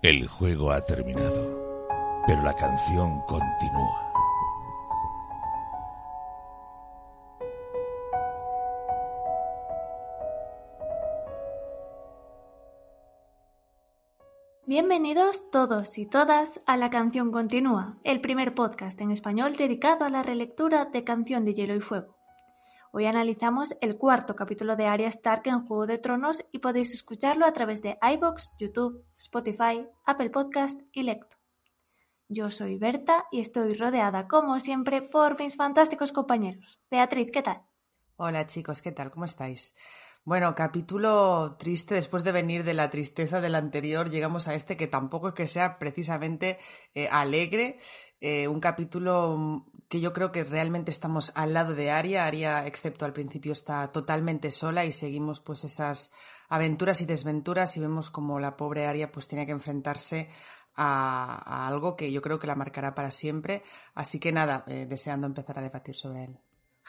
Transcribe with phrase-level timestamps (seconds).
[0.00, 1.88] El juego ha terminado,
[2.24, 4.12] pero la canción continúa.
[14.66, 20.10] Bienvenidos todos y todas a La Canción Continúa, el primer podcast en español dedicado a
[20.10, 22.17] la relectura de Canción de Hielo y Fuego.
[22.90, 27.44] Hoy analizamos el cuarto capítulo de Arya Stark en Juego de Tronos y podéis escucharlo
[27.44, 31.36] a través de iBox, YouTube, Spotify, Apple Podcast y Lecto.
[32.28, 36.78] Yo soy Berta y estoy rodeada, como siempre, por mis fantásticos compañeros.
[36.90, 37.62] Beatriz, ¿qué tal?
[38.16, 39.10] Hola chicos, ¿qué tal?
[39.10, 39.76] ¿Cómo estáis?
[40.28, 41.94] Bueno, capítulo triste.
[41.94, 45.48] Después de venir de la tristeza del anterior, llegamos a este que tampoco es que
[45.48, 46.58] sea precisamente
[46.94, 47.78] eh, alegre.
[48.20, 52.26] Eh, un capítulo que yo creo que realmente estamos al lado de Aria.
[52.26, 56.12] Aria, excepto al principio, está totalmente sola y seguimos pues esas
[56.50, 60.28] aventuras y desventuras y vemos como la pobre Aria pues tiene que enfrentarse
[60.74, 63.62] a, algo que yo creo que la marcará para siempre.
[63.94, 66.38] Así que nada, eh, deseando empezar a debatir sobre él.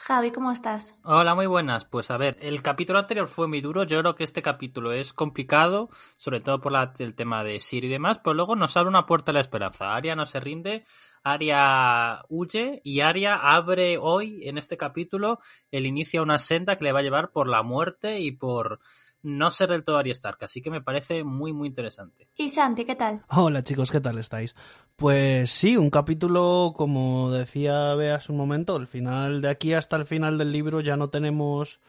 [0.02, 0.94] Javi, ¿cómo estás?
[1.04, 1.84] Hola, muy buenas.
[1.84, 3.84] Pues a ver, el capítulo anterior fue muy duro.
[3.84, 7.90] Yo creo que este capítulo es complicado, sobre todo por el tema de Siri y
[7.90, 9.94] demás, pero luego nos abre una puerta a la esperanza.
[9.94, 10.86] Aria no se rinde,
[11.22, 15.38] Aria huye y Aria abre hoy, en este capítulo,
[15.70, 18.80] el inicio a una senda que le va a llevar por la muerte y por
[19.22, 22.28] no ser del todo Arya Stark, así que me parece muy muy interesante.
[22.36, 23.22] Y Santi, ¿qué tal?
[23.28, 24.54] Hola chicos, ¿qué tal estáis?
[24.96, 30.06] Pues sí, un capítulo, como decía Beas un momento, el final de aquí hasta el
[30.06, 31.80] final del libro ya no tenemos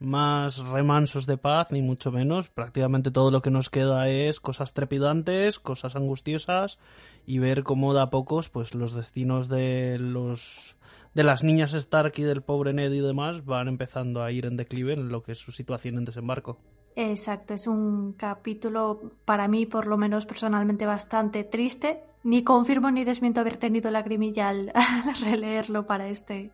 [0.00, 2.48] más remansos de paz, ni mucho menos.
[2.48, 6.78] Prácticamente todo lo que nos queda es cosas trepidantes, cosas angustiosas
[7.26, 10.76] y ver cómo da pocos pues los destinos de los
[11.14, 14.56] de las niñas Stark y del pobre Ned y demás van empezando a ir en
[14.56, 16.58] declive en lo que es su situación en desembarco.
[17.02, 22.04] Exacto, es un capítulo para mí, por lo menos personalmente, bastante triste.
[22.22, 24.72] Ni confirmo ni desmiento haber tenido lagrimilla al,
[25.22, 26.52] releerlo para este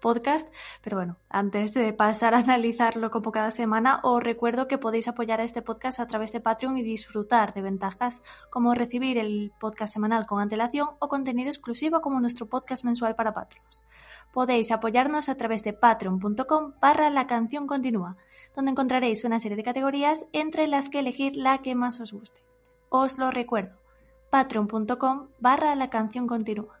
[0.00, 0.48] podcast.
[0.82, 5.40] Pero bueno, antes de pasar a analizarlo como cada semana, os recuerdo que podéis apoyar
[5.40, 9.92] a este podcast a través de Patreon y disfrutar de ventajas como recibir el podcast
[9.92, 13.84] semanal con antelación o contenido exclusivo como nuestro podcast mensual para Patreons
[14.32, 18.16] podéis apoyarnos a través de patreon.com barra la canción continúa,
[18.54, 22.42] donde encontraréis una serie de categorías entre las que elegir la que más os guste.
[22.88, 23.76] Os lo recuerdo,
[24.30, 26.78] patreon.com barra la canción continúa.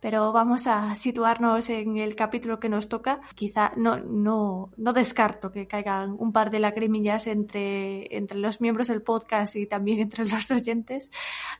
[0.00, 3.20] Pero vamos a situarnos en el capítulo que nos toca.
[3.34, 8.88] Quizá no, no, no descarto que caigan un par de lagrimillas entre, entre los miembros
[8.88, 11.10] del podcast y también entre los oyentes.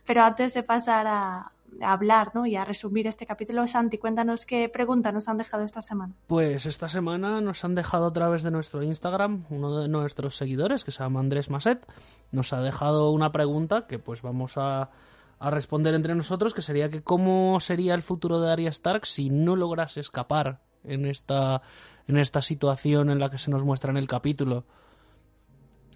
[0.07, 2.47] Pero antes de pasar a, hablar ¿no?
[2.47, 3.67] y a resumir este capítulo.
[3.67, 6.15] Santi, cuéntanos qué pregunta nos han dejado esta semana.
[6.27, 10.85] Pues esta semana nos han dejado a través de nuestro Instagram uno de nuestros seguidores,
[10.85, 11.87] que se llama Andrés Maset,
[12.33, 14.91] nos ha dejado una pregunta que pues vamos a,
[15.41, 19.57] responder entre nosotros, que sería que cómo sería el futuro de Arya Stark si no
[19.57, 21.63] lograse escapar en esta,
[22.07, 24.67] en esta situación en la que se nos muestra en el capítulo.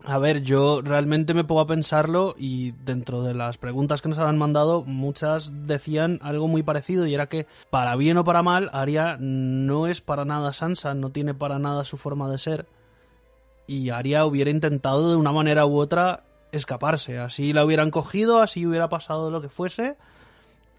[0.07, 4.19] A ver, yo realmente me pongo a pensarlo y dentro de las preguntas que nos
[4.19, 8.69] habían mandado, muchas decían algo muy parecido y era que para bien o para mal,
[8.75, 12.67] Arya no es para nada Sansa, no tiene para nada su forma de ser
[13.67, 18.67] y Arya hubiera intentado de una manera u otra escaparse, así la hubieran cogido, así
[18.67, 19.97] hubiera pasado lo que fuese.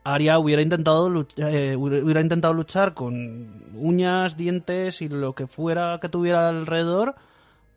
[0.04, 6.10] Arya hubiera intentado, eh, hubiera intentado luchar con uñas, dientes y lo que fuera que
[6.10, 7.16] tuviera alrededor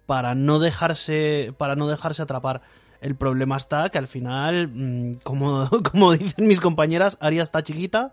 [0.08, 2.62] para no dejarse, para no dejarse atrapar.
[3.02, 8.10] El problema está que al final, mm, como, como dicen mis compañeras, Aria está chiquita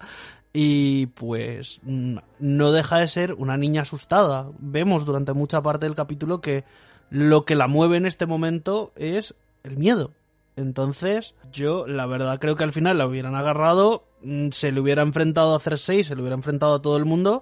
[0.51, 4.49] y pues mm, no deja de ser una niña asustada.
[4.59, 6.65] Vemos durante mucha parte del capítulo que
[7.09, 9.33] lo que la mueve en este momento es
[9.63, 10.11] el miedo.
[10.57, 15.01] Entonces, yo la verdad creo que al final la hubieran agarrado, mm, se le hubiera
[15.01, 17.41] enfrentado a Cersei, se le hubiera enfrentado a todo el mundo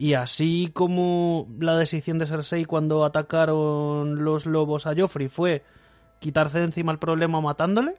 [0.00, 5.62] y así como la decisión de Cersei cuando atacaron los lobos a Joffrey fue
[6.20, 7.96] quitarse de encima el problema matándole,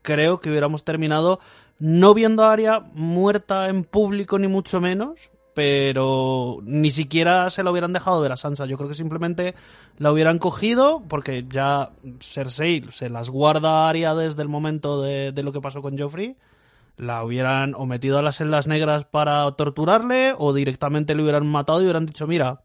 [0.00, 1.40] creo que hubiéramos terminado
[1.78, 7.70] no viendo a Arya muerta en público ni mucho menos, pero ni siquiera se la
[7.70, 8.64] hubieran dejado ver a Sansa.
[8.64, 9.54] Yo creo que simplemente
[9.98, 15.32] la hubieran cogido porque ya Cersei se las guarda a Arya desde el momento de,
[15.32, 16.34] de lo que pasó con Joffrey
[16.98, 21.80] la hubieran o metido a las celdas negras para torturarle o directamente le hubieran matado
[21.80, 22.62] y hubieran dicho, mira,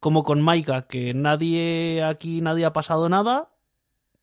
[0.00, 3.50] como con Maika, que nadie aquí, nadie ha pasado nada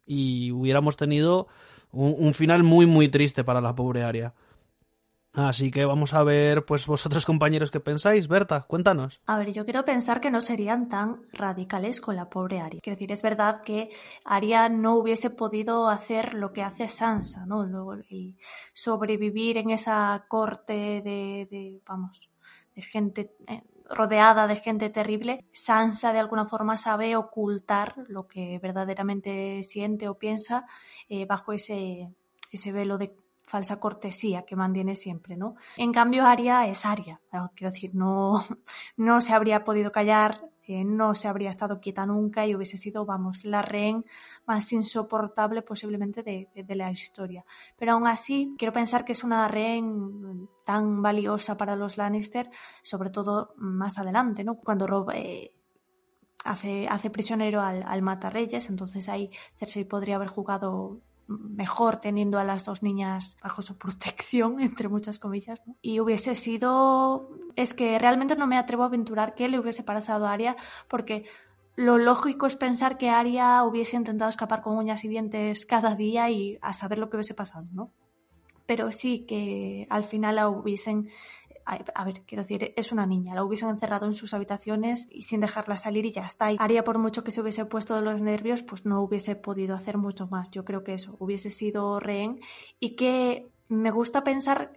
[0.05, 1.47] y hubiéramos tenido
[1.91, 4.33] un, final muy, muy triste para la pobre Aria.
[5.33, 8.27] Así que vamos a ver, pues vosotros compañeros, ¿qué pensáis?
[8.27, 9.21] Berta, cuéntanos.
[9.27, 12.81] A ver, yo quiero pensar que no serían tan radicales con la pobre Arya.
[12.81, 13.91] Quiero decir, es verdad que
[14.25, 17.65] Arya no hubiese podido hacer lo que hace Sansa, ¿no?
[18.09, 18.35] Y
[18.73, 22.29] sobrevivir en esa corte de, de vamos,
[22.75, 28.59] de gente eh, rodeada de gente terrible, Sansa de alguna forma sabe ocultar lo que
[28.59, 30.65] verdaderamente siente o piensa
[31.09, 32.09] eh, bajo ese,
[32.51, 33.13] ese velo de
[33.51, 35.55] falsa cortesía que mantiene siempre, ¿no?
[35.75, 37.19] En cambio, Aria es Aria,
[37.53, 38.39] quiero decir, no,
[38.97, 43.05] no se habría podido callar, eh, no se habría estado quieta nunca y hubiese sido,
[43.05, 44.05] vamos, la rehén
[44.45, 47.43] más insoportable posiblemente de, de, la historia.
[47.77, 52.49] Pero aún así, quiero pensar que es una rehén tan valiosa para los Lannister,
[52.83, 54.55] sobre todo más adelante, ¿no?
[54.55, 55.51] Cuando Rob eh,
[56.45, 61.01] hace, hace prisionero al, al Matarreyes, entonces ahí Cersei podría haber jugado
[61.39, 65.61] mejor teniendo a las dos niñas bajo su protección, entre muchas comillas.
[65.81, 67.29] Y hubiese sido...
[67.55, 70.55] Es que realmente no me atrevo a aventurar que le hubiese pasado a Aria
[70.87, 71.25] porque
[71.75, 76.29] lo lógico es pensar que Aria hubiese intentado escapar con uñas y dientes cada día
[76.29, 77.91] y a saber lo que hubiese pasado, ¿no?
[78.65, 81.09] Pero sí que al final la hubiesen
[81.65, 85.41] a ver, quiero decir, es una niña, la hubiesen encerrado en sus habitaciones y sin
[85.41, 86.51] dejarla salir y ya está.
[86.51, 89.75] Y haría por mucho que se hubiese puesto de los nervios, pues no hubiese podido
[89.75, 90.49] hacer mucho más.
[90.51, 92.39] Yo creo que eso, hubiese sido rehén
[92.79, 94.71] y que me gusta pensar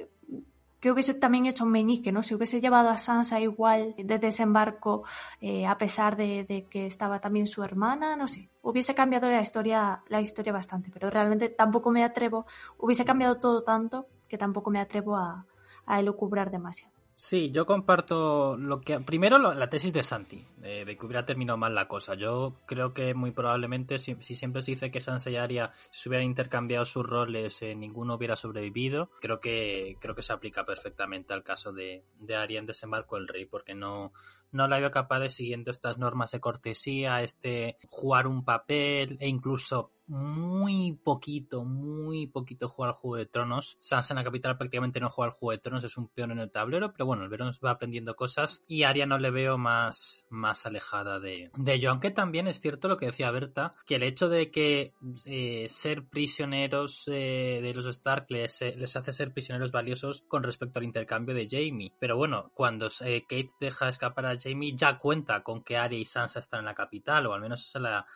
[0.80, 2.22] que hubiese también hecho un meñique, ¿no?
[2.22, 5.04] Si hubiese llevado a Sansa igual de desembarco,
[5.40, 9.40] eh, a pesar de, de, que estaba también su hermana, no sé, hubiese cambiado la
[9.40, 12.44] historia, la historia bastante, pero realmente tampoco me atrevo,
[12.76, 15.46] hubiese cambiado todo tanto que tampoco me atrevo a,
[15.86, 16.94] a elucubrar demasiado.
[17.16, 18.98] Sí, yo comparto lo que.
[18.98, 22.14] Primero, la tesis de Santi, de que hubiera terminado mal la cosa.
[22.14, 26.26] Yo creo que muy probablemente, si, siempre se dice que Sansa y Arya se hubieran
[26.26, 29.10] intercambiado sus roles, eh, ninguno hubiera sobrevivido.
[29.20, 33.28] Creo que creo que se aplica perfectamente al caso de, de Arya en Desembarco el
[33.28, 34.12] Rey, porque no,
[34.54, 39.28] no la veo capaz de, siguiendo estas normas de cortesía, este jugar un papel e
[39.28, 43.76] incluso muy poquito, muy poquito jugar al Juego de Tronos.
[43.80, 46.40] Sansa en la capital prácticamente no juega al Juego de Tronos, es un peón en
[46.40, 50.26] el tablero, pero bueno, el verano va aprendiendo cosas y Arya no le veo más,
[50.28, 51.90] más alejada de, de ello.
[51.90, 54.92] Aunque también es cierto lo que decía Berta, que el hecho de que
[55.26, 60.78] eh, ser prisioneros eh, de los Stark les, les, hace ser prisioneros valiosos con respecto
[60.78, 61.92] al intercambio de Jamie.
[61.98, 66.04] Pero bueno, cuando eh, Kate deja escapar a Jamie ya cuenta con que Arya y
[66.04, 68.06] Sansa están en la capital, o al menos esa es la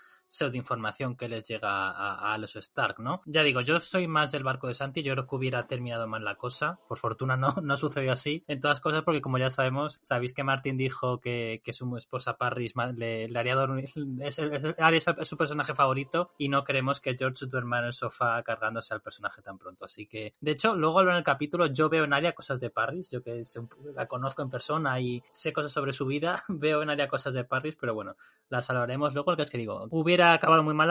[0.54, 3.22] información que les llega a, a, los Stark, ¿no?
[3.26, 6.24] Ya digo, yo soy más del barco de Santi, yo creo que hubiera terminado mal
[6.24, 10.00] la cosa, por fortuna no, no sucedió así, en todas cosas, porque como ya sabemos,
[10.02, 13.90] sabéis que Martin dijo que, que su esposa Parris le, le haría dormir,
[14.20, 18.94] es, es, su personaje favorito y no queremos que George duerma en el sofá cargándose
[18.94, 22.12] al personaje tan pronto, así que, de hecho, luego en el capítulo yo veo en
[22.12, 23.42] Aria cosas de Parris, yo que
[23.94, 27.44] la conozco en persona y sé cosas sobre su vida, veo en Aria cosas de
[27.44, 28.16] Parris, pero bueno,
[28.48, 30.88] las hablaremos luego, lo que es que digo, hubiera hubiera acabado muy mal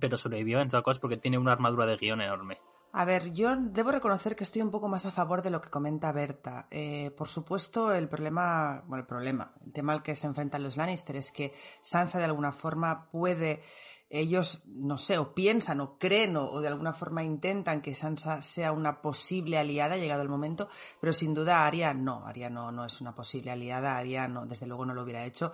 [0.00, 2.58] pero sobrevivió en todas cosas porque tiene una armadura de guion enorme.
[2.92, 5.70] A ver, yo debo reconocer que estoy un poco más a favor de lo que
[5.70, 6.66] comenta Berta.
[6.72, 10.76] Eh, por supuesto, el problema, bueno, el problema, el tema al que se enfrentan los
[10.76, 13.62] Lannister es que Sansa de alguna forma puede,
[14.08, 18.42] ellos, no sé, o piensan o creen o, o de alguna forma intentan que Sansa
[18.42, 20.68] sea una posible aliada llegado el momento,
[21.00, 24.66] pero sin duda Arya no, Arya no, no es una posible aliada, Arya no, desde
[24.66, 25.52] luego no lo hubiera hecho.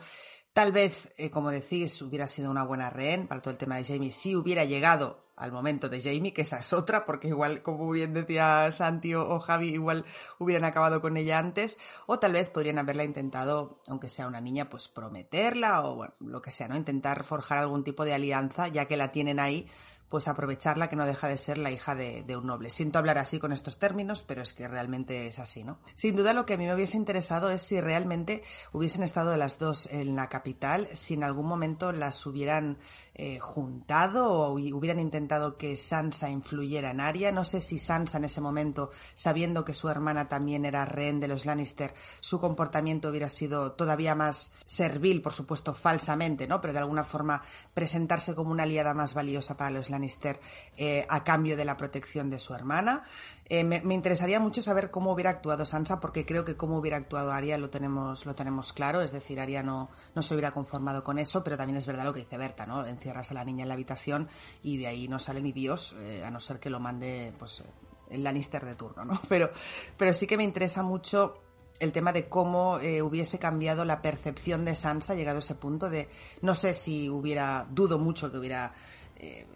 [0.56, 3.84] Tal vez, eh, como decís, hubiera sido una buena rehén para todo el tema de
[3.84, 7.90] Jamie si hubiera llegado al momento de Jamie, que esa es otra, porque igual, como
[7.90, 10.06] bien decía Santi o, o, Javi, igual
[10.38, 14.70] hubieran acabado con ella antes, o tal vez podrían haberla intentado, aunque sea una niña,
[14.70, 16.76] pues prometerla o bueno, lo que sea, ¿no?
[16.78, 19.68] Intentar forjar algún tipo de alianza, ya que la tienen ahí
[20.08, 22.70] pues aprovecharla que no deja de ser la hija de, de, un noble.
[22.70, 25.78] Siento hablar así con estos términos, pero es que realmente es así, ¿no?
[25.94, 29.58] Sin duda lo que a mí me hubiese interesado es si realmente hubiesen estado las
[29.58, 32.78] dos en la capital, si en algún momento las hubieran
[33.18, 37.32] eh, juntado o hubieran intentado que Sansa influyera en Arya.
[37.32, 41.28] No sé si Sansa en ese momento, sabiendo que su hermana también era rehén de
[41.28, 46.60] los Lannister, su comportamiento hubiera sido todavía más servil, por supuesto, falsamente, ¿no?
[46.60, 47.42] Pero de alguna forma
[47.72, 50.38] presentarse como una aliada más valiosa para los Lannister
[50.76, 53.04] eh, a cambio de la protección de su hermana.
[53.48, 57.30] Eh, me, interesaría mucho saber cómo hubiera actuado Sansa, porque creo que cómo hubiera actuado
[57.30, 61.18] Arya lo tenemos, lo tenemos claro, es decir, Arya no, no se hubiera conformado con
[61.20, 62.84] eso, pero también es verdad lo que dice Berta, ¿no?
[62.84, 64.28] Encierras a la niña en la habitación
[64.64, 67.62] y de ahí no sale ni Dios, eh, a no ser que lo mande, pues,
[68.10, 69.20] el Lannister de turno, ¿no?
[69.28, 69.50] Pero,
[69.96, 71.40] pero sí que me interesa mucho
[71.78, 75.90] el tema de cómo eh, hubiese cambiado la percepción de Sansa llegado a ese punto
[75.90, 76.08] de,
[76.40, 78.74] no sé si hubiera, dudo mucho que hubiera
[79.16, 79.46] eh,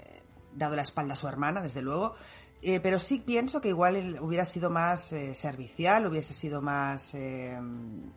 [0.55, 2.15] dado la espalda a su hermana, desde luego,
[2.63, 7.59] Eh, pero sí pienso que igual hubiera sido más eh, servicial, hubiese sido más, eh,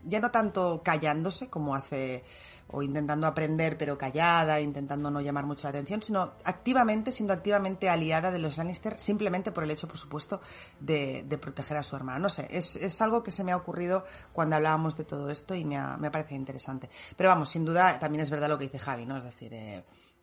[0.03, 2.25] ya no tanto callándose como hace,
[2.67, 7.89] o intentando aprender pero callada, intentando no llamar mucho la atención, sino activamente, siendo activamente
[7.89, 10.41] aliada de los Lannister, simplemente por el hecho, por supuesto,
[10.79, 12.19] de, de proteger a su hermana.
[12.19, 15.55] No sé, es, es, algo que se me ha ocurrido cuando hablábamos de todo esto
[15.55, 16.89] y me ha, me ha parecido interesante.
[17.15, 19.17] Pero vamos, sin duda, también es verdad lo que dice Javi, ¿no?
[19.17, 19.53] Es decir,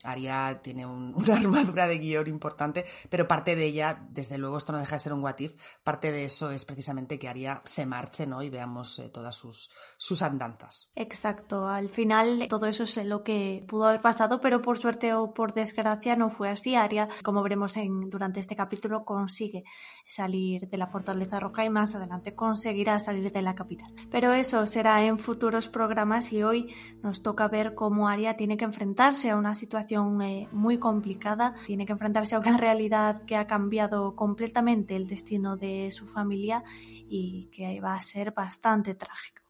[0.04, 4.72] Aria tiene un, una armadura de guion importante, pero parte de ella, desde luego esto
[4.72, 7.86] no deja de ser un what if, parte de eso es precisamente que Aria se
[7.86, 8.42] marche, ¿no?
[8.42, 10.90] Y veamos eh, todas sus, sus andanzas.
[10.94, 15.32] Exacto, al final todo eso es lo que pudo haber pasado, pero por suerte o
[15.34, 16.74] por desgracia no fue así.
[16.74, 19.64] Aria, como veremos en, durante este capítulo, consigue
[20.06, 23.92] salir de la Fortaleza Roja y más adelante conseguirá salir de la capital.
[24.10, 28.64] Pero eso será en futuros programas y hoy nos toca ver cómo Aria tiene que
[28.64, 34.14] enfrentarse a una situación muy complicada, tiene que enfrentarse a una realidad que ha cambiado
[34.14, 39.42] completamente el destino de su familia y que va a ser bastante trágico.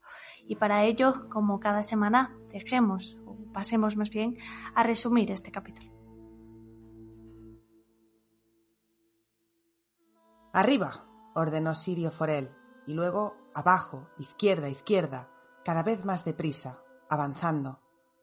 [0.47, 4.39] Y para ello, como cada semana, dejemos, o pasemos más bien,
[4.75, 5.91] a resumir este capítulo.
[10.53, 12.51] Arriba, ordenó Sirio Forel,
[12.87, 15.29] y luego abajo, izquierda, izquierda,
[15.65, 17.81] cada vez más deprisa, avanzando,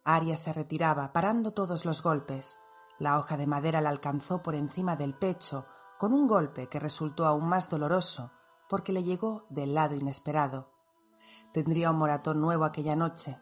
[0.08, 2.58] Aria se retiraba, parando todos los golpes.
[2.98, 5.66] La hoja de madera la alcanzó por encima del pecho,
[6.00, 8.32] con un golpe que resultó aún más doloroso,
[8.70, 10.72] porque le llegó del lado inesperado.
[11.52, 13.38] Tendría un moratón nuevo aquella noche.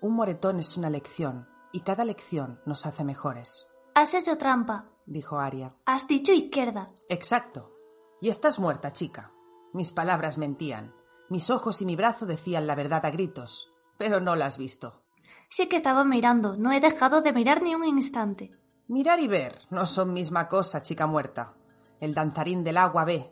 [0.00, 3.68] Un moretón es una lección, y cada lección nos hace mejores.
[3.94, 5.76] Has hecho trampa, dijo Aria.
[5.84, 6.90] Has dicho izquierda.
[7.10, 7.74] Exacto.
[8.22, 9.32] Y estás muerta, chica.
[9.74, 10.94] Mis palabras mentían.
[11.28, 15.02] Mis ojos y mi brazo decían la verdad a gritos, pero no la has visto.
[15.48, 18.50] Sí que estaba mirando, no he dejado de mirar ni un instante.
[18.86, 21.54] Mirar y ver no son misma cosa, chica muerta.
[22.00, 23.30] El danzarín del agua ve.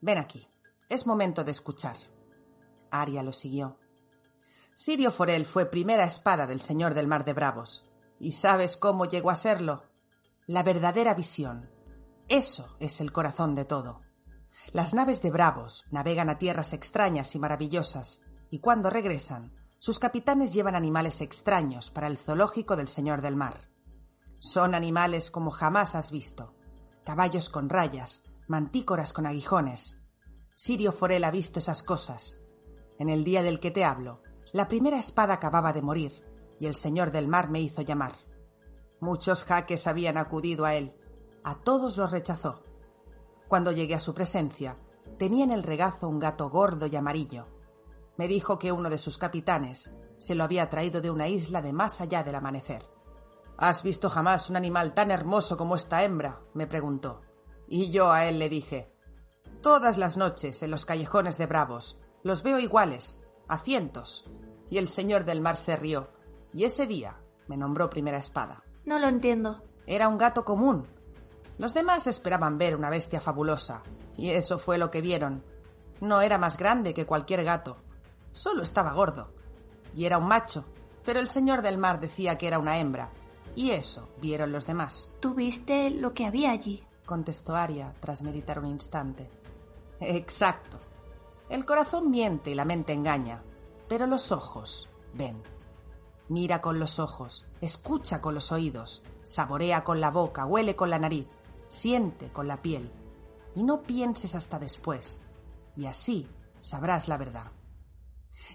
[0.00, 0.48] Ven aquí.
[0.88, 1.96] Es momento de escuchar.
[2.90, 3.78] Aria lo siguió.
[4.74, 7.88] Sirio Forel fue primera espada del señor del mar de Bravos.
[8.18, 9.84] ¿Y sabes cómo llegó a serlo?
[10.46, 11.70] La verdadera visión.
[12.28, 14.00] Eso es el corazón de todo.
[14.72, 20.52] Las naves de Bravos navegan a tierras extrañas y maravillosas, y cuando regresan, sus capitanes
[20.52, 23.70] llevan animales extraños para el zoológico del Señor del Mar.
[24.38, 26.54] Son animales como jamás has visto.
[27.02, 30.02] Caballos con rayas, mantícoras con aguijones.
[30.54, 32.42] Sirio Forel ha visto esas cosas.
[32.98, 34.20] En el día del que te hablo,
[34.52, 36.12] la primera espada acababa de morir
[36.60, 38.16] y el Señor del Mar me hizo llamar.
[39.00, 40.94] Muchos jaques habían acudido a él.
[41.42, 42.64] A todos los rechazó.
[43.48, 44.76] Cuando llegué a su presencia,
[45.18, 47.46] tenía en el regazo un gato gordo y amarillo
[48.20, 51.72] me dijo que uno de sus capitanes se lo había traído de una isla de
[51.72, 52.84] más allá del amanecer.
[53.56, 56.38] ¿Has visto jamás un animal tan hermoso como esta hembra?
[56.52, 57.22] me preguntó.
[57.66, 58.94] Y yo a él le dije
[59.62, 64.28] Todas las noches en los callejones de Bravos los veo iguales, a cientos.
[64.68, 66.10] Y el señor del mar se rió,
[66.52, 68.62] y ese día me nombró primera espada.
[68.84, 69.62] No lo entiendo.
[69.86, 70.86] Era un gato común.
[71.56, 73.82] Los demás esperaban ver una bestia fabulosa,
[74.14, 75.42] y eso fue lo que vieron.
[76.02, 77.78] No era más grande que cualquier gato,
[78.32, 79.32] Solo estaba gordo.
[79.94, 80.64] Y era un macho.
[81.04, 83.10] Pero el señor del mar decía que era una hembra.
[83.56, 85.12] Y eso vieron los demás.
[85.20, 86.84] ¿Tú viste lo que había allí?
[87.04, 89.28] contestó Aria tras meditar un instante.
[89.98, 90.78] Exacto.
[91.48, 93.42] El corazón miente y la mente engaña,
[93.88, 95.42] pero los ojos ven.
[96.28, 101.00] Mira con los ojos, escucha con los oídos, saborea con la boca, huele con la
[101.00, 101.26] nariz,
[101.66, 102.92] siente con la piel.
[103.56, 105.26] Y no pienses hasta después.
[105.76, 106.28] Y así
[106.60, 107.50] sabrás la verdad.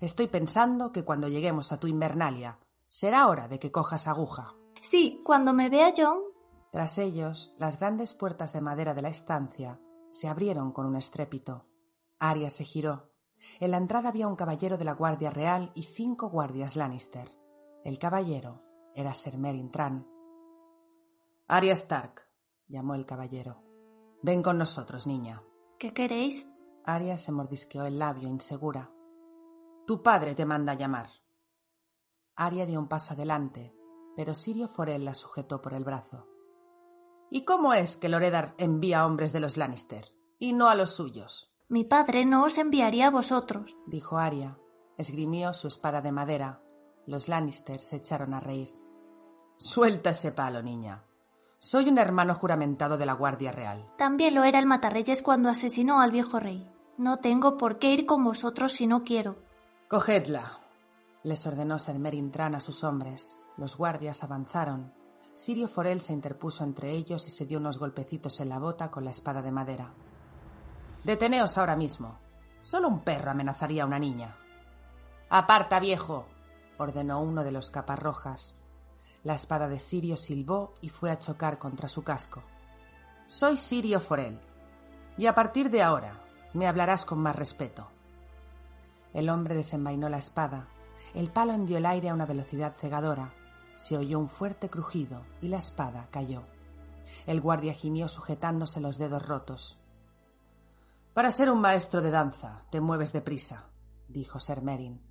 [0.02, 4.56] Estoy pensando que cuando lleguemos a tu invernalia, será hora de que cojas aguja.
[4.82, 6.20] Sí, cuando me vea John.
[6.72, 11.66] Tras ellos, las grandes puertas de madera de la estancia se abrieron con un estrépito.
[12.20, 13.12] Arya se giró.
[13.60, 17.30] En la entrada había un caballero de la Guardia Real y cinco guardias Lannister.
[17.84, 18.62] El caballero
[18.96, 20.08] era Ser Merin Tran.
[21.48, 22.28] Arya Stark,
[22.68, 23.62] llamó el caballero.
[24.24, 25.44] Ven con nosotros, niña.
[25.78, 26.48] ¿Qué queréis?
[26.84, 28.92] Arya se mordisqueó el labio insegura.
[29.86, 31.10] Tu padre te manda a llamar.
[32.36, 33.74] Aria dio un paso adelante,
[34.16, 36.28] pero Sirio Forel la sujetó por el brazo.
[37.30, 40.06] ¿Y cómo es que Loredar envía hombres de los Lannister
[40.40, 41.56] y no a los suyos?
[41.68, 44.58] Mi padre no os enviaría a vosotros, dijo Aria.
[44.98, 46.64] Esgrimió su espada de madera.
[47.06, 48.70] Los Lannister se echaron a reír.
[49.58, 51.06] Suelta ese palo, niña.
[51.60, 53.92] Soy un hermano juramentado de la Guardia Real.
[53.98, 56.72] También lo era el Matarreyes cuando asesinó al viejo rey.
[56.98, 59.45] No tengo por qué ir con vosotros si no quiero.
[59.88, 60.62] Cogedla,
[61.22, 63.38] les ordenó Ser Merintran a sus hombres.
[63.56, 64.92] Los guardias avanzaron.
[65.36, 69.06] Sirio Forel se interpuso entre ellos y se dio unos golpecitos en la bota con
[69.06, 69.94] la espada de madera.
[71.04, 72.18] Deteneos ahora mismo.
[72.62, 74.36] Solo un perro amenazaría a una niña.
[75.30, 76.26] Aparta, viejo,
[76.80, 78.56] ordenó uno de los capas rojas.
[79.24, 82.42] La espada de Sirio silbó y fue a chocar contra su casco.
[83.28, 84.42] Soy Sirio Forel,
[85.16, 86.24] y a partir de ahora
[86.54, 87.95] me hablarás con más respeto.
[89.16, 90.68] El hombre desenvainó la espada.
[91.14, 93.34] El palo hendió el aire a una velocidad cegadora.
[93.76, 96.44] Se oyó un fuerte crujido y la espada cayó.
[97.26, 99.80] El guardia gimió sujetándose los dedos rotos.
[101.14, 103.70] Para ser un maestro de danza, te mueves deprisa,
[104.10, 105.02] dijo Ser Merin.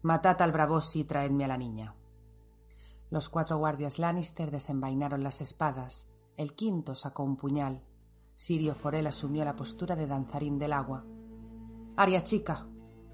[0.00, 1.96] Matad al Bravosi y traedme a la niña.
[3.10, 6.08] Los cuatro guardias Lannister desenvainaron las espadas.
[6.36, 7.82] El quinto sacó un puñal.
[8.36, 11.04] Sirio Forel asumió la postura de danzarín del agua.
[11.96, 12.69] Aria chica,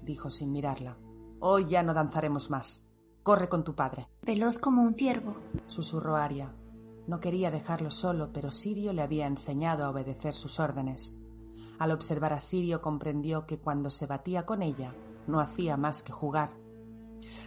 [0.07, 0.97] dijo sin mirarla.
[1.39, 2.89] Hoy ya no danzaremos más.
[3.21, 4.09] Corre con tu padre.
[4.23, 5.35] Veloz como un ciervo,
[5.67, 6.55] susurró Aria.
[7.05, 11.19] No quería dejarlo solo, pero Sirio le había enseñado a obedecer sus órdenes.
[11.77, 14.95] Al observar a Sirio comprendió que cuando se batía con ella
[15.27, 16.49] no hacía más que jugar.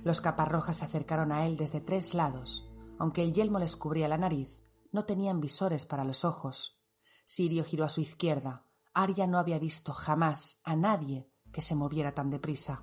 [0.05, 2.71] Los caparrojas se acercaron a él desde tres lados.
[2.99, 4.57] Aunque el yelmo les cubría la nariz,
[4.93, 6.81] no tenían visores para los ojos.
[7.25, 8.67] Sirio giró a su izquierda.
[8.93, 12.83] Aria no había visto jamás a nadie que se moviera tan deprisa.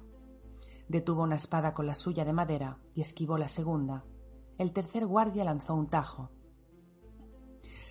[0.88, 4.06] Detuvo una espada con la suya de madera y esquivó la segunda.
[4.58, 6.32] El tercer guardia lanzó un tajo.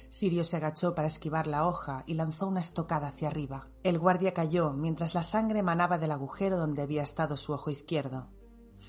[0.09, 3.69] Sirio se agachó para esquivar la hoja y lanzó una estocada hacia arriba.
[3.83, 8.29] El guardia cayó mientras la sangre manaba del agujero donde había estado su ojo izquierdo.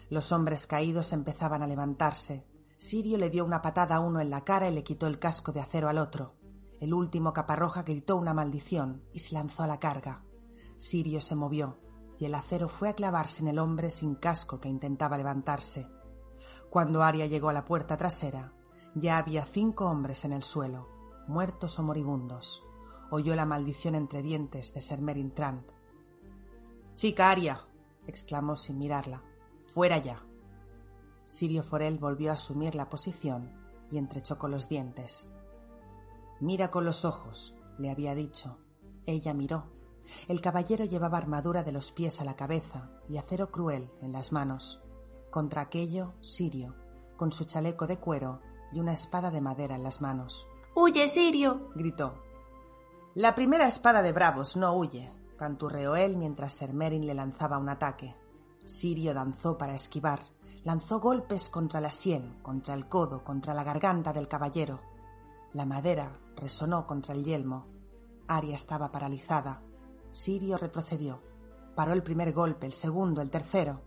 [0.10, 2.48] Los hombres caídos empezaban a levantarse.
[2.78, 5.52] Sirio le dio una patada a uno en la cara y le quitó el casco
[5.52, 6.36] de acero al otro.
[6.80, 10.24] El último caparroja gritó una maldición y se lanzó a la carga.
[10.78, 11.80] Sirio se movió
[12.20, 15.88] y el acero fue a clavarse en el hombre sin casco que intentaba levantarse.
[16.70, 18.54] Cuando Aria llegó a la puerta trasera,
[18.96, 20.88] ya había cinco hombres en el suelo,
[21.28, 22.64] muertos o moribundos.
[23.10, 25.00] Oyó la maldición entre dientes de Ser
[25.34, 25.72] Trant.
[26.96, 27.68] Chica Aria,
[28.06, 29.24] exclamó sin mirarla.
[29.62, 30.26] Fuera ya.
[31.26, 33.54] Sirio Forel volvió a asumir la posición
[33.92, 35.30] y entrechó con los dientes.
[36.40, 38.58] Mira con los ojos, le había dicho.
[39.06, 39.77] Ella miró.
[40.28, 44.32] El caballero llevaba armadura de los pies a la cabeza y acero cruel en las
[44.32, 44.82] manos.
[45.30, 46.76] Contra aquello, Sirio,
[47.18, 48.42] con su chaleco de cuero
[48.72, 50.48] y una espada de madera en las manos.
[50.76, 51.70] ¡Huye, Sirio!
[51.76, 52.16] gritó.
[53.16, 58.16] La primera espada de bravos no huye, canturreó él mientras Sermerin le lanzaba un ataque.
[58.66, 60.22] Sirio danzó para esquivar,
[60.64, 64.82] lanzó golpes contra la sien, contra el codo, contra la garganta del caballero.
[65.54, 67.66] La madera resonó contra el yelmo.
[68.28, 69.64] Aria estaba paralizada.
[70.10, 71.22] Sirio retrocedió.
[71.76, 73.82] Paró el primer golpe, el segundo, el tercero.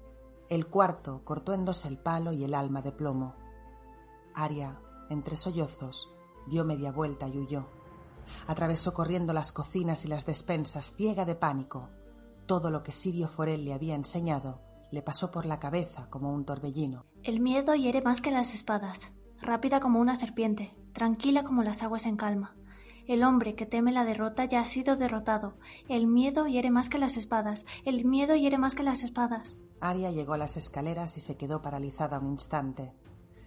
[0.48, 3.34] El cuarto cortó en dos el palo y el alma de plomo.
[4.34, 6.08] Aria, entre sollozos,
[6.46, 7.66] dio media vuelta y huyó.
[8.46, 11.88] Atravesó corriendo las cocinas y las despensas, ciega de pánico.
[12.46, 16.44] Todo lo que Sirio Forel le había enseñado le pasó por la cabeza como un
[16.44, 17.04] torbellino.
[17.22, 22.06] El miedo hiere más que las espadas, rápida como una serpiente, tranquila como las aguas
[22.06, 22.56] en calma.
[23.10, 25.54] El hombre que teme la derrota ya ha sido derrotado.
[25.88, 27.64] El miedo hiere más que las espadas.
[27.84, 29.58] El miedo hiere más que las espadas.
[29.80, 32.94] Aria llegó a las escaleras y se quedó paralizada un instante.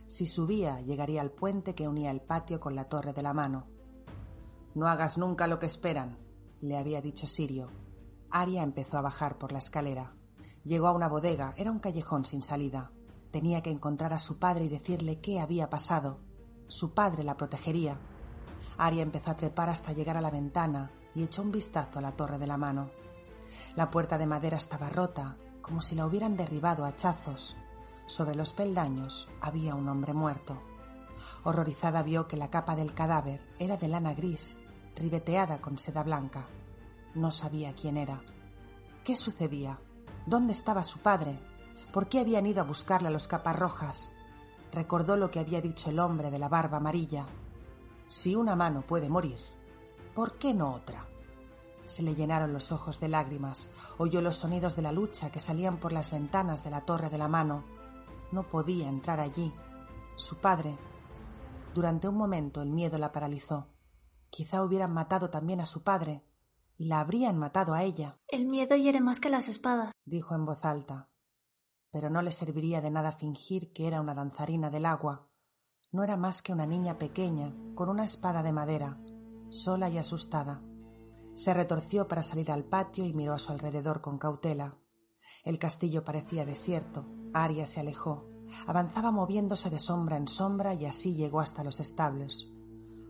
[0.07, 3.67] Si subía, llegaría al puente que unía el patio con la torre de la mano.
[4.75, 6.17] No hagas nunca lo que esperan,
[6.59, 7.69] le había dicho Sirio.
[8.31, 10.13] Aria empezó a bajar por la escalera.
[10.65, 12.91] Llegó a una bodega, era un callejón sin salida.
[13.31, 16.19] Tenía que encontrar a su padre y decirle qué había pasado.
[16.67, 17.97] Su padre la protegería.
[18.77, 22.13] Aria empezó a trepar hasta llegar a la ventana y echó un vistazo a la
[22.13, 22.89] torre de la mano.
[23.75, 27.55] La puerta de madera estaba rota, como si la hubieran derribado a hachazos.
[28.05, 30.61] Sobre los peldaños había un hombre muerto.
[31.43, 34.59] Horrorizada vio que la capa del cadáver era de lana gris,
[34.95, 36.47] ribeteada con seda blanca.
[37.15, 38.21] No sabía quién era.
[39.03, 39.79] ¿Qué sucedía?
[40.25, 41.39] ¿Dónde estaba su padre?
[41.91, 44.11] ¿Por qué habían ido a buscarle a los capas rojas?
[44.71, 47.27] Recordó lo que había dicho el hombre de la barba amarilla.
[48.13, 49.39] Si una mano puede morir,
[50.13, 51.07] ¿por qué no otra?
[51.83, 55.79] Se le llenaron los ojos de lágrimas, oyó los sonidos de la lucha que salían
[55.79, 57.63] por las ventanas de la torre de la mano.
[58.31, 59.51] No podía entrar allí.
[60.15, 60.77] Su padre.
[61.73, 63.69] Durante un momento el miedo la paralizó.
[64.29, 66.23] Quizá hubieran matado también a su padre
[66.77, 68.19] y la habrían matado a ella.
[68.27, 71.09] El miedo hiere más que las espadas, dijo en voz alta.
[71.89, 75.32] Pero no le serviría de nada fingir que era una danzarina del agua.
[75.93, 78.99] No era más que una niña pequeña, con una espada de madera,
[79.49, 80.61] sola y asustada.
[81.35, 84.75] Se retorció para salir al patio y miró a su alrededor con cautela.
[85.43, 87.05] El castillo parecía desierto.
[87.33, 88.25] Aria se alejó.
[88.65, 92.51] Avanzaba moviéndose de sombra en sombra y así llegó hasta los establos.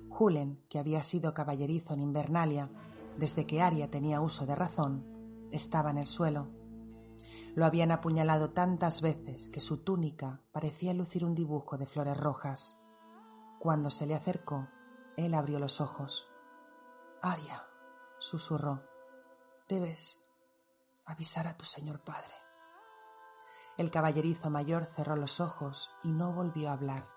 [0.09, 2.69] Julen, que había sido caballerizo en Invernalia
[3.17, 5.05] desde que Aria tenía uso de razón,
[5.51, 6.62] estaba en el suelo.
[7.55, 12.79] Lo habían apuñalado tantas veces que su túnica parecía lucir un dibujo de flores rojas.
[13.59, 14.69] Cuando se le acercó,
[15.17, 16.27] él abrió los ojos.
[17.21, 17.63] Aria,
[18.17, 18.83] susurró,
[19.69, 20.21] debes
[21.05, 22.33] avisar a tu señor padre.
[23.77, 27.07] El caballerizo mayor cerró los ojos y no volvió a hablar.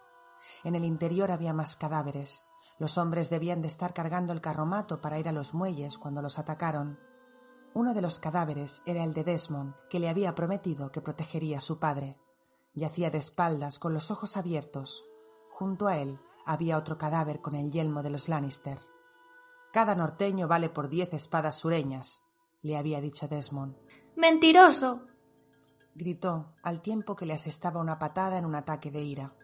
[0.65, 2.45] En el interior había más cadáveres.
[2.79, 6.39] Los hombres debían de estar cargando el carromato para ir a los muelles cuando los
[6.39, 6.99] atacaron.
[7.77, 11.61] Uno de los cadáveres era el de Desmond, que le había prometido que protegería a
[11.61, 12.17] su padre.
[12.73, 15.05] Yacía de espaldas, con los ojos abiertos.
[15.51, 18.79] Junto a él había otro cadáver con el yelmo de los Lannister.
[19.75, 22.23] Cada norteño vale por diez espadas sureñas,
[22.63, 23.77] le había dicho Desmond.
[24.17, 25.03] ¡Mentiroso!
[25.95, 29.35] gritó al tiempo que le asestaba una patada en un ataque de ira.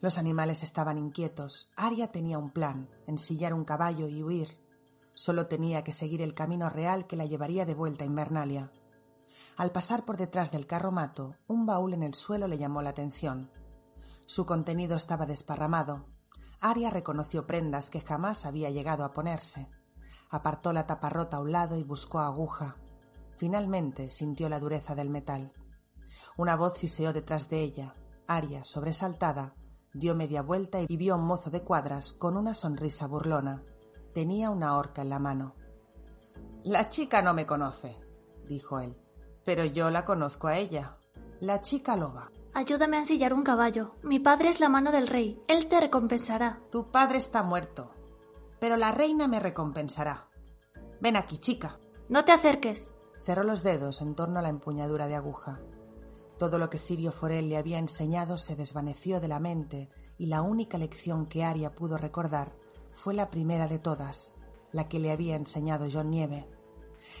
[0.00, 1.72] Los animales estaban inquietos.
[1.74, 4.59] Aria tenía un plan, ensillar un caballo y huir.
[5.20, 8.72] Solo tenía que seguir el camino real que la llevaría de vuelta a Invernalia.
[9.58, 13.50] Al pasar por detrás del carromato, un baúl en el suelo le llamó la atención.
[14.24, 16.06] Su contenido estaba desparramado.
[16.58, 19.68] Aria reconoció prendas que jamás había llegado a ponerse.
[20.30, 22.76] Apartó la tapa rota a un lado y buscó aguja.
[23.36, 25.52] Finalmente sintió la dureza del metal.
[26.38, 27.94] Una voz siseó detrás de ella.
[28.26, 29.54] Aria, sobresaltada,
[29.92, 33.62] dio media vuelta y vio a un mozo de cuadras con una sonrisa burlona.
[34.12, 35.54] Tenía una horca en la mano.
[36.64, 37.96] La chica no me conoce,
[38.48, 38.96] dijo él,
[39.44, 40.98] pero yo la conozco a ella.
[41.38, 42.32] La chica loba.
[42.52, 43.94] Ayúdame a ensillar un caballo.
[44.02, 45.40] Mi padre es la mano del rey.
[45.46, 46.60] Él te recompensará.
[46.72, 47.94] Tu padre está muerto,
[48.58, 50.28] pero la reina me recompensará.
[51.00, 51.78] Ven aquí, chica.
[52.08, 52.90] No te acerques.
[53.22, 55.60] Cerró los dedos en torno a la empuñadura de aguja.
[56.36, 60.42] Todo lo que Sirio Forel le había enseñado se desvaneció de la mente y la
[60.42, 62.56] única lección que Aria pudo recordar
[62.92, 64.32] fue la primera de todas,
[64.72, 66.48] la que le había enseñado John Nieve.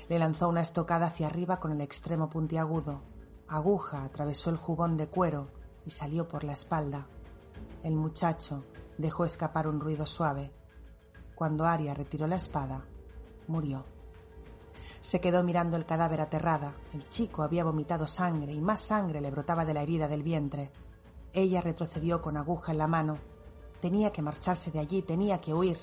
[0.08, 3.02] Le lanzó una estocada hacia arriba con el extremo puntiagudo.
[3.48, 5.48] Aguja atravesó el jubón de cuero
[5.84, 7.06] y salió por la espalda.
[7.82, 8.64] El muchacho
[8.98, 10.52] dejó escapar un ruido suave.
[11.34, 12.84] Cuando Aria retiró la espada,
[13.46, 13.84] murió.
[15.00, 16.74] Se quedó mirando el cadáver aterrada.
[16.92, 20.70] El chico había vomitado sangre y más sangre le brotaba de la herida del vientre.
[21.32, 23.18] Ella retrocedió con aguja en la mano.
[23.80, 25.78] Tenía que marcharse de allí, tenía que huir.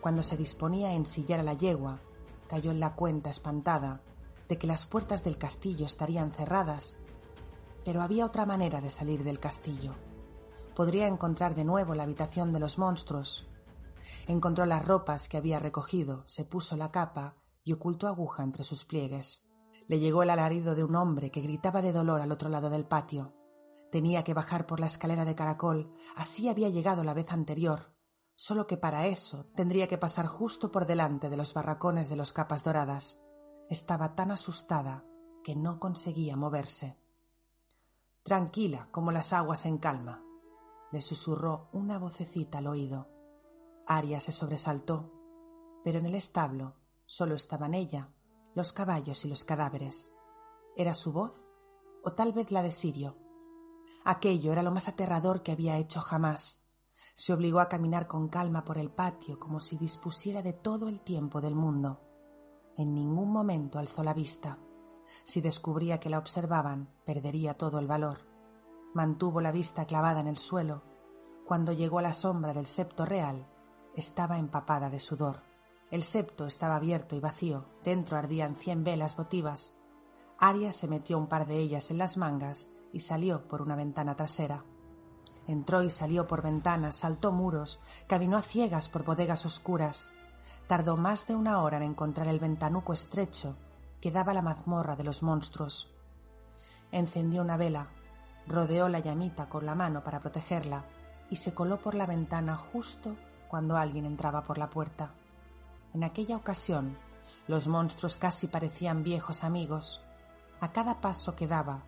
[0.00, 2.00] Cuando se disponía a ensillar a la yegua,
[2.48, 4.02] cayó en la cuenta espantada
[4.48, 6.98] de que las puertas del castillo estarían cerradas.
[7.84, 9.94] Pero había otra manera de salir del castillo.
[10.74, 13.46] Podría encontrar de nuevo la habitación de los monstruos.
[14.26, 18.84] Encontró las ropas que había recogido, se puso la capa y ocultó aguja entre sus
[18.84, 19.44] pliegues.
[19.88, 22.84] Le llegó el alarido de un hombre que gritaba de dolor al otro lado del
[22.84, 23.32] patio.
[23.92, 27.94] Tenía que bajar por la escalera de caracol, así había llegado la vez anterior,
[28.34, 32.32] solo que para eso tendría que pasar justo por delante de los barracones de los
[32.32, 33.22] capas doradas.
[33.70, 35.04] Estaba tan asustada
[35.44, 36.98] que no conseguía moverse.
[38.24, 40.24] Tranquila como las aguas en calma,
[40.90, 43.08] le susurró una vocecita al oído.
[43.86, 45.12] Aria se sobresaltó,
[45.84, 46.82] pero en el establo
[47.14, 48.10] Solo estaban ella,
[48.54, 50.14] los caballos y los cadáveres.
[50.78, 51.34] ¿Era su voz?
[52.02, 53.18] ¿O tal vez la de Sirio?
[54.04, 56.64] Aquello era lo más aterrador que había hecho jamás.
[57.14, 61.02] Se obligó a caminar con calma por el patio como si dispusiera de todo el
[61.02, 62.00] tiempo del mundo.
[62.76, 64.58] En ningún momento alzó la vista.
[65.22, 68.18] Si descubría que la observaban, perdería todo el valor.
[68.94, 70.82] Mantuvo la vista clavada en el suelo.
[71.46, 73.46] Cuando llegó a la sombra del septo real,
[73.94, 75.42] estaba empapada de sudor.
[75.90, 79.76] El septo estaba abierto y vacío, dentro ardían cien velas votivas.
[80.38, 84.14] Aria se metió un par de ellas en las mangas y salió por una ventana
[84.14, 84.64] trasera.
[85.46, 90.10] Entró y salió por ventanas, saltó muros, caminó a ciegas por bodegas oscuras.
[90.68, 93.56] Tardó más de una hora en encontrar el ventanuco estrecho
[94.00, 95.90] que daba la mazmorra de los monstruos.
[96.92, 97.88] Encendió una vela,
[98.46, 100.84] rodeó la llamita con la mano para protegerla
[101.30, 103.16] y se coló por la ventana justo
[103.48, 105.14] cuando alguien entraba por la puerta.
[105.94, 106.96] En aquella ocasión,
[107.48, 110.02] los monstruos casi parecían viejos amigos.
[110.60, 111.84] A cada paso que daba,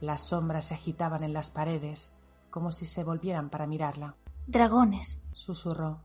[0.00, 2.12] las sombras se agitaban en las paredes
[2.50, 4.16] como si se volvieran para mirarla.
[4.46, 6.02] Dragones, susurró.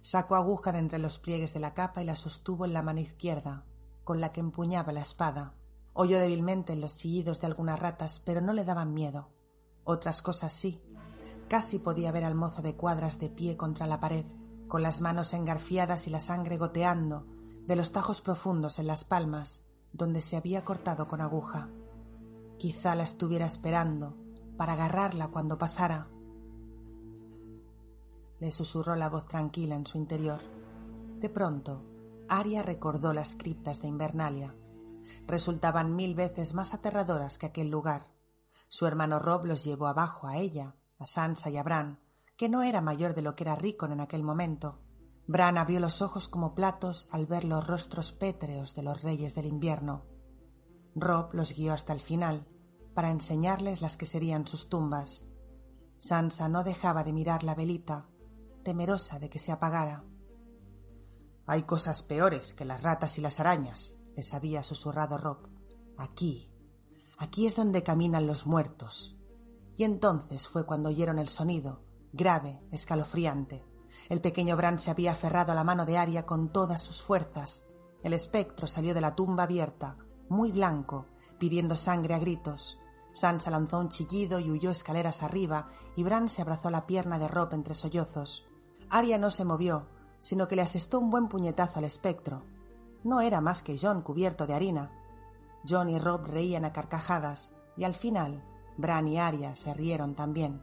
[0.00, 3.00] Sacó aguja de entre los pliegues de la capa y la sostuvo en la mano
[3.00, 3.64] izquierda,
[4.02, 5.54] con la que empuñaba la espada.
[5.92, 9.30] Oyó débilmente los chillidos de algunas ratas, pero no le daban miedo.
[9.84, 10.82] Otras cosas sí.
[11.48, 14.24] Casi podía ver al mozo de cuadras de pie contra la pared,
[14.68, 17.26] con las manos engarfiadas y la sangre goteando
[17.66, 21.68] de los tajos profundos en las palmas donde se había cortado con aguja.
[22.58, 24.16] Quizá la estuviera esperando
[24.56, 26.08] para agarrarla cuando pasara.
[28.40, 30.40] Le susurró la voz tranquila en su interior.
[31.18, 31.82] De pronto,
[32.28, 34.54] Aria recordó las criptas de Invernalia.
[35.26, 38.10] Resultaban mil veces más aterradoras que aquel lugar.
[38.68, 42.00] Su hermano Rob los llevó abajo a ella, a Sansa y a Bran,
[42.36, 44.80] que no era mayor de lo que era Rickon en aquel momento.
[45.26, 49.46] Bran abrió los ojos como platos al ver los rostros pétreos de los reyes del
[49.46, 50.04] invierno.
[50.94, 52.46] Rob los guió hasta el final,
[52.94, 55.26] para enseñarles las que serían sus tumbas.
[55.98, 58.08] Sansa no dejaba de mirar la velita,
[58.62, 60.04] temerosa de que se apagara.
[61.46, 65.48] Hay cosas peores que las ratas y las arañas, les había susurrado Rob.
[65.98, 66.50] Aquí,
[67.18, 69.16] aquí es donde caminan los muertos.
[69.76, 73.64] Y entonces fue cuando oyeron el sonido, grave, escalofriante.
[74.08, 77.66] El pequeño Bran se había aferrado a la mano de Aria con todas sus fuerzas.
[78.02, 79.98] El espectro salió de la tumba abierta,
[80.28, 81.06] muy blanco,
[81.38, 82.80] pidiendo sangre a gritos.
[83.12, 87.28] Sansa lanzó un chillido y huyó escaleras arriba, y Bran se abrazó la pierna de
[87.28, 88.46] Rob entre sollozos.
[88.90, 89.86] Aria no se movió,
[90.18, 92.42] sino que le asestó un buen puñetazo al espectro.
[93.04, 94.90] No era más que John cubierto de harina.
[95.68, 98.42] John y Rob reían a carcajadas, y al final
[98.76, 100.62] Bran y Aria se rieron también.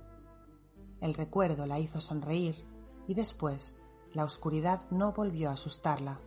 [0.99, 2.65] El recuerdo la hizo sonreír,
[3.07, 3.79] y después
[4.13, 6.19] la oscuridad no volvió a asustarla.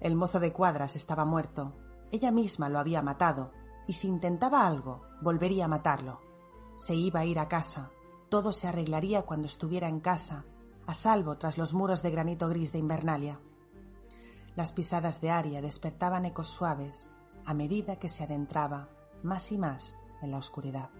[0.00, 1.74] El mozo de cuadras estaba muerto.
[2.10, 3.52] Ella misma lo había matado,
[3.86, 6.20] y si intentaba algo, volvería a matarlo.
[6.76, 7.90] Se iba a ir a casa.
[8.28, 10.44] Todo se arreglaría cuando estuviera en casa,
[10.86, 13.40] a salvo tras los muros de granito gris de Invernalia.
[14.56, 17.10] Las pisadas de Aria despertaban ecos suaves
[17.46, 18.88] a medida que se adentraba
[19.22, 20.90] más y más en la oscuridad.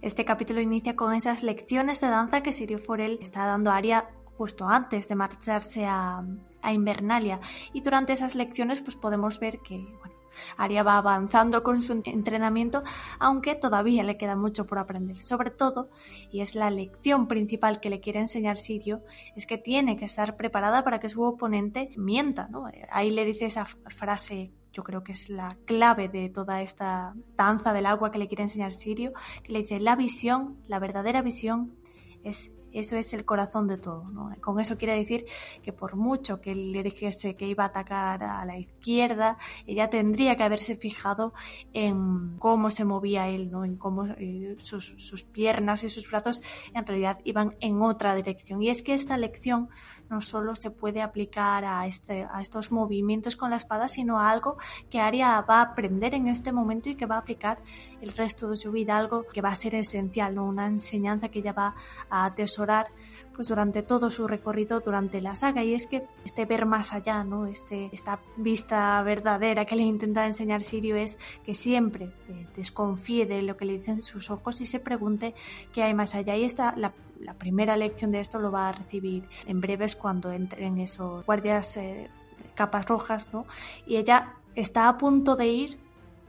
[0.00, 4.10] Este capítulo inicia con esas lecciones de danza que Sirio Forel está dando a Aria
[4.36, 6.24] justo antes de marcharse a,
[6.62, 7.40] a Invernalia.
[7.72, 10.14] Y durante esas lecciones pues podemos ver que bueno,
[10.56, 12.82] Aria va avanzando con su entrenamiento,
[13.18, 15.22] aunque todavía le queda mucho por aprender.
[15.22, 15.90] Sobre todo,
[16.30, 19.02] y es la lección principal que le quiere enseñar Sirio,
[19.36, 22.48] es que tiene que estar preparada para que su oponente mienta.
[22.48, 22.66] ¿no?
[22.90, 27.74] Ahí le dice esa frase yo creo que es la clave de toda esta danza
[27.74, 31.76] del agua que le quiere enseñar Sirio, que le dice la visión, la verdadera visión
[32.24, 34.04] es eso es el corazón de todo.
[34.10, 34.34] ¿no?
[34.40, 35.26] Con eso quiere decir
[35.62, 40.36] que por mucho que le dijese que iba a atacar a la izquierda, ella tendría
[40.36, 41.32] que haberse fijado
[41.72, 43.64] en cómo se movía él, ¿no?
[43.64, 46.42] en cómo eh, sus, sus piernas y sus brazos
[46.74, 48.62] en realidad iban en otra dirección.
[48.62, 49.68] Y es que esta lección
[50.12, 54.30] no solo se puede aplicar a, este, a estos movimientos con la espada, sino a
[54.30, 54.58] algo
[54.90, 57.58] que Aria va a aprender en este momento y que va a aplicar
[58.02, 61.54] el resto de su vida, algo que va a ser esencial, una enseñanza que ella
[61.54, 61.74] va
[62.10, 62.88] a atesorar
[63.34, 67.24] pues durante todo su recorrido durante la saga y es que este ver más allá,
[67.24, 67.46] ¿no?
[67.46, 73.42] Este, esta vista verdadera que le intenta enseñar Sirio es que siempre eh, desconfíe de
[73.42, 75.34] lo que le dicen sus ojos y se pregunte
[75.72, 76.92] qué hay más allá y esta la,
[77.38, 82.10] primera lección de esto lo va a recibir en breves cuando entren esos guardias eh,
[82.54, 83.46] capas rojas, ¿no?
[83.86, 85.78] Y ella está a punto de ir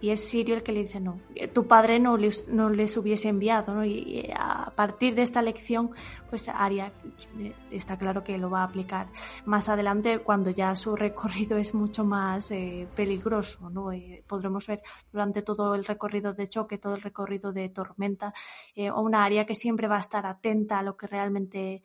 [0.03, 1.21] y es Sirio el que le dice no,
[1.53, 3.85] tu padre no les, no les hubiese enviado, ¿no?
[3.85, 5.91] Y, a partir de esta lección,
[6.29, 6.91] pues Aria
[7.39, 9.07] eh, está claro que lo va a aplicar
[9.45, 13.93] más adelante cuando ya su recorrido es mucho más eh, peligroso, ¿no?
[13.93, 18.33] Eh, podremos ver durante todo el recorrido de choque, todo el recorrido de tormenta,
[18.75, 21.81] eh, una Aria que siempre va a estar atenta a lo que realmente eh,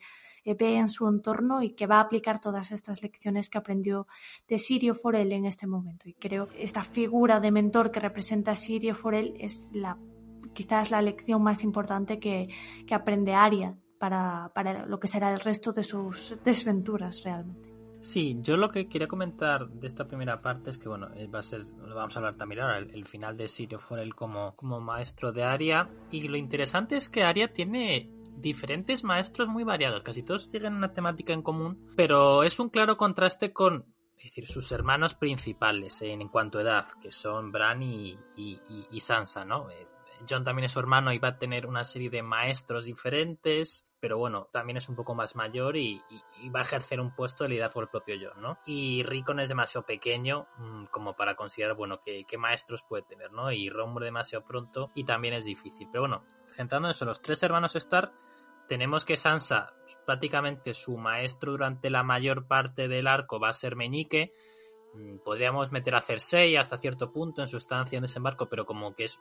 [0.53, 4.07] ve en su entorno y que va a aplicar todas estas lecciones que aprendió
[4.47, 6.09] de Sirio Forel en este momento.
[6.09, 9.97] Y creo que esta figura de mentor que representa a Sirio Forel es la,
[10.53, 12.49] quizás la lección más importante que,
[12.85, 17.69] que aprende Aria para, para lo que será el resto de sus desventuras realmente.
[18.01, 21.39] Sí, yo lo que quería comentar de esta primera parte es que, bueno, eh, va
[21.39, 24.79] a ser, vamos a hablar también ahora, el, el final de Sirio Forel como, como
[24.79, 25.89] maestro de Aria.
[26.09, 28.09] Y lo interesante es que Aria tiene
[28.41, 32.97] diferentes maestros muy variados, casi todos tienen una temática en común, pero es un claro
[32.97, 33.85] contraste con
[34.23, 38.59] decir, sus hermanos principales en, en cuanto a edad, que son Bran y, y,
[38.91, 39.69] y Sansa, ¿no?
[39.69, 39.87] Eh,
[40.27, 44.17] John también es su hermano y va a tener una serie de maestros diferentes, pero
[44.17, 46.01] bueno, también es un poco más mayor y,
[46.55, 48.59] va a ejercer un puesto de liderazgo el propio John, ¿no?
[48.65, 53.51] Y Rickon es demasiado pequeño mmm, como para considerar, bueno, qué, maestros puede tener, ¿no?
[53.51, 55.87] Y Ron muere demasiado pronto y también es difícil.
[55.91, 58.13] Pero bueno, centrándonos en los tres hermanos Stark,
[58.67, 59.73] tenemos que Sansa,
[60.05, 64.33] prácticamente su maestro durante la mayor parte del arco va a ser Meñique.
[65.23, 69.05] Podríamos meter a Cersei hasta cierto punto en su estancia en desembarco, pero como que
[69.05, 69.19] es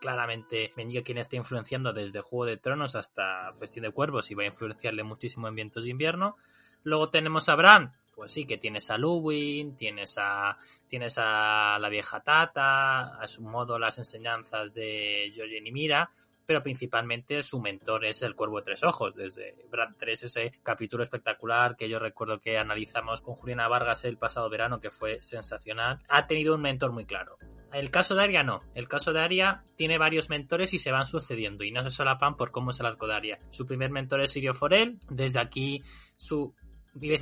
[0.00, 4.42] claramente Meñique quien está influenciando desde Juego de Tronos hasta Festín de Cuervos y va
[4.42, 6.36] a influenciarle muchísimo en Vientos de Invierno.
[6.82, 10.56] Luego tenemos a Bran, pues sí, que tienes a Luwin, tienes a,
[10.86, 16.10] tienes a la vieja Tata, a su modo las enseñanzas de Georgien y Mira,
[16.46, 21.02] pero principalmente su mentor es el Cuervo de Tres Ojos, desde Brad 3, ese capítulo
[21.02, 25.98] espectacular que yo recuerdo que analizamos con Juliana Vargas el pasado verano, que fue sensacional.
[26.08, 27.36] Ha tenido un mentor muy claro.
[27.72, 28.60] El caso de Aria no.
[28.74, 32.36] El caso de Aria tiene varios mentores y se van sucediendo y no se solapan
[32.36, 33.38] por cómo es el arco de Aria.
[33.50, 34.98] Su primer mentor es Sirio Forel.
[35.10, 35.82] Desde aquí
[36.16, 36.54] su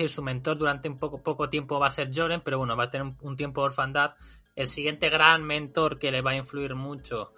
[0.06, 2.90] su mentor durante un poco, poco tiempo va a ser Joren, pero bueno, va a
[2.90, 4.14] tener un tiempo de orfandad.
[4.54, 7.32] El siguiente gran mentor que le va a influir mucho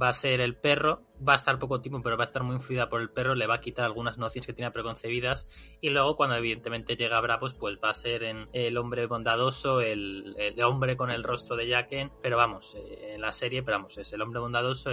[0.00, 2.56] va a ser el perro, va a estar poco tiempo, pero va a estar muy
[2.56, 5.46] influida por el perro, le va a quitar algunas nociones que tiene preconcebidas
[5.80, 10.36] y luego cuando evidentemente llega Bravos, pues va a ser en el hombre bondadoso, el,
[10.64, 14.12] hombre con el rostro de Jacken, pero vamos, eh, en la serie, pero vamos, es
[14.12, 14.90] el hombre bondadoso,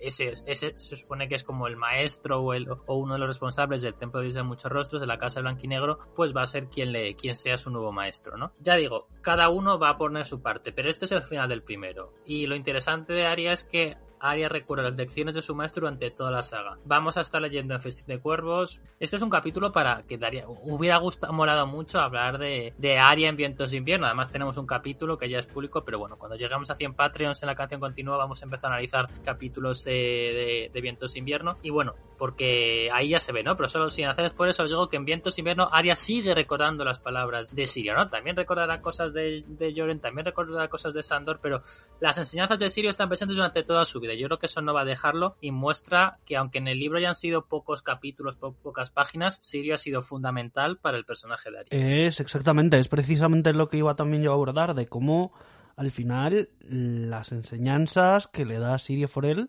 [0.00, 2.54] ese, se supone que es como el maestro o,
[2.86, 6.34] o uno de los responsables del templo de muchos rostros, de la casa Blanquinegro, pues
[6.34, 6.94] va a ser quien,
[7.34, 8.52] sea su nuevo maestro, ¿no?
[8.60, 11.62] Ya digo, cada uno va a poner su parte, pero este es el final del
[11.62, 12.14] primero.
[12.24, 16.10] Y lo interesante de Aria es que Arya recuerda las lecciones de su maestro durante
[16.10, 16.78] toda la saga.
[16.84, 18.80] Vamos a estar leyendo en Festín de Cuervos.
[18.98, 23.28] Este es un capítulo para que daría, hubiera gustado, molado mucho hablar de, de Arya
[23.28, 24.06] en Vientos de Invierno.
[24.06, 27.42] Además tenemos un capítulo que ya es público, pero bueno, cuando llegamos a 100 Patreons
[27.42, 31.58] en la canción continua vamos a empezar a analizar capítulos de, de, Vientos de Invierno.
[31.62, 33.56] Y bueno, porque ahí ya se ve, ¿no?
[33.56, 36.34] Pero solo sin hacer por eso os digo que en Vientos de Invierno Arya sigue
[36.34, 38.08] recordando las palabras de Sirio, ¿no?
[38.08, 41.60] También recordará cosas de, de Joren, también recordará cosas de Sandor, pero
[42.00, 44.74] las enseñanzas de Sirio están presentes durante toda su vida yo creo que eso no
[44.74, 48.90] va a dejarlo y muestra que aunque en el libro hayan sido pocos capítulos, pocas
[48.90, 52.06] páginas, Sirio ha sido fundamental para el personaje de Arya.
[52.06, 55.32] Es exactamente, es precisamente lo que iba también yo a abordar, de cómo
[55.76, 59.48] al final las enseñanzas que le da Sirio Forel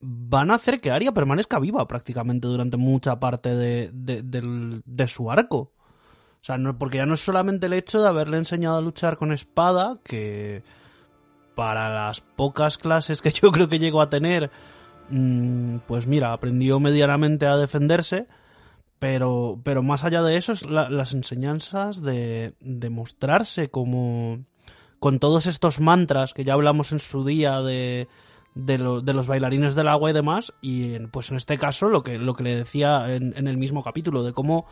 [0.00, 5.72] van a hacer que Arya permanezca viva prácticamente durante mucha parte de, de, su arco.
[6.40, 9.16] O sea, no, porque ya no es solamente el hecho de haberle enseñado a luchar
[9.16, 10.62] con espada, que
[11.54, 14.50] para las pocas clases que yo creo que llegó a tener,
[15.86, 18.26] pues mira, aprendió medianamente a defenderse,
[18.98, 24.44] pero, pero más allá de eso, es las enseñanzas de, de mostrarse como
[24.98, 28.08] con todos estos mantras que ya hablamos en su día de,
[28.54, 32.34] de, los bailarines del agua y demás, y pues en este caso lo que, lo
[32.34, 34.66] que le decía en, en el mismo capítulo, de cómo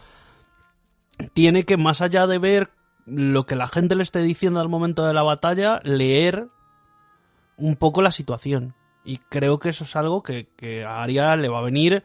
[1.34, 2.70] tiene que, más allá de ver
[3.06, 6.48] lo que la gente le esté diciendo al momento de la batalla, leer
[7.56, 8.74] un poco la situación.
[9.04, 12.02] Y creo que eso es algo que, que a Aria le va a venir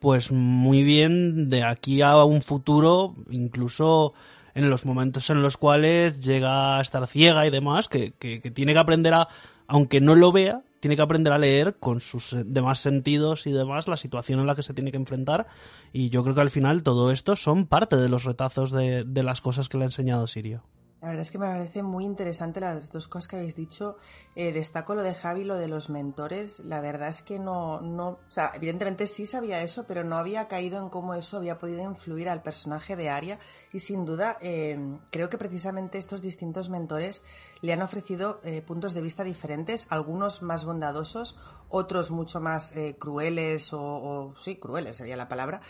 [0.00, 4.14] pues muy bien de aquí a un futuro, incluso
[4.54, 8.72] en los momentos en los cuales llega a estar ciega y demás, que, que, tiene
[8.72, 9.28] que aprender a,
[9.66, 13.88] aunque no lo vea, tiene que aprender a leer con sus demás sentidos y demás
[13.88, 15.46] la situación en la que se tiene que enfrentar.
[15.92, 19.22] Y yo creo que al final todo esto son parte de los retazos de, de
[19.22, 20.62] las cosas que le ha enseñado Sirio.
[21.00, 23.98] La verdad es que me parece muy interesante las dos cosas que habéis dicho.
[24.34, 26.58] Eh, destaco lo de Javi, lo de los mentores.
[26.58, 30.48] La verdad es que no, no, o sea, evidentemente sí sabía eso, pero no había
[30.48, 33.38] caído en cómo eso había podido influir al personaje de Aria.
[33.72, 37.22] Y sin duda, eh, creo que precisamente estos distintos mentores
[37.60, 43.72] le han ofrecido eh, puntos de vista diferentes, algunos más bondadosos, otros mucho más crueles
[43.72, 45.60] o, o, sí, crueles sería la palabra.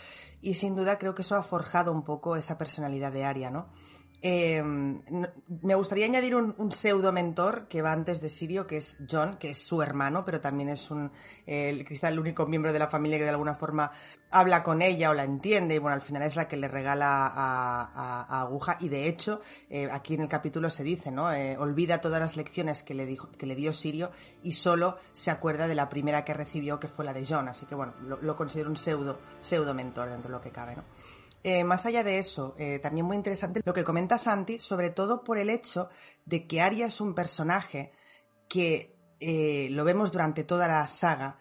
[0.41, 3.67] Y sin duda creo que eso ha forjado un poco esa personalidad de Aria, ¿no?
[4.21, 9.37] Eh, me gustaría añadir un, pseudo mentor que va antes de Sirio, que es John,
[9.37, 11.11] que es su hermano, pero también es un,
[11.47, 13.91] eh, quizá el único miembro de la familia que de alguna forma
[14.29, 17.31] habla con ella o la entiende, y bueno, al final es la que le regala
[17.33, 21.29] a, Aguja, y de hecho, eh, aquí en el capítulo se dice, ¿no?
[21.57, 24.11] olvida todas las lecciones que le, dijo, que le dio Sirio
[24.43, 27.65] y solo se acuerda de la primera que recibió, que fue la de John, así
[27.65, 30.83] que bueno, lo, lo considero un pseudo, pseudo mentor dentro de lo que cabe, ¿no?
[31.43, 35.23] Eh, más allá de eso, eh, también muy interesante lo que comenta Santi, sobre todo
[35.23, 35.89] por el hecho
[36.25, 37.93] de que Arya es un personaje
[38.49, 41.39] que eh, lo vemos durante toda la saga,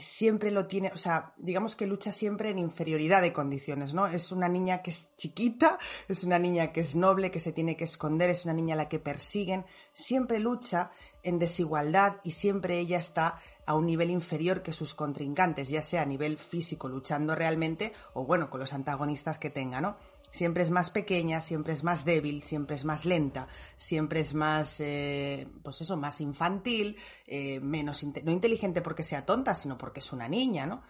[0.00, 4.06] siempre lo tiene, o sea, digamos que lucha siempre en inferioridad de condiciones, ¿no?
[4.06, 7.76] Es una niña que es chiquita, es una niña que es noble, que se tiene
[7.76, 10.90] que esconder, es una niña a la que persiguen, siempre lucha
[11.22, 16.00] en desigualdad y siempre ella está a un nivel inferior que sus contrincantes, ya sea
[16.00, 19.98] a nivel físico luchando realmente o bueno, con los antagonistas que tenga, ¿no?
[20.30, 23.46] Siempre es más pequeña, siempre es más débil, siempre es más lenta,
[23.76, 26.96] siempre es más, eh, pues eso, más infantil,
[27.26, 30.82] eh, menos, no inteligente porque sea tonta, sino porque es una niña, ¿no?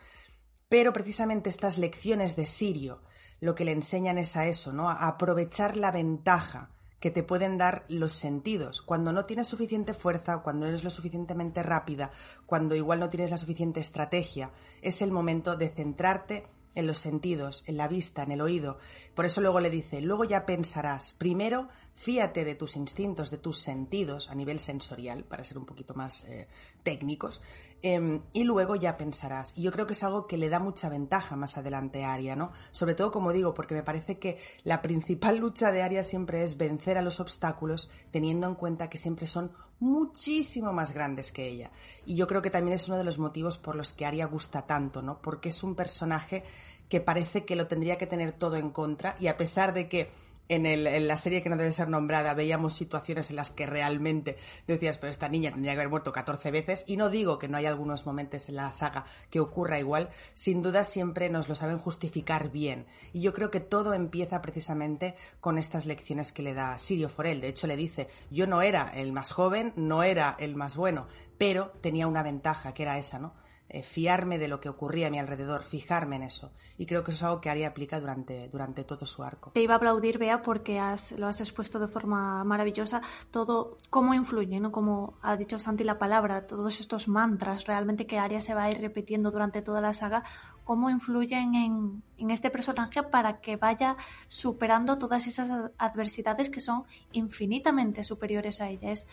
[0.69, 3.03] Pero precisamente estas lecciones de Sirio
[3.41, 4.89] lo que le enseñan es a eso, ¿no?
[4.89, 6.71] A aprovechar la ventaja
[7.01, 8.83] que te pueden dar los sentidos.
[8.83, 12.11] Cuando no tienes suficiente fuerza, cuando eres lo suficientemente rápida,
[12.47, 14.51] cuando igual no tienes la suficiente estrategia,
[14.83, 18.79] es el momento de centrarte en los sentidos, en la vista, en el oído.
[19.15, 23.59] Por eso luego le dice, luego ya pensarás, primero fíate de tus instintos, de tus
[23.59, 26.47] sentidos a nivel sensorial, para ser un poquito más eh,
[26.85, 27.43] técnicos,
[27.83, 29.53] em, y luego ya pensarás.
[29.57, 32.37] Y yo creo que es algo que le da mucha ventaja más adelante a Aria,
[32.37, 32.53] ¿no?
[32.73, 36.57] Sobre todo, como digo, porque me parece que la principal lucha de Aria siempre es
[36.57, 41.71] vencer a los obstáculos, teniendo en cuenta que siempre son muchísimo más grandes que ella.
[42.05, 44.67] Y yo creo que también es uno de los motivos por los que Aria gusta
[44.67, 45.21] tanto, ¿no?
[45.23, 46.45] Porque es un personaje
[46.89, 50.11] que parece que lo tendría que tener todo en contra y a pesar de que
[50.49, 53.67] en, el, en, la serie que no debe ser nombrada veíamos situaciones en las que
[53.67, 54.37] realmente
[54.67, 57.57] decías, pero esta niña tendría que haber muerto 14 veces, y no digo que no
[57.57, 61.79] hay algunos momentos en la saga que ocurra igual, sin duda siempre nos lo saben
[61.79, 62.87] justificar bien.
[63.13, 67.41] Y yo creo que todo empieza precisamente con estas lecciones que le da Sirio Forel.
[67.41, 71.07] De hecho, le dice, yo no era el más joven, no era el más bueno,
[71.37, 73.35] pero tenía una ventaja, que era esa, ¿no?
[73.71, 76.53] Eh, fiarme de lo que ocurría a mi alrededor, fijarme en eso.
[76.79, 79.51] Y creo que eso es algo que Aria aplica durante, durante todo su arco.
[79.51, 80.81] Te iba a aplaudir, Bea, porque
[81.19, 84.73] lo has expuesto de forma maravillosa, todo cómo influye, ¿no?
[84.73, 88.71] Como ha dicho Santi la palabra, todos estos mantras realmente que Aria se va a
[88.71, 90.25] ir repitiendo durante toda la saga,
[90.65, 93.99] cómo influyen en, en este personaje para que vaya
[94.29, 98.93] superando todas esas adversidades que son infinitamente superiores a ella.
[98.93, 99.07] Es,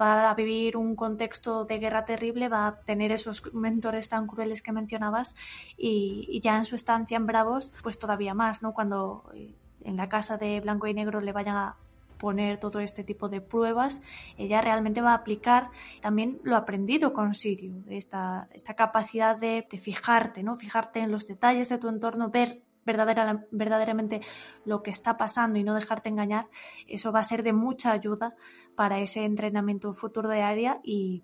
[0.00, 4.62] va a vivir un contexto de guerra terrible, va a tener esos mentores tan crueles
[4.62, 5.36] que mencionabas
[5.76, 8.72] y, ya en su estancia en Bravos, pues todavía más, ¿no?
[8.72, 11.76] Cuando eh, en la casa de Blanco y Negro le vayan a
[12.18, 14.00] poner todo este tipo de pruebas,
[14.38, 15.70] ella realmente va a aplicar
[16.00, 20.56] también lo aprendido con Sirio, esta, esta capacidad de fijarte, ¿no?
[20.56, 24.20] Fijarte en los detalles de tu entorno, ver verdadera, verdaderamente
[24.64, 26.48] lo que está pasando y no dejarte engañar,
[26.86, 28.34] eso va a ser de mucha ayuda
[28.74, 31.22] para ese entrenamiento futuro de área y,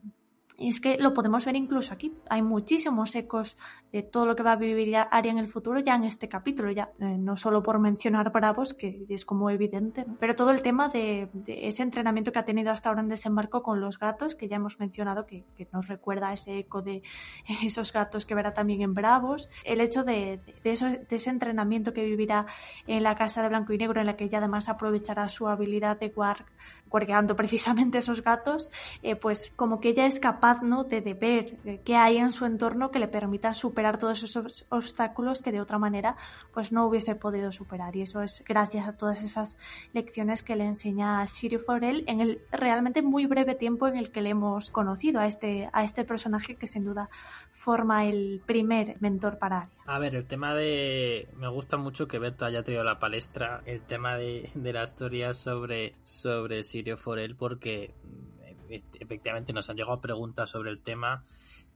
[0.69, 2.13] es que lo podemos ver incluso aquí.
[2.29, 3.57] Hay muchísimos ecos
[3.93, 6.71] de todo lo que va a vivir Aria en el futuro ya en este capítulo,
[6.71, 10.89] ya eh, no solo por mencionar Bravos, que es como evidente, pero todo el tema
[10.89, 14.57] de, ese entrenamiento que ha tenido hasta ahora en desembarco con los gatos, que ya
[14.57, 17.03] hemos mencionado, que, nos recuerda ese eco de
[17.65, 22.47] esos gatos que verá también en Bravos, el hecho de, ese entrenamiento que vivirá
[22.87, 25.99] en la casa de blanco y negro, en la que ella además aprovechará su habilidad
[25.99, 26.45] de guard,
[26.91, 28.71] guardeando precisamente esos gatos,
[29.03, 30.85] eh, pues como que ella es capaz ¿no?
[30.85, 35.43] de, ver eh, qué hay en su entorno que le permita superar todos esos obstáculos
[35.43, 36.17] que de otra manera
[36.53, 39.57] pues no hubiese podido superar y eso es gracias a todas esas
[39.93, 44.23] lecciones que le enseña Sirio Forel en el realmente muy breve tiempo en el que
[44.23, 47.09] le hemos conocido a este, a este personaje que sin duda
[47.53, 49.81] forma el primer mentor para Aria.
[49.87, 51.29] A ver, el tema de...
[51.37, 55.37] Me gusta mucho que Berto haya traído la palestra el tema de, de las teorías
[55.37, 56.63] sobre, sobre
[56.97, 57.95] Forel porque
[59.01, 61.25] efectivamente nos han llegado preguntas sobre el tema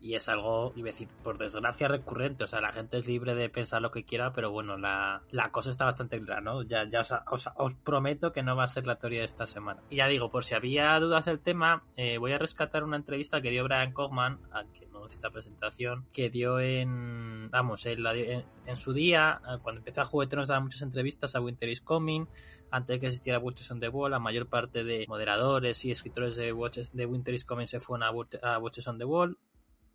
[0.05, 3.81] y es algo, decir, por desgracia recurrente, o sea, la gente es libre de pensar
[3.81, 6.63] lo que quiera, pero bueno, la, la cosa está bastante clara, ¿no?
[6.63, 9.47] Ya, ya os, os, os, prometo que no va a ser la teoría de esta
[9.47, 9.83] semana.
[9.89, 13.41] Y ya digo, por si había dudas del tema, eh, voy a rescatar una entrevista
[13.41, 18.15] que dio Brian Kochman, a que no esta presentación, que dio en, vamos, en, la,
[18.15, 21.71] en, en su día, cuando empezó a Juego de Tronos, daba muchas entrevistas a Winter
[21.71, 22.27] is Coming,
[22.71, 26.37] antes de que existiera Watches on the Wall, la mayor parte de moderadores y escritores
[26.37, 28.11] de, Watches, de Winter is Coming se fueron a,
[28.53, 29.39] a Watches on the Wall,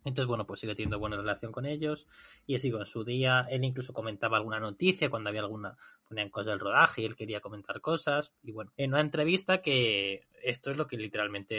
[0.04, 2.06] entonces, bueno, pues sigue teniendo buena relación con ellos.
[2.46, 5.76] Y sigo en su día, él incluso comentaba alguna noticia cuando había alguna,
[6.08, 8.34] ponían cosas del rodaje y él quería comentar cosas.
[8.42, 11.54] Y bueno, en una entrevista que esto es lo que literalmente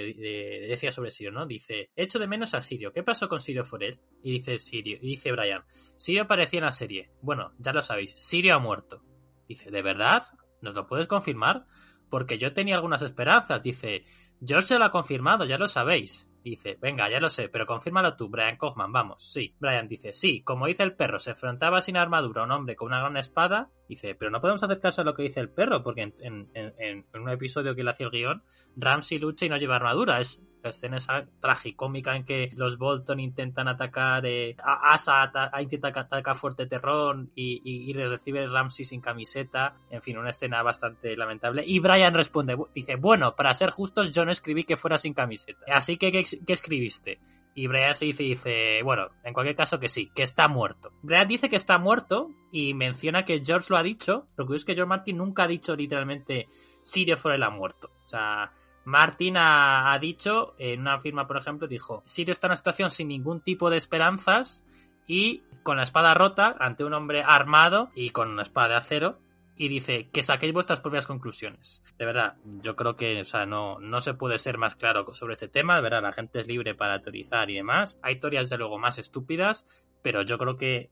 [0.68, 1.46] decía sobre Sirio, ¿no?
[1.46, 2.92] Dice, echo de menos a Sirio.
[2.92, 4.00] ¿Qué pasó con Sirio Forel?
[4.24, 5.64] Y dice Sirio, y dice Brian,
[5.96, 7.12] Sirio aparecía en la serie.
[7.22, 9.04] Bueno, ya lo sabéis, Sirio ha muerto.
[9.48, 10.24] Dice, ¿de verdad?
[10.62, 11.66] ¿Nos lo puedes confirmar?
[12.10, 13.62] Porque yo tenía algunas esperanzas.
[13.62, 14.04] Dice,
[14.44, 16.31] George se lo ha confirmado, ya lo sabéis.
[16.44, 19.24] Dice, venga, ya lo sé, pero confírmalo tú, Brian Kochman, vamos.
[19.32, 19.56] Sí.
[19.60, 22.88] Brian dice, sí, como dice el perro, se enfrentaba sin armadura a un hombre con
[22.88, 23.70] una gran espada.
[23.92, 27.30] Dice, pero no podemos hacer caso a lo que dice el perro, porque en, un
[27.30, 28.42] episodio que le hacía el guion,
[28.78, 30.22] Ramsey lucha y no lleva armadura.
[30.22, 35.62] Es la escena esa tragicómica en que los Bolton intentan atacar, eh, a Asa a,
[35.62, 39.76] intenta atacar Fuerte Terrón y, y, recibe Ramsey sin camiseta.
[39.90, 41.62] En fin, una escena bastante lamentable.
[41.66, 45.66] Y Brian responde, dice, bueno, para ser justos, yo no escribí que fuera sin camiseta.
[45.68, 47.20] Así que, ¿qué, qué escribiste?
[47.54, 50.94] Y Brian se dice, dice, bueno, en cualquier caso que sí, que está muerto.
[51.02, 54.26] Brian dice que está muerto y menciona que George lo ha dicho.
[54.38, 56.48] Lo que es que George Martin nunca ha dicho literalmente
[56.82, 57.92] Sirio Forel ha muerto.
[58.06, 58.52] O sea,
[58.86, 62.90] Martin ha, ha, dicho, en una firma, por ejemplo, dijo, Sirio está en una situación
[62.90, 64.66] sin ningún tipo de esperanzas
[65.06, 69.18] y con la espada rota ante un hombre armado y con una espada de acero
[69.62, 71.84] y dice que saquéis vuestras propias conclusiones.
[72.00, 75.34] De verdad, yo creo que o sea, no, no se puede ser más claro sobre
[75.34, 78.00] este tema, de verdad, la gente es libre para teorizar y demás.
[78.02, 79.68] Hay teorías de luego más estúpidas,
[80.02, 80.90] pero yo creo que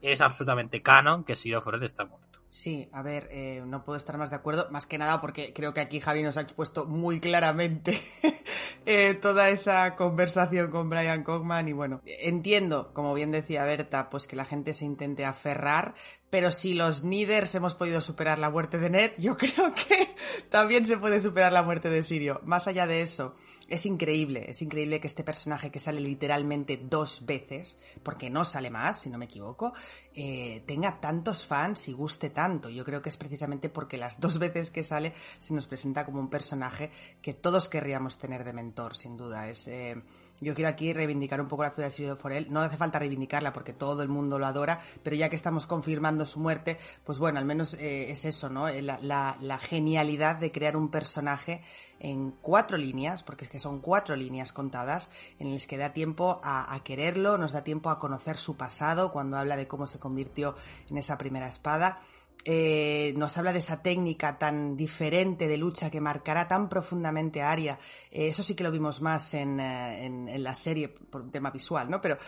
[0.00, 2.25] es absolutamente canon que Sirio Forel está muerto.
[2.56, 5.74] Sí, a ver, eh, no puedo estar más de acuerdo, más que nada porque creo
[5.74, 8.00] que aquí Javi nos ha expuesto muy claramente
[8.86, 14.26] eh, toda esa conversación con Brian Cogman y bueno, entiendo, como bien decía Berta, pues
[14.26, 15.94] que la gente se intente aferrar,
[16.30, 20.14] pero si los Niders hemos podido superar la muerte de Ned, yo creo que
[20.48, 22.40] también se puede superar la muerte de Sirio.
[22.42, 23.36] Más allá de eso,
[23.68, 28.70] es increíble, es increíble que este personaje que sale literalmente dos veces, porque no sale
[28.70, 29.72] más, si no me equivoco,
[30.14, 32.70] eh, tenga tantos fans y guste tanto.
[32.70, 36.20] Yo creo que es precisamente porque las dos veces que sale se nos presenta como
[36.20, 36.90] un personaje
[37.20, 39.48] que todos querríamos tener de mentor, sin duda.
[39.48, 40.00] Es, eh,
[40.40, 42.46] yo quiero aquí reivindicar un poco la figura de Silvio Forel.
[42.50, 46.26] No hace falta reivindicarla porque todo el mundo lo adora, pero ya que estamos confirmando
[46.26, 48.68] su muerte, pues bueno, al menos eh, es eso, ¿no?
[48.68, 51.62] Eh, la, genialidad de crear un personaje
[51.98, 56.40] en cuatro líneas, porque es que son cuatro líneas contadas, en las que da tiempo
[56.44, 60.54] a quererlo, nos da tiempo a conocer su pasado, cuando habla de cómo se convirtió
[60.90, 62.00] en esa primera espada
[62.44, 67.50] eh, nos habla de esa técnica tan diferente de lucha que marcará tan profundamente a
[67.50, 67.78] Aria.
[68.10, 71.50] Eh, eso sí que lo vimos más en, eh, en, la serie por un tema
[71.50, 72.00] visual, ¿no?
[72.00, 72.18] Pero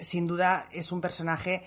[0.00, 1.64] sin duda es un personaje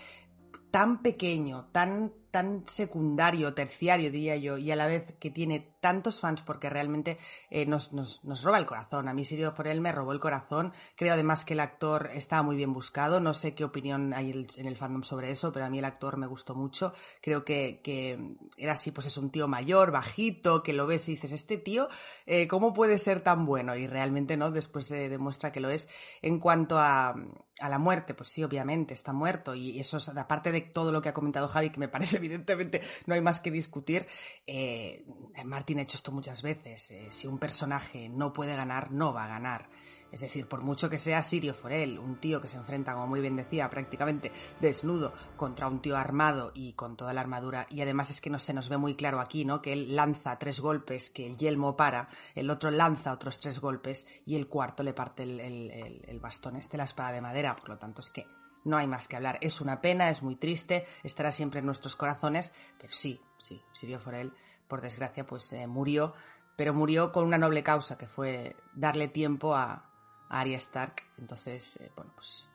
[0.71, 6.19] tan pequeño, tan tan secundario, terciario, diría yo, y a la vez que tiene tantos
[6.19, 7.19] fans porque realmente
[7.51, 9.07] eh, nos, nos, nos, roba el corazón.
[9.07, 10.73] A mí Sirio Forel me robó el corazón.
[10.95, 13.19] Creo además que el actor estaba muy bien buscado.
[13.19, 16.17] No sé qué opinión hay en el fandom sobre eso, pero a mí el actor
[16.17, 16.91] me gustó mucho.
[17.21, 21.11] Creo que, que era así, pues es un tío mayor, bajito, que lo ves y
[21.11, 21.87] dices, este tío,
[22.25, 23.75] eh, ¿cómo puede ser tan bueno?
[23.75, 25.87] Y realmente no, después se demuestra que lo es.
[26.23, 27.13] En cuanto a,
[27.59, 29.55] a la muerte, pues sí, obviamente, está muerto.
[29.55, 32.81] Y eso es, aparte de todo lo que ha comentado Javi, que me parece evidentemente
[33.05, 34.07] no hay más que discutir,
[34.47, 35.05] eh,
[35.45, 36.91] Martín hecho esto muchas veces.
[36.91, 39.69] Eh, si un personaje no puede ganar, no va a ganar.
[40.11, 43.21] Es decir, por mucho que sea Sirio Forel, un tío que se enfrenta, como muy
[43.21, 48.11] bien decía, prácticamente desnudo contra un tío armado y con toda la armadura, y además
[48.11, 49.61] es que no se nos ve muy claro aquí, ¿no?
[49.61, 54.07] Que él lanza tres golpes, que el yelmo para, el otro lanza otros tres golpes
[54.25, 57.77] y el cuarto le parte el, el bastón este, la espada de madera, por lo
[57.77, 58.25] tanto es que
[58.65, 59.37] no hay más que hablar.
[59.41, 63.99] Es una pena, es muy triste, estará siempre en nuestros corazones, pero sí, sí, Sirio
[63.99, 64.33] Forel,
[64.67, 66.13] por desgracia, pues eh, murió,
[66.55, 69.91] pero murió con una noble causa, que fue darle tiempo a,
[70.29, 71.03] Arya Stark.
[71.19, 72.47] Entonces, eh, bueno, pues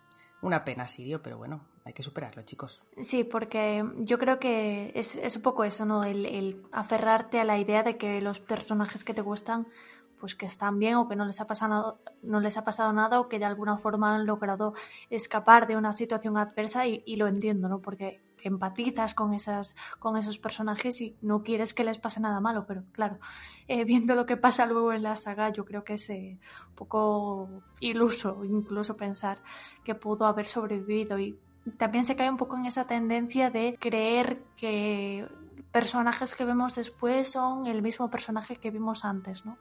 [0.42, 2.80] una pena, Sirio, pero bueno, hay que superarlo, chicos.
[3.00, 6.02] Sí, porque yo creo que es, es un poco eso, ¿no?
[6.02, 9.66] El, el, aferrarte a la idea de que los personajes que te gustan
[10.20, 13.18] pues que están bien o que no les ha pasado no les ha pasado nada
[13.18, 14.74] o que de alguna forma han logrado
[15.08, 20.38] escapar de una situación adversa y, lo entiendo no porque empatizas con esas con esos
[20.38, 23.18] personajes y no quieres que les pase nada malo pero claro
[23.68, 26.38] eh, viendo lo que pasa luego en la saga yo creo que es eh,
[26.68, 27.48] un poco
[27.80, 29.38] iluso incluso pensar
[29.84, 31.38] que pudo haber sobrevivido y
[31.76, 35.28] también se cae un poco en esa tendencia de creer que
[35.72, 39.56] personajes que vemos después son el mismo personaje que vimos antes, ¿no?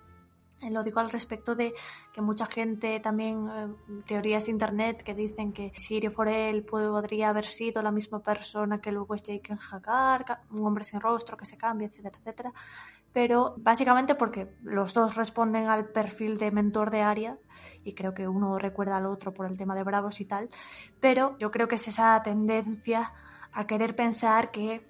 [0.62, 1.74] Eh, lo digo al respecto de
[2.12, 7.82] que mucha gente también, eh, teorías internet que dicen que Sirio Forel podría haber sido
[7.82, 11.88] la misma persona que luego es Jake Hagar, un hombre sin rostro que se cambia,
[11.88, 12.53] etcétera, etcétera.
[13.14, 17.38] Pero básicamente porque los dos responden al perfil de mentor de Aria
[17.84, 20.49] y creo que uno recuerda al otro por el tema de Bravos y tal.
[20.99, 23.14] Pero yo creo que es esa tendencia
[23.53, 24.88] a querer pensar que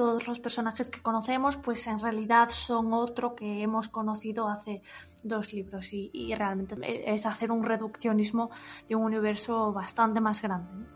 [0.00, 4.80] todos los personajes que conocemos, pues en realidad son otro que hemos conocido hace
[5.22, 6.74] dos libros y, realmente
[7.12, 8.48] es hacer un reduccionismo
[8.88, 10.86] de un universo bastante más grande.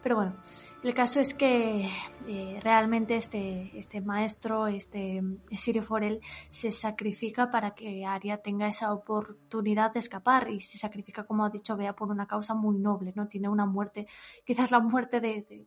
[0.00, 0.36] Pero bueno,
[0.82, 1.90] el caso es que
[2.26, 5.22] eh, realmente este, este maestro, este
[5.52, 11.24] Sirio Forel, se sacrifica para que Aria tenga esa oportunidad de escapar y se sacrifica,
[11.24, 13.28] como ha dicho Bea, por una causa muy noble, ¿no?
[13.28, 14.06] Tiene una muerte,
[14.44, 15.66] quizás la muerte de,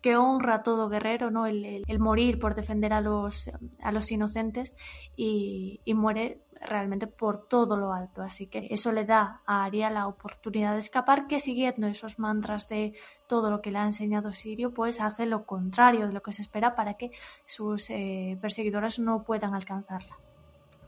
[0.00, 1.46] que honra a todo guerrero, ¿no?
[1.46, 3.50] El, morir por defender a los,
[3.80, 4.74] a los inocentes
[5.16, 8.22] y, y muere realmente por todo lo alto.
[8.22, 12.68] Así que eso le da a Aria la oportunidad de escapar, que siguiendo esos mantras
[12.68, 12.94] de
[13.26, 16.42] todo lo que le ha enseñado Sirio, pues hace lo contrario de lo que se
[16.42, 17.10] espera para que
[17.44, 20.16] sus eh, perseguidores no puedan alcanzarla.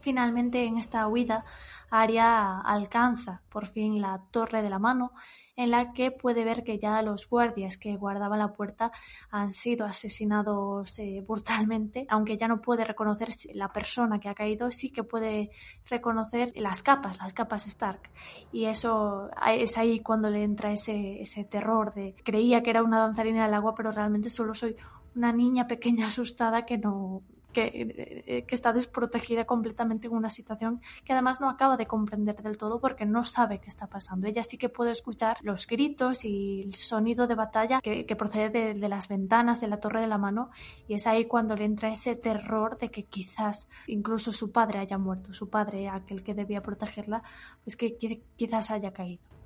[0.09, 1.45] Finalmente, en esta huida,
[1.91, 5.11] Aria alcanza por fin la Torre de la Mano,
[5.55, 8.91] en la que puede ver que ya los guardias que guardaban la puerta
[9.29, 14.71] han sido asesinados eh, brutalmente, aunque ya no puede reconocer la persona que ha caído,
[14.71, 15.51] sí que puede
[15.87, 18.09] reconocer las capas, las capas Stark.
[18.51, 22.97] Y eso es ahí cuando le entra ese, ese terror de creía que era una
[22.97, 24.75] danzarina del agua, pero realmente solo soy
[25.13, 27.21] una niña pequeña asustada que no
[27.53, 32.57] que, que, está desprotegida completamente en una situación que además no acaba de comprender del
[32.57, 34.27] todo porque no sabe qué está pasando.
[34.27, 38.49] Ella sí que puede escuchar los gritos y el sonido de batalla que, que procede
[38.49, 40.49] de, de, las ventanas de la torre de la mano
[40.87, 44.97] y es ahí cuando le entra ese terror de que quizás incluso su padre haya
[44.97, 47.23] muerto, su padre, aquel que debía protegerla,
[47.63, 47.97] pues que
[48.35, 49.38] quizás haya caído.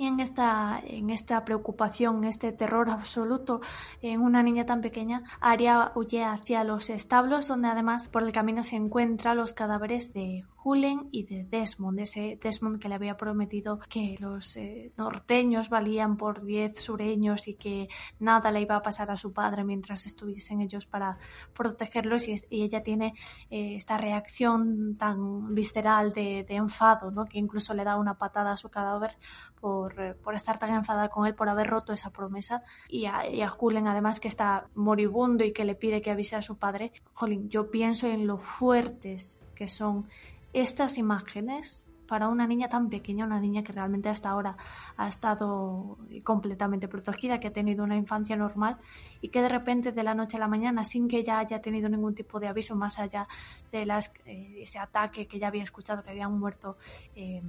[0.00, 3.60] Y en esta, en esta preocupación, este terror absoluto
[4.00, 8.64] en una niña tan pequeña, Aria huye hacia los establos donde además por el camino
[8.64, 13.80] se encuentran los cadáveres de Julen y de Desmond, ese Desmond que le había prometido
[13.88, 17.88] que los eh, norteños valían por 10 sureños y que
[18.18, 21.16] nada le iba a pasar a su padre mientras estuviesen ellos para
[21.54, 23.14] protegerlos y, y ella tiene
[23.48, 27.24] eh, esta reacción tan visceral de, enfado, ¿no?
[27.24, 29.16] que incluso le da una patada a su cadáver
[29.58, 33.26] por, eh, por estar tan enfadada con él por haber roto esa promesa y a,
[33.26, 36.58] y a Julen además que está moribundo y que le pide que avise a su
[36.58, 36.92] padre.
[37.14, 40.08] Jolín, yo pienso en lo fuertes que son
[40.52, 44.56] estas imágenes para una niña tan pequeña, una niña que realmente hasta ahora
[44.96, 48.78] ha estado completamente protegida, que ha tenido una infancia normal
[49.20, 51.88] y que de repente de la noche a la mañana, sin que ella haya tenido
[51.88, 53.28] ningún tipo de aviso más allá
[53.70, 56.78] de las, eh, ese ataque que ya había escuchado, que habían muerto
[57.14, 57.42] eh,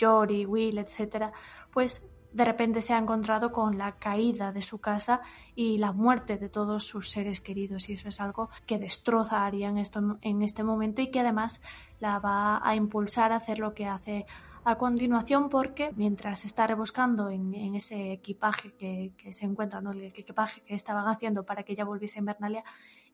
[0.00, 1.30] Jory, Will, etcétera,
[1.70, 2.02] pues
[2.32, 5.20] de repente se ha encontrado con la caída de su casa
[5.54, 9.46] y la muerte de todos sus seres queridos y eso es algo que destroza a
[9.46, 11.60] Aria en, esto, en este momento y que además
[12.00, 14.26] la va a impulsar a hacer lo que hace
[14.64, 19.90] a continuación porque mientras está rebuscando en, ese equipaje que, que, se encuentra, ¿no?
[19.90, 22.64] el equipaje que estaban haciendo para que ella volviese a Invernalia,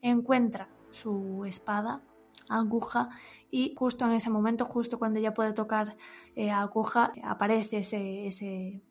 [0.01, 2.01] encuentra su espada
[2.47, 3.09] aguja
[3.51, 5.97] y justo en ese momento, justo cuando ella puede tocar
[6.35, 8.81] eh, aguja, aparece ese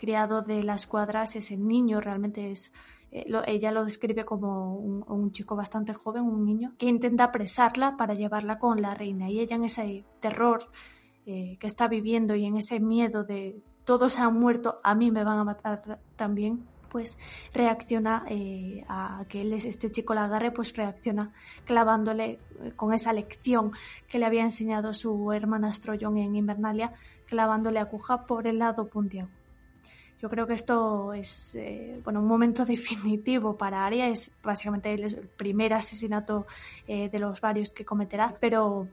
[0.00, 2.72] criado de las cuadras, ese niño realmente es
[3.12, 8.14] eh, ella lo describe como un, chico bastante joven, un niño, que intenta apresarla para
[8.14, 9.28] llevarla con la reina.
[9.28, 10.70] Y ella en ese terror
[11.26, 15.22] eh, que está viviendo y en ese miedo de todos han muerto, a mí me
[15.22, 17.18] van a matar también, pues
[17.52, 21.32] reacciona eh, a que él, este chico la agarre, pues reacciona
[21.66, 22.38] clavándole
[22.76, 23.72] con esa lección
[24.08, 26.94] que le había enseñado su hermana John en Invernalia,
[27.26, 29.39] clavándole aguja por el lado puntiagudo.
[30.20, 35.28] Yo creo que esto es eh, bueno un momento definitivo para Aria, es básicamente el
[35.36, 36.46] primer asesinato
[36.86, 38.86] eh, de los varios que cometerá, pero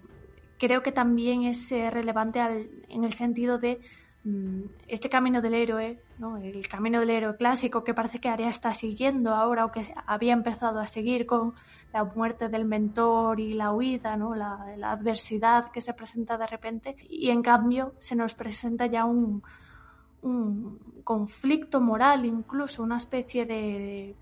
[0.58, 3.82] creo que también es eh, relevante al, en el sentido de
[4.24, 6.38] mm, este camino del héroe, ¿no?
[6.38, 10.32] el camino del héroe clásico que parece que Aria está siguiendo ahora o que había
[10.32, 11.56] empezado a seguir con
[11.92, 14.34] la muerte del mentor y la huida, ¿no?
[14.34, 19.04] la, la adversidad que se presenta de repente y en cambio se nos presenta ya
[19.06, 19.44] un,
[20.22, 24.16] un conflicto moral, incluso una especie de,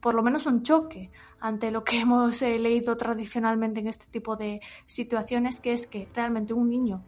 [0.00, 1.10] por lo menos un choque
[1.40, 6.08] ante lo que hemos eh, leído tradicionalmente en este tipo de situaciones, que es que
[6.14, 7.02] realmente un niño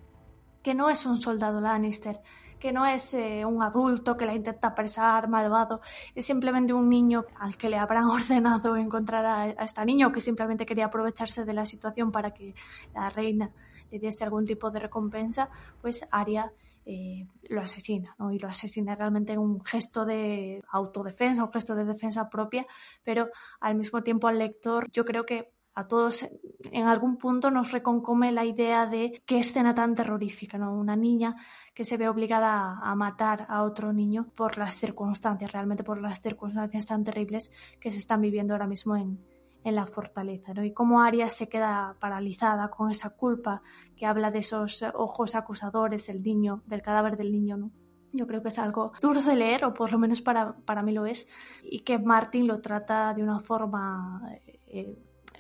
[0.63, 2.21] que no es un soldado Lannister,
[2.61, 5.81] que no es eh, un adulto que la intenta apresar, malvado,
[6.15, 10.13] es simplemente un niño al que le habrán ordenado encontrar a, a esta niña o
[10.13, 12.55] que simplemente quería aprovecharse de la situación para que
[12.95, 13.51] la reina
[13.91, 15.51] le diese algún tipo de recompensa,
[15.81, 16.53] pues Aria
[16.85, 18.33] eh, lo asesina, ¿no?
[18.33, 22.67] Y lo asesina realmente en un gesto de autodefensa, un gesto de defensa propia,
[23.05, 23.29] pero
[23.61, 26.27] al mismo tiempo al lector yo creo que a todos
[26.71, 30.75] en algún punto nos reconcome la idea de qué escena tan terrorífica, ¿no?
[30.75, 31.37] Una niña
[31.73, 36.21] que se ve obligada a, matar a otro niño por las circunstancias, realmente por las
[36.21, 39.19] circunstancias tan terribles que se están viviendo ahora mismo en,
[39.65, 40.65] en la fortaleza, ¿no?
[40.65, 43.63] Y cómo Arya se queda paralizada con esa culpa
[43.97, 47.71] que habla de esos ojos acusadores del niño, del cadáver del niño, ¿no?
[48.13, 50.93] Yo creo que es algo duro de leer, o por lo menos para, para mí
[50.93, 51.27] lo es,
[51.63, 54.21] y que Martin lo trata de una forma
[54.67, 54.99] eh,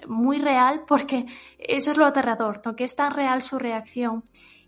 [0.08, 1.26] muy real, porque
[1.58, 2.74] eso es lo aterrador, ¿no?
[2.74, 4.24] que es tan real su reacción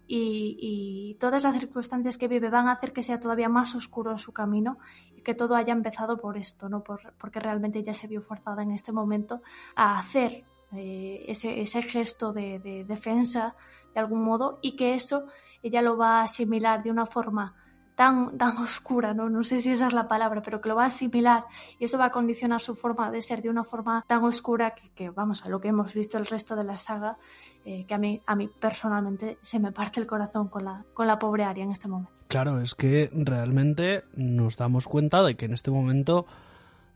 [0.07, 4.19] y, y, todas las circunstancias que vive van a hacer que sea todavía más oscuro
[4.19, 4.79] su camino
[5.17, 6.83] y que todo haya empezado por esto, ¿no?
[6.83, 9.41] Por, porque realmente ella se vio forzada en este momento
[9.75, 13.55] a hacer eh, ese, ese, gesto de, de, defensa
[13.95, 15.25] de algún modo y que eso
[15.63, 17.55] ella lo va a asimilar de una forma
[17.95, 19.29] tan, tan oscura, ¿no?
[19.29, 21.45] no sé si esa es la palabra, pero que lo va a asimilar
[21.79, 25.11] y eso va a condicionar su forma de ser de una forma tan oscura que,
[25.11, 27.17] vamos, a lo que hemos visto el resto de la saga,
[27.65, 31.07] eh, que a mí, a mí personalmente se me parte el corazón con la, con
[31.07, 32.13] la pobre Aria en este momento.
[32.29, 36.27] Claro, es que realmente nos damos cuenta de que en este momento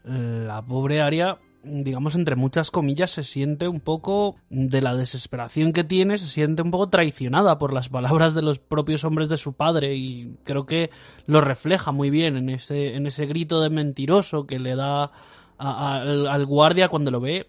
[0.04, 5.84] la pobre Aria digamos, entre muchas comillas, se siente un poco de la desesperación que
[5.84, 9.54] tiene, se siente un poco traicionada por las palabras de los propios hombres de su
[9.54, 10.90] padre y creo que
[11.26, 15.10] lo refleja muy bien en ese, en ese grito de mentiroso que le da
[15.58, 17.48] a, al guardia cuando lo ve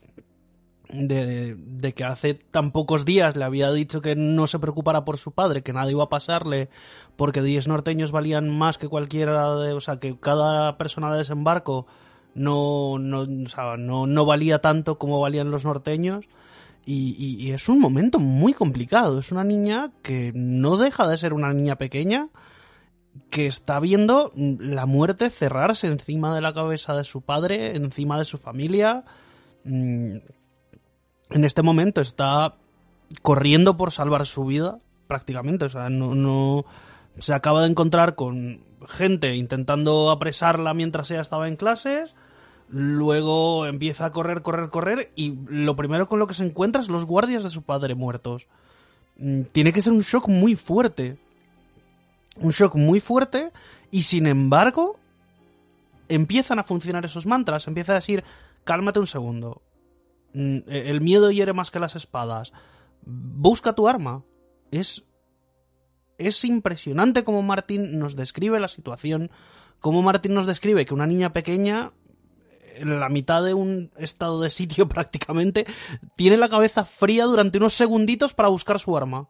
[0.90, 5.20] de, de, que hace tan pocos días le había dicho que no se preocupara por
[5.20, 6.70] su padre, que nada iba a pasarle,
[7.16, 11.86] porque 10 norteños valían más que cualquiera de, o sea, que cada persona de desembarco
[12.36, 16.26] no, no, no, no valía tanto como valían los norteños.
[16.86, 19.20] Y, es un momento muy complicado.
[19.20, 22.30] Es una niña que no deja de ser una niña pequeña,
[23.30, 28.26] que está viendo la muerte cerrarse encima de la cabeza de su padre, encima de
[28.26, 29.04] su familia.
[29.66, 30.16] Mm,
[31.32, 32.56] en este momento está
[33.22, 35.66] corriendo por salvar su vida, prácticamente.
[35.66, 36.66] O sea, no
[37.20, 42.16] se acaba de encontrar con gente intentando apresarla mientras ella estaba en clases.
[42.70, 45.12] Luego empieza a correr, correr, correr.
[45.16, 48.48] Y lo primero con lo que se encuentra es los guardias de su padre muertos.
[49.18, 51.18] Mm, tiene que ser un shock muy fuerte.
[52.38, 53.52] Un shock muy fuerte.
[53.92, 55.00] Y sin embargo,
[56.08, 57.68] empiezan a funcionar esos mantras.
[57.68, 58.24] Empieza a decir,
[58.64, 59.62] cálmate un segundo.
[60.34, 62.54] Mm, el miedo hiere más que las espadas.
[63.04, 64.24] Busca tu arma.
[64.72, 65.04] Es.
[66.20, 69.32] Es impresionante cómo Martín nos describe la situación.
[69.80, 71.94] Cómo Martín nos describe que una niña pequeña,
[72.76, 75.66] en la mitad de un estado de sitio prácticamente,
[76.18, 79.30] tiene la cabeza fría durante unos segunditos para buscar su arma.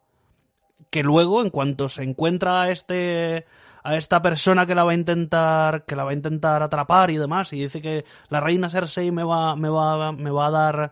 [0.90, 3.46] Que luego, en cuanto se encuentra a este
[3.84, 7.18] a esta persona que la va a intentar que la va a intentar atrapar y
[7.18, 10.92] demás y dice que la reina Cersei me va me va me va a dar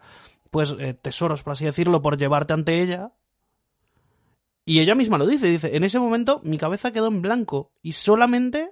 [0.52, 3.12] pues eh, tesoros por así decirlo por llevarte ante ella
[4.68, 7.93] y ella misma lo dice dice en ese momento mi cabeza quedó en blanco y
[7.93, 8.70] solamente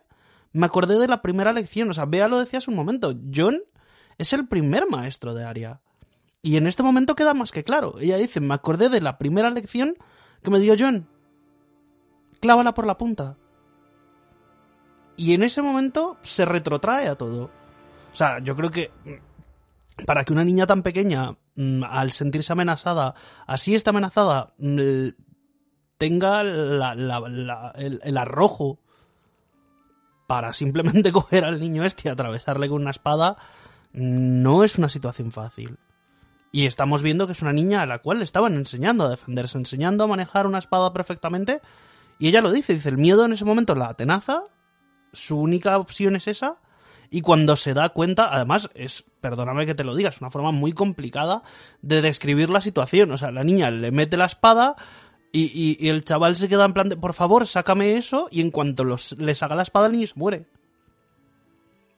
[0.52, 3.62] me acordé de la primera lección o sea Bea lo decía hace un momento John
[4.18, 5.82] es el primer maestro de Aria.
[6.42, 7.96] Y en este momento queda más que claro.
[8.00, 9.96] Ella dice me acordé de la primera lección
[10.44, 11.08] que me dio John.
[12.40, 13.36] Clávala por la punta
[15.18, 17.46] y en ese momento se retrotrae a todo.
[18.12, 22.54] O sea, yo creo que mm, para que una niña tan pequeña, mm, al sentirse
[22.54, 23.16] amenazada,
[23.48, 24.54] así está amenazada,
[25.98, 28.80] tenga el, arrojo
[30.28, 33.38] para simplemente coger al niño este y atravesarle con una espada,
[33.94, 35.78] no es una situación fácil.
[36.52, 39.58] Y estamos viendo que es una niña a la cual le estaban enseñando a defenderse,
[39.58, 41.62] enseñando a manejar una espada perfectamente.
[42.18, 44.44] Y ella lo dice, dice, el miedo en ese momento la atenaza
[45.16, 46.58] su única opción es esa.
[47.10, 50.52] Y cuando se da cuenta, además, es, perdóname que te lo diga, es una forma
[50.52, 51.44] muy complicada
[51.82, 53.12] de describir la situación.
[53.12, 54.76] O sea, la niña le mete la espada
[55.40, 58.28] y, el chaval se queda en plan de, por favor, sácame eso.
[58.32, 60.46] Y en cuanto los, le saca la espada, el niño se muere.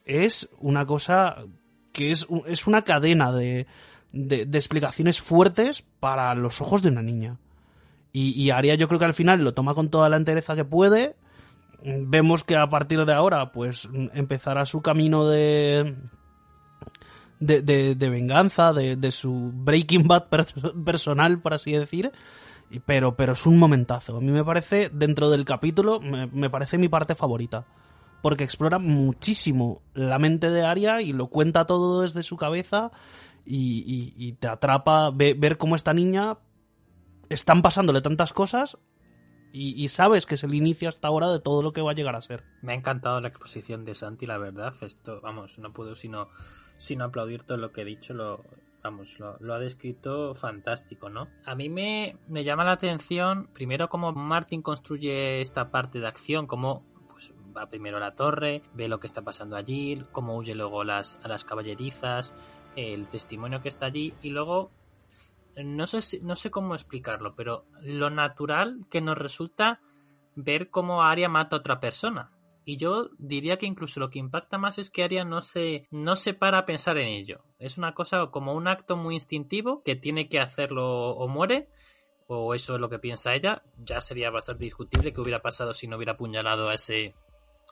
[0.04, 1.44] Es una cosa
[1.92, 3.66] que es, es una cadena de,
[4.12, 7.38] de, explicaciones fuertes para los ojos de una niña.
[8.12, 10.64] Y, y Aria yo creo que al final lo toma con toda la entereza que
[10.64, 11.14] puede
[11.82, 15.94] vemos que a partir de ahora, pues empezará su camino de.
[17.40, 17.62] de,
[17.94, 20.26] de, venganza, de, de, su Breaking Bad
[20.84, 22.10] personal, por así decir.
[22.84, 24.16] Pero, pero es un momentazo.
[24.16, 27.66] A mí me parece, dentro del capítulo, me, parece mi parte favorita.
[28.22, 32.90] Porque explora muchísimo la mente de Aria y lo cuenta todo desde su cabeza.
[33.44, 36.36] Y, y, te atrapa ver cómo esta niña
[37.30, 38.76] están pasándole tantas cosas
[39.50, 42.14] y, sabes que es el inicio hasta ahora de todo lo que va a llegar
[42.14, 42.44] a ser.
[42.60, 44.74] Me ha encantado la exposición de Santi, la verdad.
[44.82, 46.28] Esto, vamos, no puedo sino,
[46.76, 48.12] sino aplaudir todo lo que he dicho.
[48.12, 48.44] Lo,
[48.82, 51.28] vamos, lo, ha descrito fantástico, ¿no?
[51.44, 56.46] A mí me, me llama la atención, primero, cómo Martin construye esta parte de acción,
[56.46, 60.54] cómo pues, va primero a la torre, ve lo que está pasando allí, cómo huye
[60.54, 62.34] luego las, a las caballerizas,
[62.76, 64.70] el testimonio que está allí, y luego
[65.64, 69.80] no sé, no sé cómo explicarlo, pero lo natural que nos resulta
[70.36, 72.30] ver cómo Aria mata a otra persona.
[72.68, 76.16] Y yo diría que incluso lo que impacta más es que Aria no se, no
[76.16, 77.40] se para a pensar en ello.
[77.58, 81.70] Es una cosa como un acto muy instintivo que tiene que hacerlo o muere,
[82.26, 83.62] o eso es lo que piensa ella.
[83.78, 87.14] Ya sería bastante discutible qué hubiera pasado si no hubiera apuñalado a ese,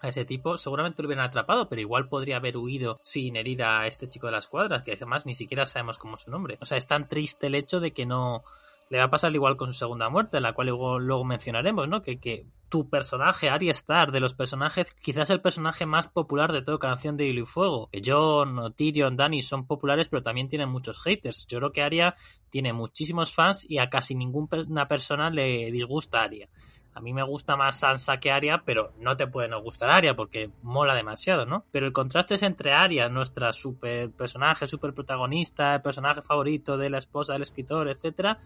[0.01, 3.87] a ese tipo, seguramente lo hubieran atrapado, pero igual podría haber huido sin herir a
[3.87, 6.57] este chico de las cuadras, que además ni siquiera sabemos cómo es su nombre.
[6.63, 8.45] O sea, es tan triste el hecho de que no
[8.89, 12.03] le va a pasar igual con su segunda muerte, la cual luego, luego mencionaremos, ¿no?
[12.03, 16.63] Que, que tu personaje, Arya Starr, de los personajes, quizás el personaje más popular de
[16.63, 17.89] toda canción de Hilo y Fuego.
[17.93, 21.47] Que John, Tyrion, Dany son populares, pero también tienen muchos haters.
[21.47, 22.15] Yo creo que Arya
[22.51, 26.49] tiene muchísimos fans y a casi ninguna persona le disgusta Arya.
[26.95, 30.17] A mí me gusta más Sansa que Arya, pero no te puede no gustar Arya
[30.17, 31.67] porque mola demasiado, ¿no?
[31.71, 36.89] Pero el contraste es entre Arya, nuestra super personaje, super protagonista, el personaje favorito de
[36.89, 38.39] la esposa del escritor, etcétera,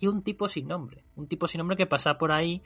[0.00, 1.04] y un tipo sin nombre.
[1.16, 2.62] Un tipo sin nombre que pasa por ahí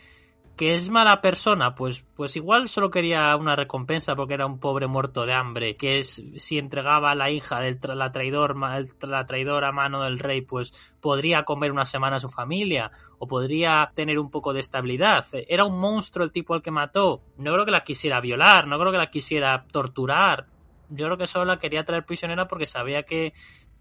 [0.57, 4.87] que es mala persona, pues, pues igual solo quería una recompensa porque era un pobre
[4.87, 9.68] muerto de hambre, que es si entregaba a la hija del la traidor, la traidora
[9.68, 14.18] a mano del rey, pues podría comer una semana a su familia o podría tener
[14.18, 15.26] un poco de estabilidad.
[15.32, 17.22] Era un monstruo el tipo al que mató.
[17.37, 20.47] No creo que la quisiera violar, no creo que la quisiera torturar.
[20.89, 23.32] Yo creo que solo la quería traer prisionera porque sabía que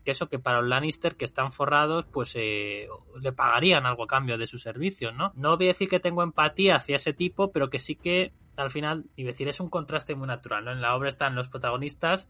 [0.04, 2.88] que eso que para los Lannister que están forrados pues eh,
[3.22, 5.32] le pagarían algo a cambio de sus servicios, ¿no?
[5.36, 8.70] No voy a decir que tengo empatía hacia ese tipo, pero que sí que al
[8.70, 10.72] final, y decir, es un contraste muy natural, ¿no?
[10.72, 12.28] En la obra están los protagonistas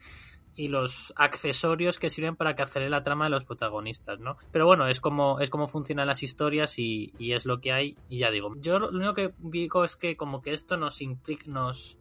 [0.56, 4.38] y los accesorios que sirven para que acelere la trama de los protagonistas, ¿no?
[4.52, 7.98] Pero bueno, es como, es como funcionan las historias y, y, es lo que hay,
[8.08, 8.54] y ya digo.
[8.58, 11.98] Yo lo único que digo es que como que esto nos implica, nos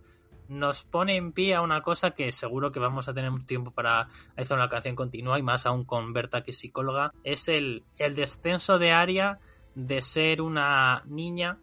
[0.48, 4.08] nos pone en pie a una cosa que seguro que vamos a tener tiempo para
[4.36, 8.14] hacer una canción continua y más aún con Berta que es psicóloga, es el, el
[8.14, 9.38] descenso de Aria
[9.74, 11.58] de ser una niña,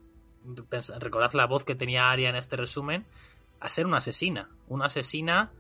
[1.00, 3.06] recordad la voz que tenía Aria en este resumen,
[3.60, 5.52] a ser una asesina, una asesina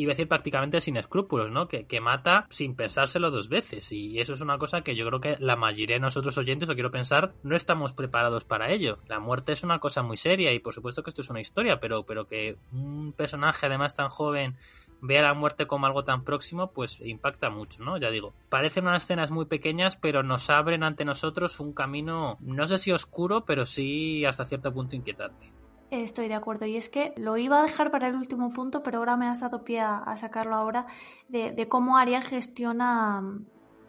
[0.00, 1.68] iba a decir prácticamente sin escrúpulos, ¿no?
[1.68, 3.90] Que, que, mata sin pensárselo dos veces.
[3.92, 6.74] Y eso es una cosa que yo creo que la mayoría de nosotros oyentes, lo
[6.74, 8.98] quiero pensar, no estamos preparados para ello.
[9.08, 11.80] La muerte es una cosa muy seria y por supuesto que esto es una historia,
[11.80, 14.56] pero, pero que un personaje además tan joven
[15.00, 17.98] vea la muerte como algo tan próximo, pues impacta mucho, ¿no?
[17.98, 22.66] Ya digo, parecen unas escenas muy pequeñas, pero nos abren ante nosotros un camino, no
[22.66, 25.52] sé si oscuro, pero sí hasta cierto punto inquietante.
[25.90, 26.66] Estoy de acuerdo.
[26.66, 29.40] Y es que lo iba a dejar para el último punto, pero ahora me has
[29.40, 30.86] dado pie a, sacarlo ahora,
[31.28, 33.46] de, cómo Aria gestiona mm,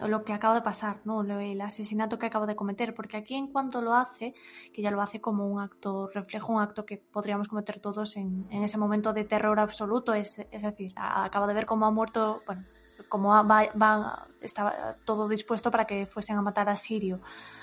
[0.07, 1.21] lo que acaba de pasar, ¿no?
[1.21, 2.95] El asesinato que acaba de cometer.
[2.95, 4.33] Porque aquí en cuanto lo hace,
[4.73, 8.47] que ya lo hace como un acto, reflejo un acto que podríamos cometer todos en,
[8.49, 12.63] ese momento de terror absoluto, es, es decir, acaba de ver cómo ha muerto, bueno,
[13.09, 17.19] cómo va, estaba todo dispuesto para que fuesen a matar a Sirio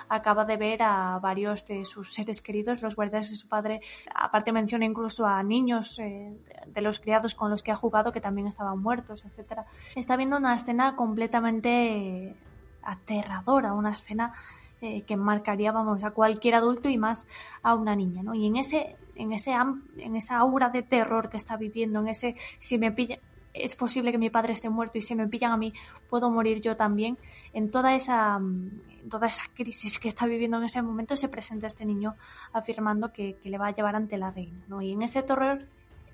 [0.09, 3.81] acaba de ver a varios de sus seres queridos, los guardias de su padre.
[4.15, 6.33] Aparte menciona incluso a niños eh,
[6.67, 9.61] de los criados con los que ha jugado que también estaban muertos, etc.
[9.95, 12.35] Está viendo una escena completamente
[12.83, 14.33] aterradora, una escena
[14.81, 17.27] eh, que marcaría vamos a cualquier adulto y más
[17.63, 18.35] a una niña ¿no?
[18.35, 19.55] y en ese en ese
[19.97, 23.19] en esa aura de terror que está viviendo en ese si me pilla
[23.59, 25.73] es posible que mi padre esté muerto y si me pillan a mí
[26.09, 27.19] puedo morir yo también.
[27.53, 28.71] En toda esa, mm,
[29.09, 32.17] toda esa crisis que está viviendo en ese momento se presenta este niño
[32.53, 34.65] afirmando que, le va a llevar ante la reina.
[34.69, 34.83] ¿no?
[34.83, 35.67] Y en ese terror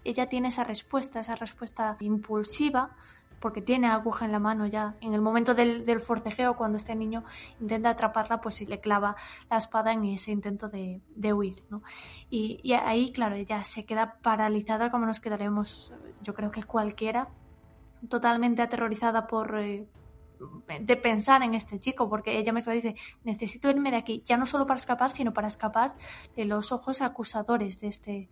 [0.04, 2.90] ella tiene esa respuesta, esa respuesta impulsiva,
[3.40, 4.94] porque tiene aguja en la mano ya.
[5.00, 7.24] En el momento del, forcejeo, cuando este niño
[7.60, 9.16] intenta atraparla, pues se le clava
[9.50, 11.00] la espada en ese intento de,
[11.32, 11.62] huir.
[11.68, 11.82] ¿no?
[12.30, 17.28] Y, y, ahí, claro, ella se queda paralizada como nos quedaremos, yo creo que cualquiera,
[18.08, 19.58] totalmente aterrorizada por...
[19.58, 19.86] Eh,
[20.80, 24.46] de pensar en este chico, porque ella misma dice, necesito irme de aquí, ya no
[24.46, 25.94] solo para escapar, sino para escapar
[26.36, 28.28] de los ojos acusadores de este,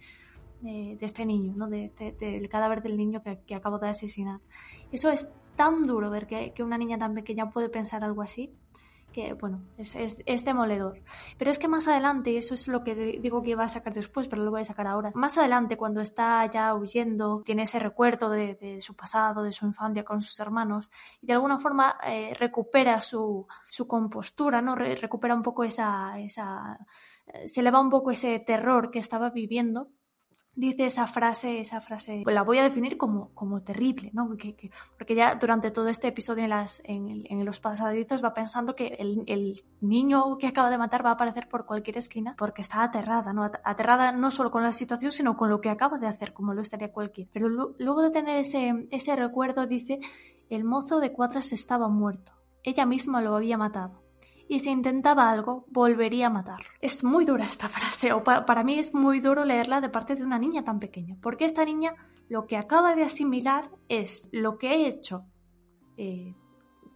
[0.60, 1.68] de, este niño, ¿no?
[1.68, 4.40] de este, del cadáver del niño que, que, acabo de asesinar.
[4.92, 8.52] Eso es tan duro ver que, que, una niña tan pequeña puede pensar algo así,
[9.12, 11.00] que bueno, es, es, demoledor.
[11.38, 13.94] Pero es que más adelante, y eso es lo que digo que iba a sacar
[13.94, 17.78] después, pero lo voy a sacar ahora, más adelante cuando está ya huyendo, tiene ese
[17.78, 20.90] recuerdo de, su pasado, de su infancia con sus hermanos,
[21.20, 24.74] y de alguna forma eh, recupera su, su compostura, ¿no?
[24.74, 26.78] recupera un poco esa, esa,
[27.26, 29.88] eh, se le un poco ese terror que estaba viviendo
[30.60, 34.28] dice esa frase, esa frase, pues la voy a definir como, como terrible, ¿no?
[34.28, 38.76] Porque, porque ya durante todo este episodio en, las, en, en los pasadizos va pensando
[38.76, 42.62] que el, el, niño que acaba de matar va a aparecer por cualquier esquina porque
[42.62, 43.50] está aterrada, ¿no?
[43.64, 46.60] Aterrada no solo con la situación, sino con lo que acaba de hacer, como lo
[46.60, 47.28] estaría cualquier.
[47.32, 49.98] Pero luego de tener ese, ese recuerdo, dice,
[50.50, 52.32] el mozo de cuadras estaba muerto.
[52.62, 54.09] Ella misma lo había matado
[54.50, 56.68] y si intentaba algo, volvería a matarlo.
[56.80, 60.24] Es muy dura esta frase, o para mí es muy duro leerla de parte de
[60.24, 61.94] una niña tan pequeña, porque esta niña
[62.28, 65.24] lo que acaba de asimilar es lo que he hecho,
[65.96, 66.34] eh,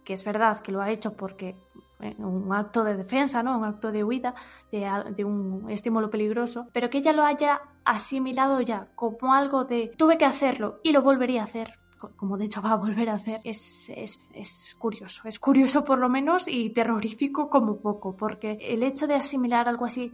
[0.03, 1.55] que es verdad que lo ha hecho porque
[2.01, 3.57] eh, un acto de defensa, ¿no?
[3.57, 4.35] un acto de huida
[4.69, 9.93] de, de, un estímulo peligroso, pero que ella lo haya asimilado ya como algo de
[9.97, 11.79] tuve que hacerlo y lo volvería a hacer
[12.15, 15.27] como de hecho va a volver a hacer, es, es, es, curioso.
[15.27, 19.85] Es curioso por lo menos y terrorífico como poco, porque el hecho de asimilar algo
[19.85, 20.13] así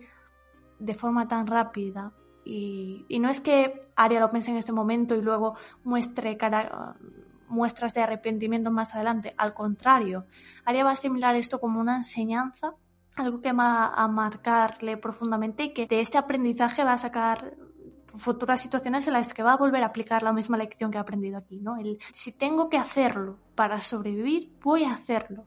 [0.79, 2.13] de forma tan rápida
[2.43, 6.95] y, y no es que Aria lo piense en este momento y luego muestre cara,
[7.47, 10.25] muestras de arrepentimiento más adelante, al contrario,
[10.65, 12.75] Aria va a asimilar esto como una enseñanza
[13.15, 17.55] algo que va a marcarle profundamente y que de este aprendizaje va a sacar
[18.15, 21.01] futuras situaciones en las que va a volver a aplicar la misma lección que ha
[21.01, 21.77] aprendido aquí, ¿no?
[21.77, 25.45] El, si tengo que hacerlo para sobrevivir, voy a hacerlo,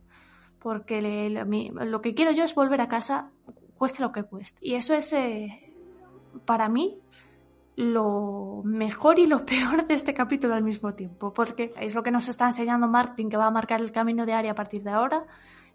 [0.58, 1.00] porque
[1.30, 3.30] lo que quiero yo es volver a casa
[3.76, 4.58] cueste lo que cueste.
[4.62, 5.74] Y eso es, eh,
[6.44, 6.98] para mí,
[7.76, 12.10] lo mejor y lo peor de este capítulo al mismo tiempo, porque es lo que
[12.10, 14.90] nos está enseñando Martin, que va a marcar el camino de Aria a partir de
[14.90, 15.26] ahora,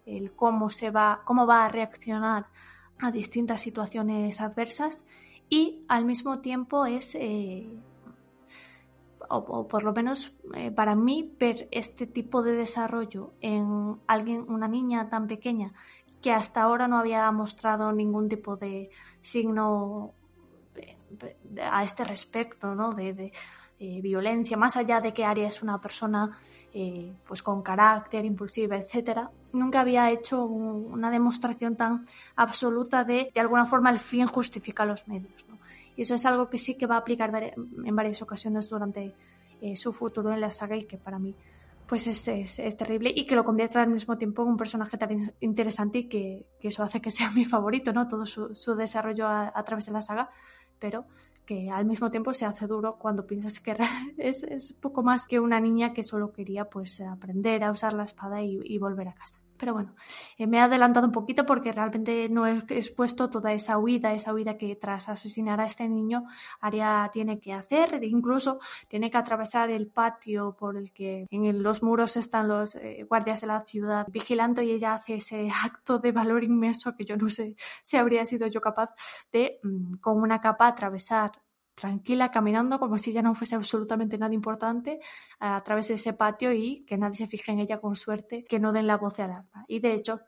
[0.06, 2.46] el cómo se va, cómo va a reaccionar
[2.98, 5.04] a distintas situaciones adversas
[5.50, 7.68] y al mismo tiempo es eh,
[9.28, 14.68] o, por lo menos eh, para mí ver este tipo de desarrollo en alguien una
[14.68, 15.72] niña tan pequeña
[16.22, 18.90] que hasta ahora no había mostrado ningún tipo de
[19.20, 20.14] signo
[21.60, 22.92] a este respecto, ¿no?
[22.92, 23.32] De,
[23.82, 26.38] eh, violencia, más allá de que Aria es una persona
[26.72, 32.06] eh, pues con carácter, impulsiva, etcétera, nunca había hecho una demostración tan
[32.36, 35.46] absoluta de de alguna forma el fin justifica los medios.
[35.96, 39.14] Y eso es algo que sí que va a aplicar en varias ocasiones durante
[39.62, 41.34] eh, su futuro en la saga y que para mí
[41.86, 45.10] pues es, es, terrible y que lo convierte al mismo tiempo en un personaje tan
[45.40, 48.06] interesante y que, eso hace que sea mi favorito, ¿no?
[48.06, 50.30] Todo su, su desarrollo a, través de la saga,
[50.78, 51.04] pero
[51.50, 53.76] que al mismo tiempo se hace duro cuando piensas que
[54.18, 58.04] es, es poco más que una niña que solo quería pues aprender a usar la
[58.04, 59.40] espada y volver a casa.
[59.60, 59.94] Pero bueno,
[60.38, 64.32] eh, me he adelantado un poquito porque realmente no he expuesto toda esa huida, esa
[64.32, 66.24] huida que tras asesinar a este niño
[66.60, 68.02] Aria tiene que hacer.
[68.02, 68.58] Incluso
[68.88, 73.42] tiene que atravesar el patio por el que en los muros están los eh, guardias
[73.42, 77.28] de la ciudad vigilando y ella hace ese acto de valor inmenso que yo no
[77.28, 78.94] sé si habría sido yo capaz
[79.30, 81.32] de mm, con una capa atravesar
[81.80, 85.00] tranquila, caminando como si ya no fuese absolutamente nada importante
[85.40, 88.60] a través de ese patio y que nadie se fije en ella con suerte, que
[88.60, 89.64] no den la voz de alarma.
[89.66, 90.20] Y de hecho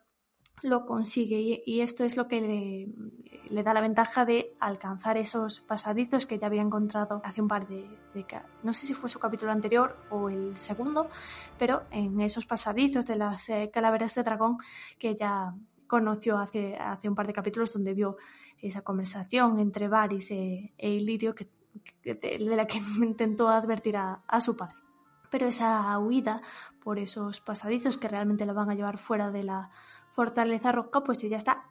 [0.63, 2.39] lo consigue y, esto es lo que
[3.49, 7.67] le, da la ventaja de alcanzar esos pasadizos que ya había encontrado hace un par
[7.67, 8.25] de, de,
[8.63, 11.09] no sé si fue su capítulo anterior o el segundo,
[11.59, 14.57] pero en esos pasadizos de las eh, calaveras de dragón
[14.97, 15.53] que ya
[15.93, 18.17] conoció hace, hace un par de capítulos donde vio
[18.59, 21.47] esa conversación entre Varys e, e Ilirio que,
[22.03, 24.75] de, la que intentó advertir a, su padre.
[25.29, 26.41] Pero esa huida
[26.83, 29.69] por esos pasadizos que realmente la van a llevar fuera de la
[30.13, 31.65] fortaleza roca, pues ella está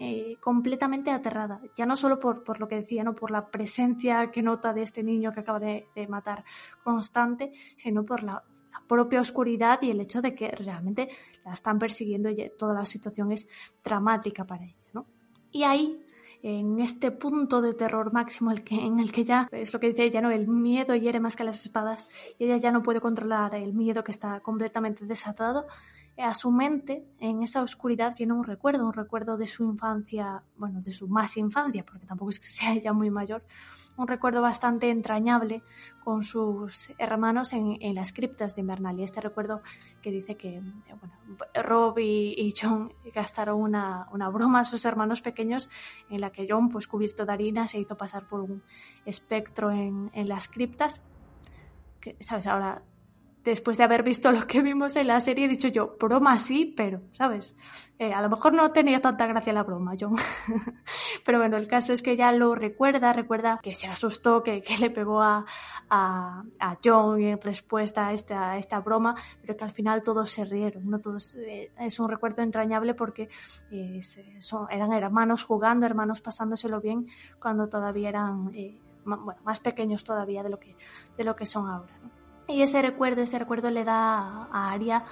[0.00, 4.32] eh, completamente aterrada, ya no solo por, por, lo que decía, no por la presencia
[4.32, 6.44] que nota de este niño que acaba de, matar
[6.82, 8.42] constante, sino por la,
[8.88, 11.08] propia oscuridad y el hecho de que realmente
[11.44, 13.48] la están persiguiendo y toda la situación es
[13.82, 14.76] dramática para ella.
[14.92, 15.06] ¿no?
[15.50, 16.00] Y ahí
[16.42, 19.88] en este punto de terror máximo el que, en el que ya, es lo que
[19.88, 20.30] dice ella, ¿no?
[20.30, 24.04] el miedo hiere más que las espadas y ella ya no puede controlar el miedo
[24.04, 25.66] que está completamente desatado,
[26.16, 30.80] a su mente, en esa oscuridad, viene un recuerdo, un recuerdo de su infancia, bueno,
[30.80, 33.44] de su más infancia, porque tampoco es que sea ella muy mayor,
[33.96, 35.62] un recuerdo bastante entrañable
[36.04, 39.04] con sus hermanos en, las criptas de Invernalia.
[39.04, 39.62] Este recuerdo
[40.02, 41.14] que dice que bueno,
[41.54, 45.68] Rob y, John gastaron una, broma a sus hermanos pequeños
[46.10, 48.62] en la que John, pues cubierto de harina, se hizo pasar por un
[49.04, 51.02] espectro en, en las criptas.
[52.00, 52.46] Que, ¿Sabes?
[52.46, 52.82] Ahora
[53.44, 56.72] después de haber visto lo que vimos en la serie, he dicho yo, broma sí,
[56.76, 57.54] pero, ¿sabes?
[57.98, 60.16] Eh, a lo mejor no tenía tanta gracia la broma, John.
[61.24, 64.78] pero bueno, el caso es que ella lo recuerda, recuerda que se asustó, que, que
[64.78, 65.44] le pegó a,
[65.90, 70.44] a, a, John en respuesta a esta, esta broma, pero que al final todos se
[70.44, 70.98] rieron, ¿no?
[70.98, 73.28] Todos, eh, es un recuerdo entrañable porque
[73.70, 74.00] eh,
[74.70, 77.06] eran hermanos jugando, hermanos pasándoselo bien
[77.40, 78.50] cuando todavía eran,
[79.04, 80.76] bueno, más pequeños todavía de lo que,
[81.16, 81.92] de lo que son ahora.
[82.48, 85.04] Y ese recuerdo, ese recuerdo le da a Aria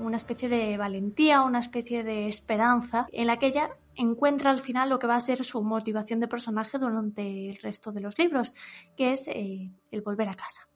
[0.00, 4.88] una especie de valentía, una especie de esperanza, en la que ella encuentra al final
[4.88, 8.54] lo que va a ser su motivación de personaje durante el resto de los libros,
[8.96, 10.68] que es eh, el volver a casa.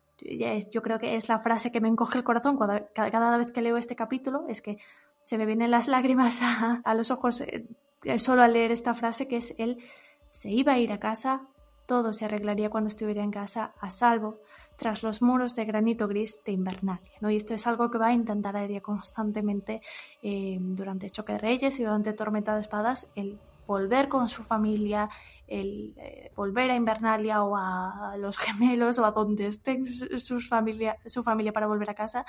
[0.71, 3.77] Yo creo que es la frase que me encoge el corazón cada, vez que leo
[3.77, 4.79] este capítulo, es que
[5.25, 7.67] se me vienen las lágrimas a, los ojos eh,
[8.19, 9.79] solo al leer esta frase, que es él
[10.31, 11.43] se iba a ir a casa,
[11.87, 14.39] todo se arreglaría cuando estuviera en casa a salvo,
[14.83, 17.13] tras los muros de granito gris de Invernalia.
[17.21, 17.31] ¿no?
[17.31, 19.81] Y esto es algo que va a intentar Aria constantemente
[20.23, 23.07] eh, durante Choque de Reyes y durante Tormenta de Espadas,
[23.73, 25.09] volver con su familia,
[25.47, 30.99] el eh, volver a Invernalia o a los gemelos o a donde estén sus familia,
[31.07, 32.27] su familia para volver a casa.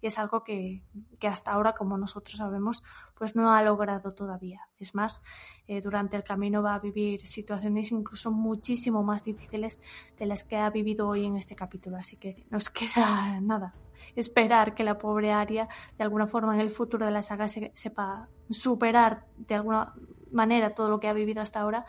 [0.00, 0.82] Y es algo que,
[1.18, 2.82] que, hasta ahora, como nosotros sabemos,
[3.14, 4.60] pues no ha logrado todavía.
[4.78, 5.22] Es más,
[5.66, 9.80] eh, durante el camino va a vivir situaciones incluso muchísimo más difíciles
[10.18, 11.96] de las que ha vivido hoy en este capítulo.
[11.98, 13.74] Así que nos queda nada,
[14.14, 15.68] esperar que la pobre Aria
[15.98, 19.94] de alguna forma en el futuro de la saga se, sepa superar de alguna
[20.36, 21.84] manera todo lo que ha vivido hasta ahora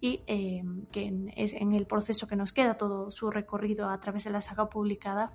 [0.00, 4.24] y eh, que es en el proceso que nos queda todo su recorrido a través
[4.24, 5.32] de la saga publicada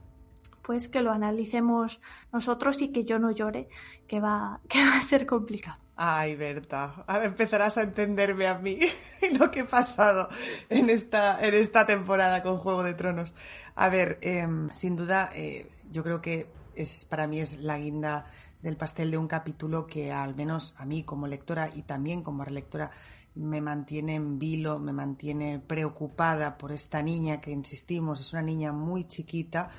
[0.62, 2.00] pues que lo analicemos
[2.32, 3.68] nosotros y que yo no llore
[4.08, 8.80] que va, que va a ser complicado Ay, Berta, empezarás a entenderme a mí
[9.40, 10.28] lo que he pasado
[10.70, 13.36] en esta, en esta temporada con Juego de Tronos.
[13.76, 18.26] A ver, em, sin duda, eh, yo creo que es para mí es la guinda
[18.64, 22.46] del pastel de un capítulo que al menos a mí como lectora y también como
[22.46, 22.92] relectora
[23.36, 28.72] me mantiene en vilo, me mantiene preocupada por esta niña que insistimos, es una niña
[28.72, 29.70] muy chiquita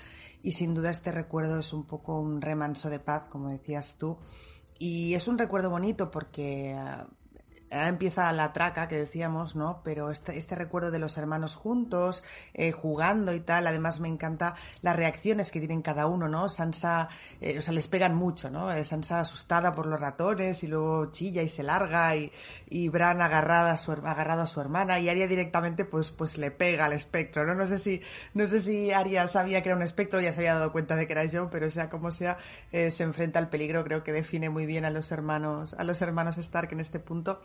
[0.42, 4.18] y sin duda este recuerdo es un poco un remanso de paz, como decías tú,
[4.78, 6.76] y es un recuerdo bonito porque
[7.74, 9.80] ah, empieza la traca que decíamos, ¿no?
[9.84, 14.54] Pero este, este recuerdo de los hermanos juntos, eh, jugando y tal, además me encanta
[14.82, 16.48] las reacciones que tienen cada uno, ¿no?
[16.48, 17.08] Sansa,
[17.40, 18.72] eh, o sea, les pegan mucho, ¿no?
[18.72, 22.30] Eh, Sansa asustada por los ratones y luego chilla y se larga y,
[22.88, 26.84] Bran agarrada a su, agarrado a su hermana y Arya directamente pues, pues le pega
[26.84, 27.54] al espectro, ¿no?
[27.54, 28.02] No sé si,
[28.34, 31.06] no sé si Arya sabía que era un espectro, ya se había dado cuenta de
[31.06, 32.38] que era yo, pero sea como sea,
[32.70, 36.38] se enfrenta al peligro, creo que define muy bien a los hermanos, a los hermanos
[36.38, 37.40] Stark en este punto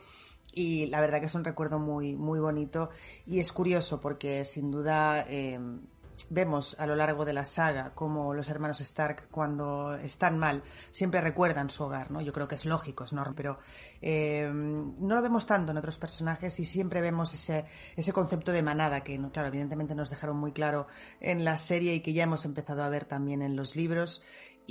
[0.54, 2.90] y la verdad que es un recuerdo muy, muy bonito
[3.26, 5.82] y es curioso porque sin duda em,
[6.30, 11.22] vemos a lo largo de la saga como los hermanos Stark cuando están mal siempre
[11.22, 12.22] recuerdan su hogar, ¿no?
[12.22, 13.60] Yo creo que es lógico, es normal, pero
[14.02, 18.62] em, no lo vemos tanto en otros personajes y siempre vemos ese, ese concepto de
[18.62, 20.88] manada que, claro, evidentemente nos dejaron muy claro
[21.20, 24.22] en la serie y que ya hemos empezado a ver también en los libros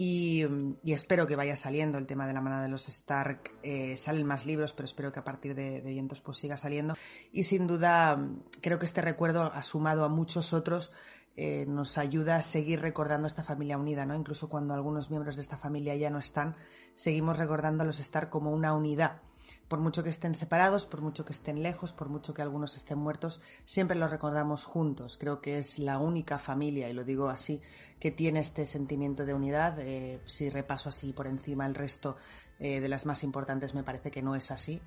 [0.01, 0.47] y,
[0.85, 3.51] espero que vaya saliendo el tema de la manada de los Stark.
[3.65, 6.95] Eh, salen más libros, pero espero que a partir de, Vientos pues siga saliendo.
[7.33, 8.17] Y sin duda,
[8.61, 10.93] creo que este recuerdo, sumado a muchos otros,
[11.37, 14.15] eh, nos ayuda a seguir recordando esta familia unida, ¿no?
[14.15, 16.55] Incluso cuando algunos miembros de esta familia ya no están,
[16.95, 19.23] seguimos recordando a los Stark como una unidad
[19.69, 22.99] por mucho que estén separados, por mucho que estén lejos, por mucho que algunos estén
[22.99, 25.19] muertos, siempre los recordamos juntos.
[25.19, 27.61] Creo que es la única familia, y lo digo así,
[28.01, 29.79] que tiene este sentimiento de unidad.
[29.79, 32.17] Eh, si repaso así por encima el resto
[32.59, 34.81] eh, de las más importantes, me parece que no es así.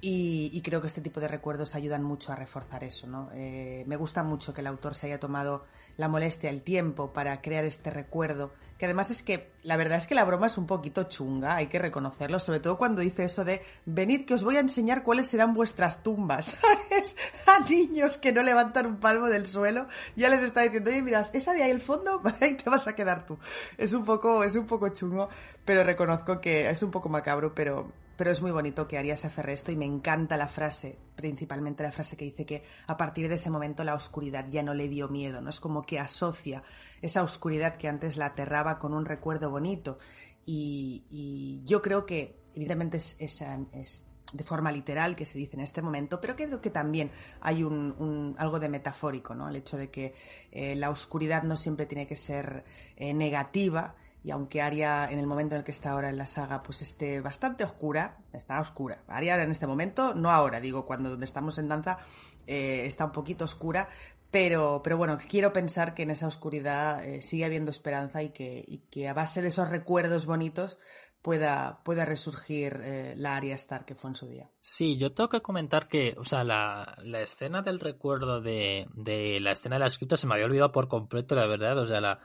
[0.00, 3.06] Y, creo que este tipo de recuerdos ayudan mucho a reforzar eso.
[3.06, 3.30] ¿no?
[3.32, 5.64] Eh, me gusta mucho que el autor se haya tomado
[5.96, 10.06] la molestia, el tiempo para crear este recuerdo, que además es que la verdad es
[10.06, 13.44] que la broma es un poquito chunga, hay que reconocerlo, sobre todo cuando dice eso
[13.44, 16.56] de venid que os voy a enseñar cuáles serán vuestras tumbas.
[17.46, 19.86] a niños que no levantan un palmo del suelo,
[20.16, 22.94] ya les está diciendo, oye, miras, esa de ahí el fondo, ahí te vas a
[22.94, 23.38] quedar tú.
[23.78, 25.28] Es un poco, es un poco chungo,
[25.64, 29.52] pero reconozco que es un poco macabro, pero pero es muy bonito que Arias aferre
[29.52, 33.34] esto y me encanta la frase, principalmente la frase que dice que a partir de
[33.36, 35.50] ese momento la oscuridad ya no le dio miedo, ¿no?
[35.50, 36.62] Es como que asocia
[37.02, 39.98] esa oscuridad que antes la aterraba con un recuerdo bonito.
[40.46, 46.20] Y, yo creo que, evidentemente, es, de forma literal que se dice en este momento,
[46.20, 47.10] pero creo que también
[47.40, 49.48] hay un, algo de metafórico, ¿no?
[49.48, 50.14] El hecho de que
[50.52, 52.64] eh, la oscuridad no siempre tiene que ser
[52.96, 53.94] eh, negativa,
[54.24, 56.80] y aunque Aria en el momento en el que está ahora en la saga pues
[56.80, 59.04] esté bastante oscura, está oscura.
[59.06, 61.98] Aria en este momento, no ahora, digo, cuando donde estamos en danza
[62.46, 63.90] eh, está un poquito oscura,
[64.30, 68.80] pero, pero bueno, quiero pensar que en esa oscuridad eh, sigue habiendo esperanza y que,
[68.90, 70.78] que a base de esos recuerdos bonitos
[71.20, 74.50] pueda, pueda resurgir eh, la Aria Star que fue en su día.
[74.60, 79.38] Sí, yo tengo que comentar que, o sea, la, la escena del recuerdo de, de
[79.40, 81.78] la escena de la escrita se me había olvidado por completo, la verdad.
[81.78, 82.20] O sea, la,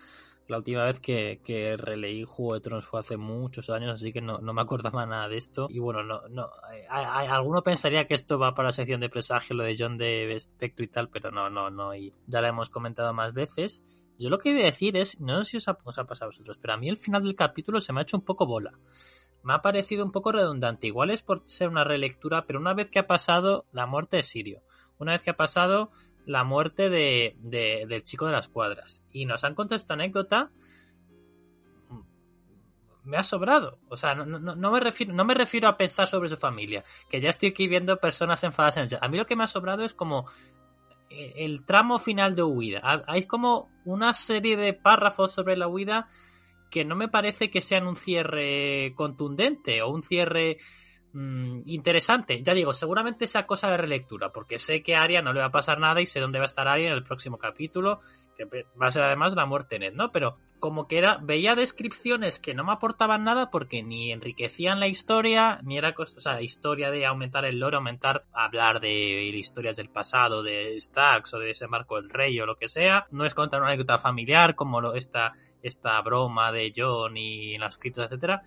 [0.49, 4.39] la última vez que, releí Juego de Tronos fue hace muchos años, así que no,
[4.39, 5.67] me acordaba nada de esto.
[5.69, 6.49] Y bueno, no, no,
[6.89, 10.35] hay, alguno pensaría que esto va para la sección de presagio, lo de John de
[10.39, 13.85] Spectre y tal, pero no, no, no, y ya lo hemos comentado más veces.
[14.17, 16.25] Yo lo que voy a decir es, no sé si os ha, os ha pasado
[16.25, 18.47] a vosotros, pero a mí el final del capítulo se me ha hecho un poco
[18.47, 18.71] bola.
[19.43, 20.87] Me ha parecido un poco redundante.
[20.87, 24.23] Igual es por ser una relectura, pero una vez que ha pasado la muerte de
[24.23, 24.63] Sirio,
[24.97, 25.91] una vez que ha pasado
[26.29, 29.03] la muerte de, del chico de las cuadras.
[29.11, 30.51] Y nos han contado esta anécdota.
[33.03, 33.79] Me ha sobrado.
[33.89, 36.83] O sea, no, me refiero, no me refiero a pensar sobre su familia.
[37.09, 39.03] Que ya estoy aquí viendo personas enfadadas en el chat.
[39.03, 40.25] A mí lo que me ha sobrado es como
[41.09, 43.03] el tramo final de huida.
[43.07, 46.07] Hay como una serie de párrafos sobre la huida
[46.69, 50.57] que no me parece que sean un cierre contundente o un cierre
[51.11, 52.43] Mm, interesante.
[52.43, 55.47] Ya digo, seguramente esa cosa de relectura, porque sé que a Arya no le va
[55.47, 57.99] a pasar nada y sé dónde va a estar Arya en el próximo capítulo,
[58.37, 60.11] que va a ser además la muerte en Ned, ¿no?
[60.11, 64.87] Pero como que era, veía descripciones que no me aportaban nada porque ni enriquecían la
[64.87, 69.89] historia, ni era, o sea, historia de aumentar el lore, aumentar, hablar de historias del
[69.89, 73.07] pasado, de Stacks o de ese Marco del Rey o lo que sea.
[73.09, 75.33] No es contar una anécdota familiar como esta,
[75.63, 78.43] esta broma de John y las escritos, etcétera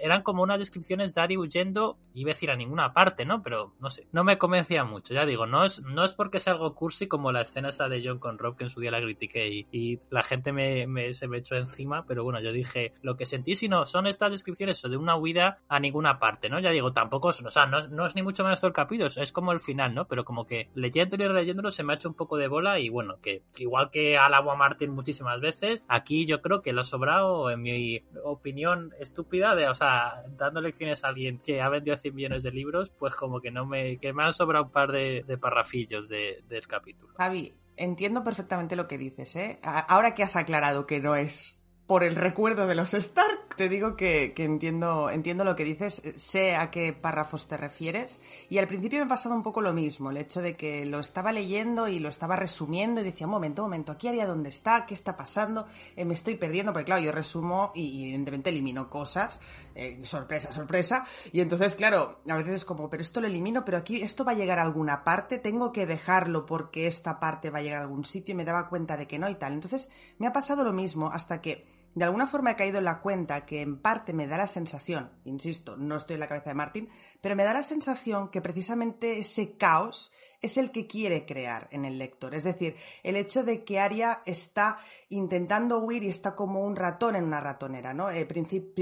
[0.00, 3.42] eran como unas descripciones de Ari huyendo, iba a decir a ninguna parte, ¿no?
[3.42, 6.54] Pero no sé, no me convencía mucho, ya digo, no es, no es porque sea
[6.54, 9.00] algo cursi como la escena esa de John con Rob que en su día la
[9.00, 13.26] critiqué y, la gente me, se me echó encima, pero bueno, yo dije lo que
[13.26, 16.60] sentí, sino son estas descripciones de una huida a ninguna parte, ¿no?
[16.60, 19.32] Ya digo, tampoco, o sea, no, no es ni mucho menos todo el capítulo, es
[19.32, 20.06] como el final, ¿no?
[20.06, 22.88] Pero como que leyéndolo y releyéndolo se me ha hecho un poco de bola y
[22.88, 26.84] bueno, que igual que alabo a Martin muchísimas veces, aquí yo creo que lo ha
[26.84, 31.96] sobrado, en mi opinión estúpida, de, o sea, dando lecciones a alguien que ha vendido
[31.96, 34.92] 100 millones de libros, pues como que no me, que me han sobrado un par
[34.92, 37.14] de, parrafillos del capítulo.
[37.16, 39.60] Javi, entiendo perfectamente lo que dices, ¿eh?
[39.62, 43.96] Ahora que has aclarado que no es por el recuerdo de los Stark, te digo
[43.96, 48.20] que, entiendo, entiendo lo que dices, sé a qué párrafos te refieres.
[48.48, 51.00] Y al principio me ha pasado un poco lo mismo, el hecho de que lo
[51.00, 54.86] estaba leyendo y lo estaba resumiendo y decía, momento, un momento, aquí haría dónde está,
[54.86, 55.66] qué está pasando,
[55.96, 59.40] eh, me estoy perdiendo, porque claro, yo resumo y evidentemente elimino cosas,
[59.74, 61.04] eh, sorpresa, sorpresa.
[61.32, 64.32] Y entonces, claro, a veces es como, pero esto lo elimino, pero aquí esto va
[64.32, 67.82] a llegar a alguna parte, tengo que dejarlo porque esta parte va a llegar a
[67.82, 69.52] algún sitio y me daba cuenta de que no y tal.
[69.52, 69.88] Entonces
[70.18, 73.44] me ha pasado lo mismo hasta que de alguna forma he caído en la cuenta
[73.44, 76.88] que en parte me da la sensación, insisto, no estoy en la cabeza de Martin,
[77.20, 81.84] pero me da la sensación que precisamente ese caos es el que quiere crear en
[81.84, 82.34] el lector.
[82.34, 84.78] Es decir, el hecho de que Aria está
[85.08, 88.10] intentando huir y está como un ratón en una ratonera, ¿no?
[88.10, 88.26] Eh,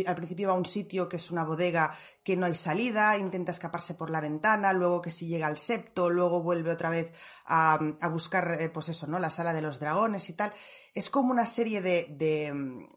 [0.06, 3.52] al principio va a un sitio que es una bodega que no hay salida, intenta
[3.52, 7.10] escaparse por la ventana, luego que si llega al septo, luego vuelve otra vez
[7.44, 7.78] a,
[8.10, 9.18] buscar, eh, pues eso, ¿no?
[9.18, 10.54] La sala de los dragones y tal.
[10.94, 12.88] Es como una serie de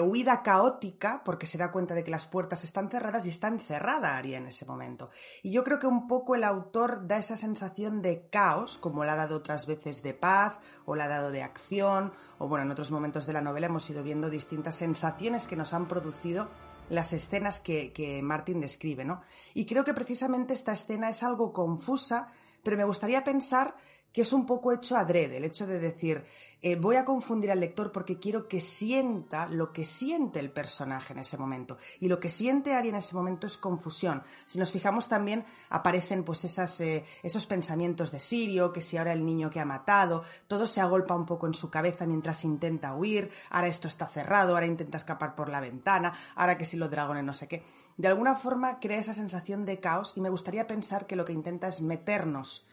[0.00, 4.16] huida caótica porque se da cuenta de que las puertas están cerradas y está encerrada
[4.16, 5.10] Aria en ese momento.
[5.42, 9.12] Y yo creo que un poco el autor da esa sensación de caos, como la
[9.12, 12.72] ha dado otras veces de paz, o la ha dado de acción, o bueno, en
[12.72, 16.48] otros momentos de la novela hemos ido viendo distintas sensaciones que nos han producido
[16.88, 19.22] las escenas que, que Martin describe, ¿no?
[19.54, 22.32] Y creo que precisamente esta escena es algo confusa,
[22.64, 23.76] pero me gustaría pensar
[24.18, 26.24] que es un poco hecho adrede, el hecho de decir,
[26.60, 31.12] eh, voy a confundir al lector porque quiero que sienta lo que siente el personaje
[31.12, 31.78] en ese momento.
[32.00, 34.24] Y lo que siente Ari en ese momento es confusión.
[34.44, 36.44] Si nos fijamos también aparecen pues
[36.80, 40.80] eh, esos pensamientos de Sirio, que si ahora el niño que ha matado, todo se
[40.80, 44.98] agolpa un poco en su cabeza mientras intenta huir, ahora esto está cerrado, ahora intenta
[44.98, 47.62] escapar por la ventana, ahora que si los dragones no sé qué.
[47.96, 51.34] De alguna forma crea esa sensación de caos y me gustaría pensar que lo que
[51.34, 52.66] intenta es meternos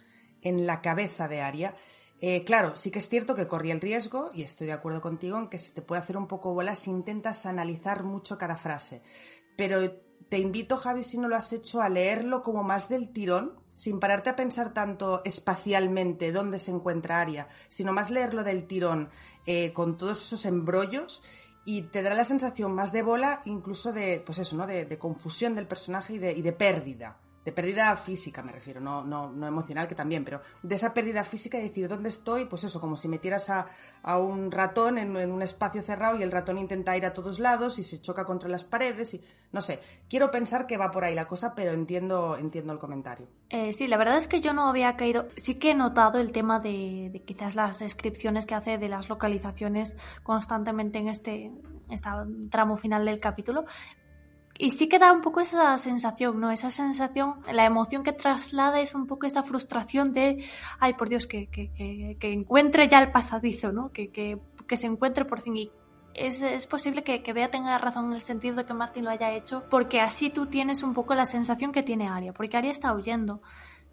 [0.46, 1.76] en la cabeza de Aria.
[2.22, 5.38] Eh, claro, sí que es cierto que corría el riesgo, y estoy de acuerdo contigo,
[5.38, 9.02] en que se te puede hacer un poco bola si intentas analizar mucho cada frase.
[9.58, 9.92] Pero
[10.30, 14.00] te invito, Javi, si no lo has hecho, a leerlo como más del tirón, sin
[14.00, 19.10] pararte a pensar tanto espacialmente dónde se encuentra Aria, sino más leerlo del tirón
[19.46, 21.24] eh, con todos esos embrollos
[21.66, 24.66] y te dará la sensación más de bola, incluso de, pues eso, ¿no?
[24.66, 29.04] De, confusión del personaje y de, y de pérdida de pérdida física me refiero, no,
[29.04, 32.64] no, no emocional que también, pero de esa pérdida física y decir dónde estoy, pues
[32.64, 33.68] eso, como si metieras a,
[34.02, 37.78] a un ratón en, un espacio cerrado y el ratón intenta ir a todos lados
[37.78, 41.14] y se choca contra las paredes y no sé, quiero pensar que va por ahí
[41.14, 43.28] la cosa, pero entiendo, entiendo el comentario.
[43.50, 46.32] Eh, sí, la verdad es que yo no había caído, sí que he notado el
[46.32, 51.52] tema de, de quizás las descripciones que hace de las localizaciones constantemente en este,
[51.90, 52.10] este
[52.50, 53.66] tramo final del capítulo,
[54.58, 56.52] y sí que da un poco esa sensación, ¿no?
[56.52, 60.44] Esa sensación, la emoción que traslada es un poco esa frustración de,
[60.80, 61.72] ay, por Dios, que, que,
[62.20, 63.92] que, encuentre ya el pasadizo, ¿no?
[63.92, 65.58] Que, que, que se encuentre por fin.
[65.58, 65.72] Y
[66.14, 69.10] es, es posible que, que Bea tenga razón en el sentido de que Martin lo
[69.10, 72.72] haya hecho, porque así tú tienes un poco la sensación que tiene Aria, porque Aria
[72.72, 73.42] está huyendo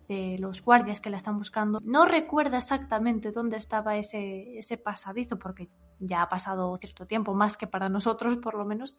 [0.08, 1.80] de los guardias que la están buscando.
[1.84, 5.68] No recuerda exactamente dónde estaba ese, ese pasadizo, porque
[6.02, 8.94] ya ha pasado cierto tiempo, más que para nosotros por lo menos,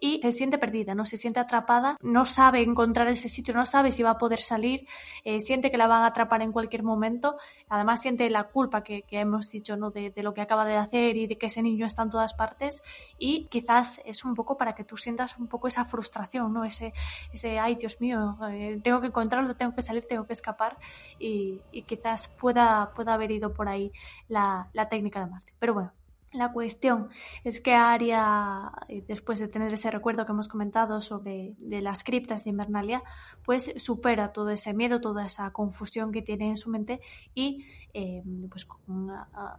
[0.00, 1.06] y se siente perdida, ¿no?
[1.06, 4.86] Se siente atrapada, no sabe encontrar ese sitio, no sabe si va a poder salir,
[5.24, 7.36] eh, siente que la van a atrapar en cualquier momento,
[7.68, 9.90] además siente la culpa que, hemos dicho, ¿no?
[9.90, 12.82] De, lo que acaba de hacer y de que ese niño está en todas partes,
[13.18, 16.64] y quizás es un poco para que tú sientas un poco esa frustración, ¿no?
[16.64, 16.92] Ese,
[17.32, 20.76] ese ay Dios mío, eh, tengo que encontrarlo, tengo que salir, tengo que escapar
[21.18, 23.92] y, quizás pueda, pueda haber ido por ahí
[24.28, 25.52] la, la técnica de Marte.
[25.58, 25.92] Pero bueno,
[26.32, 27.08] la cuestión
[27.44, 32.44] es que Aria, eh, después de tener ese recuerdo que hemos comentado sobre las criptas
[32.44, 33.02] de Invernalia,
[33.44, 37.00] pues supera todo ese miedo, toda esa confusión que tiene en su mente
[37.34, 38.66] y eh, pues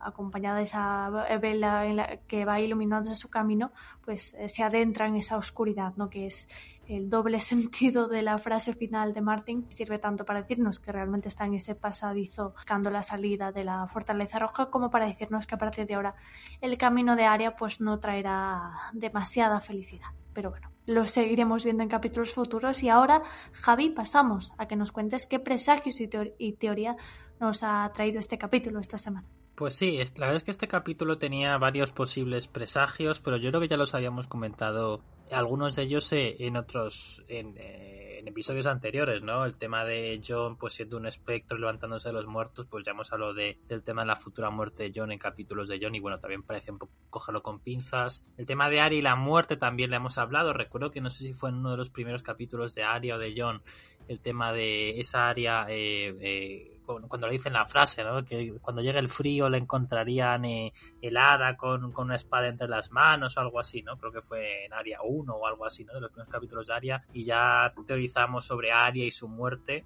[0.01, 1.09] acompañada de esa
[1.41, 3.71] vela que va iluminando su camino,
[4.03, 6.09] pues eh, se adentra en esa oscuridad, ¿no?
[6.09, 6.47] que es
[6.87, 11.27] el doble sentido de la frase final de Martin sirve tanto para decirnos que realmente
[11.27, 15.55] está en ese pasadizo buscando la salida de la fortaleza roja como para decirnos que
[15.55, 16.15] a partir de ahora
[16.61, 21.89] el camino de Aria pues no traerá demasiada felicidad pero bueno, lo seguiremos viendo en
[21.89, 22.81] capítulos futuros.
[22.83, 26.95] Y ahora, Javi, pasamos a que nos cuentes qué presagios y, y teoría
[27.39, 29.27] nos ha traído este capítulo esta semana.
[29.59, 33.59] Pues sí, la verdad es que este capítulo tenía varios posibles presagios, pero yo creo
[33.59, 35.01] que ya los habíamos comentado
[35.31, 39.43] algunos de ellos eh, en otros eh, en, episodios anteriores, ¿no?
[39.43, 43.11] El tema de John pues siendo un espectro levantándose de los muertos, pues ya hemos
[43.11, 45.99] hablado de, del tema de la futura muerte de John en capítulos de John y
[45.99, 48.23] bueno, también parece un poco cogerlo con pinzas.
[48.37, 51.25] El tema de Ari y la muerte también le hemos hablado, recuerdo que no sé
[51.25, 53.61] si fue en uno de los primeros capítulos de Aria o de John
[54.07, 58.23] el tema de esa área eh, eh cuando le dicen la frase, ¿no?
[58.23, 62.91] Que cuando llegue el frío le encontrarían eh, helada con, con, una espada entre las
[62.91, 63.97] manos o algo así, ¿no?
[63.97, 65.93] Creo que fue en Aria 1 o algo así, ¿no?
[65.93, 67.05] De los primeros capítulos de Aria.
[67.13, 69.85] Y ya teorizamos sobre Aria y su muerte.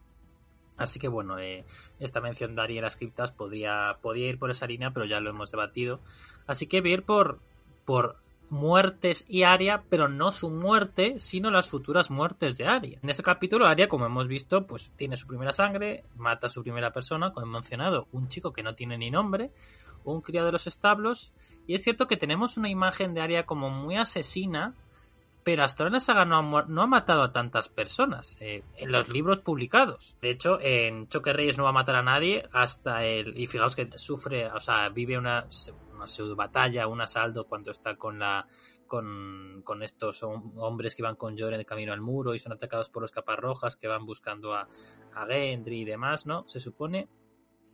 [0.77, 1.65] Así que bueno, eh,
[1.99, 5.19] esta mención de Aria en las criptas podría, podría ir por esa línea, pero ya
[5.19, 5.99] lo hemos debatido.
[6.47, 7.39] Así que voy a ir por,
[7.85, 8.17] por
[8.49, 12.99] muertes y Aria, pero no su muerte, sino las futuras muertes de Aria.
[13.01, 16.61] En este capítulo, Aria, como hemos visto, pues tiene su primera sangre, mata a su
[16.63, 19.51] primera persona, como he mencionado, un chico que no tiene ni nombre,
[20.03, 21.33] un criado de los establos,
[21.65, 24.75] y es cierto que tenemos una imagen de Aria como muy asesina,
[25.43, 28.91] pero hasta ahora la saga no ha, no ha matado a tantas personas eh, en
[28.91, 30.17] los libros publicados.
[30.21, 33.37] De hecho, en Choque Reyes no va a matar a nadie hasta el...
[33.37, 35.47] Y fijaos que sufre, o sea, vive una
[36.05, 38.45] pseudo batalla, un asalto cuando está con la
[38.87, 42.53] con, con estos hombres que van con Yor en el camino al muro y son
[42.53, 44.67] atacados por los capas rojas que van buscando a,
[45.15, 46.47] a Gendry y demás, ¿no?
[46.47, 47.07] Se supone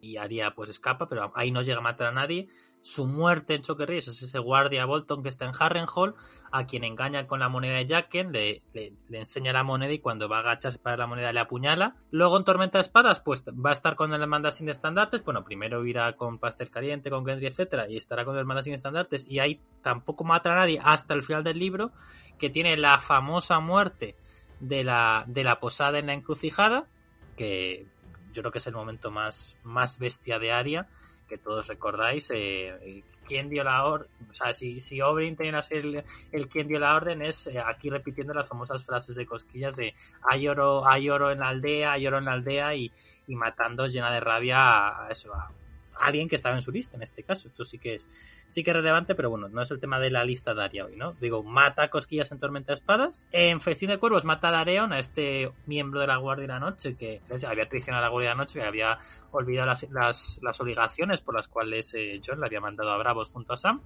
[0.02, 2.48] y Aria pues escapa, pero ahí no llega a matar a nadie.
[2.82, 6.16] Su muerte en Choque es ese guardia Bolton que está en Harrenhal,
[6.52, 10.30] a quien engaña con la moneda de Jacken, le, le, enseña la moneda y cuando
[10.30, 11.98] va a agacharse para la moneda le apuñala.
[12.12, 15.26] Luego en Tormenta de Espadas, pues va a estar con el manda sin estandartes.
[15.26, 18.74] Bueno, primero irá con Pastel Caliente, con Gendry, etcétera, y estará con el manda sin
[18.74, 19.26] estandartes.
[19.28, 21.92] Y ahí tampoco mata a nadie hasta el final del libro,
[22.38, 24.16] que tiene la famosa muerte
[24.62, 26.88] de la, de la posada en la encrucijada,
[27.36, 27.88] que
[28.34, 30.88] yo creo que es el momento más, más bestia de Aria,
[31.28, 32.32] que todos recordáis.
[32.34, 34.10] Eh, ¿Quién dio la orden?
[34.30, 37.90] O sea, si, si Oberyn tenía el, el quien dio la orden, es eh, aquí
[37.90, 39.94] repitiendo las famosas frases de cosquillas de
[40.30, 42.92] hay oro, hay oro en la aldea, hay oro en la aldea y,
[43.28, 45.52] y matando llena de rabia a, eso, a,
[46.00, 47.48] alguien que estaba en su lista en este caso.
[47.48, 48.10] Esto sí que es
[48.48, 50.86] sí que es relevante, pero bueno, no es el tema de la lista de Aria
[50.86, 51.14] hoy, ¿no?
[51.14, 53.28] Digo, mata Cosquillas en Tormenta de Espadas.
[53.32, 56.60] En Festín de Cuervos mata a Dareon, a este miembro de la Guardia de la
[56.60, 59.00] Noche que había traicionado a la Guardia de la Noche, que había
[59.32, 63.30] olvidado las, las, las obligaciones por las cuales eh, John le había mandado a Bravos
[63.30, 63.82] junto a Sam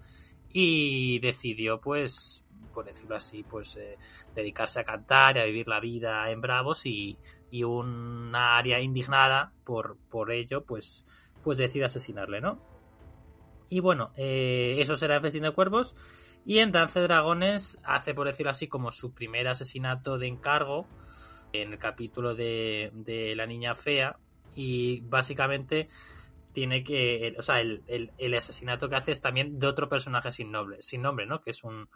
[0.50, 3.98] y decidió pues por decirlo así, pues eh,
[4.36, 7.18] dedicarse a cantar y a vivir la vida en Bravos y,
[7.52, 11.06] y una área indignada por, por ello, pues
[11.44, 12.60] pues decide asesinarle, ¿no?
[13.70, 15.96] Y bueno, eh, eso será en Festín de Cuervos.
[16.46, 20.88] Y en Dance Dragones hace, por decirlo así, como su primer asesinato de encargo
[21.54, 24.18] en el capítulo de, de La Niña Fea.
[24.56, 25.90] Y básicamente
[26.52, 27.36] tiene que.
[27.38, 31.26] O sea, el, el, asesinato que hace es también de otro personaje sin sin nombre
[31.26, 31.42] ¿no?
[31.42, 31.90] Que es un,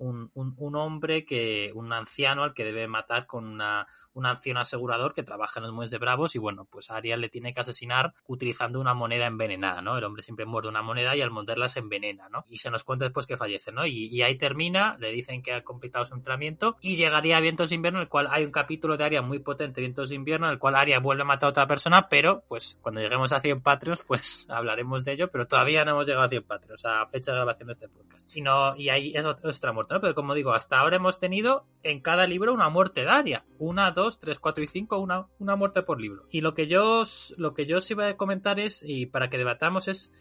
[0.00, 4.60] un, un, un, hombre que, un anciano al que debe matar con una, un anciano
[4.60, 7.60] asegurador que trabaja en los muelles de Bravos y bueno, pues Ariel le tiene que
[7.60, 9.98] asesinar utilizando una moneda envenenada, ¿no?
[9.98, 12.44] El hombre siempre muerde una moneda y al morderla se envenena, ¿no?
[12.48, 13.86] Y se nos cuenta después que fallece, ¿no?
[13.86, 17.68] Y, y ahí termina, le dicen que ha completado su entrenamiento y llegaría a Vientos
[17.68, 20.52] de Invierno, el cual hay un capítulo de Aria muy potente, Vientos de Invierno, en
[20.52, 23.60] el cual Aria vuelve a matar a otra persona, pero pues cuando lleguemos a 100
[23.60, 27.32] Patreons, pues hablaremos de ello, pero todavía no hemos llegado a 100 Patreons, a fecha
[27.32, 28.36] de grabación de este podcast.
[28.36, 32.00] Y, no, y ahí es otra muerte, Pero como digo, hasta ahora hemos tenido en
[32.00, 33.44] cada libro una muerte de Aria.
[33.58, 36.26] Una, dos, tres, cuatro y cinco, una, una muerte por libro.
[36.30, 37.02] Y lo que yo
[37.38, 40.12] lo que yo os iba a comentar es, y para que debatamos, es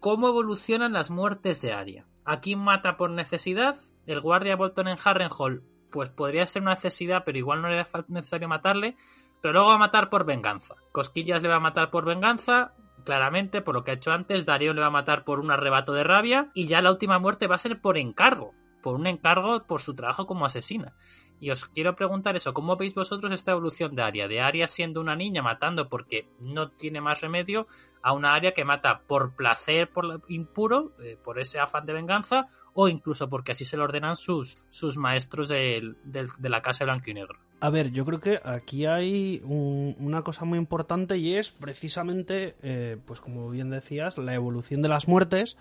[0.00, 2.06] cómo evolucionan las muertes de Aria.
[2.24, 3.76] Aquí mata por necesidad,
[4.06, 5.62] el guardia Bolton en Harrenhal,
[5.92, 8.96] pues podría ser una necesidad, pero igual no era necesario matarle,
[9.40, 10.74] pero luego va a matar por venganza.
[10.90, 12.74] Cosquillas le va a matar por venganza,
[13.04, 15.92] claramente, por lo que ha hecho antes, Darío le va a matar por un arrebato
[15.92, 19.64] de rabia, y ya la última muerte va a ser por encargo por un encargo
[19.66, 20.94] por su trabajo como asesina.
[21.42, 24.28] Y os quiero preguntar eso, ¿cómo veis vosotros esta evolución de Aria?
[24.28, 27.66] De Aria siendo una niña matando porque no tiene más remedio,
[28.00, 32.46] a una Aria que mata por placer por impuro, eh, por ese afán de venganza,
[32.74, 37.10] o incluso porque así se lo ordenan sus, sus maestros de, de, la Casa Blanco
[37.10, 37.38] y Negro.
[37.58, 42.54] A ver, yo creo que aquí hay un, una cosa muy importante y es precisamente,
[42.62, 45.56] eh, pues como bien decías, la evolución de las muertes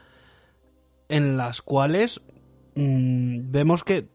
[1.09, 2.21] en las cuales
[2.75, 4.07] mmm, vemos que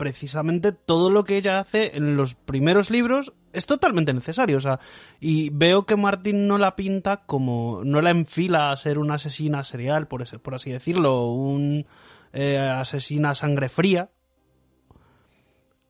[0.00, 4.56] precisamente todo lo que ella hace en los primeros libros es totalmente necesario.
[4.56, 4.80] O sea,
[5.20, 7.82] y veo que Martin no la pinta como.
[7.84, 11.84] no la enfila a ser una asesina serial, por, ese, por así decirlo, un
[12.32, 14.08] eh, asesina sangre fría.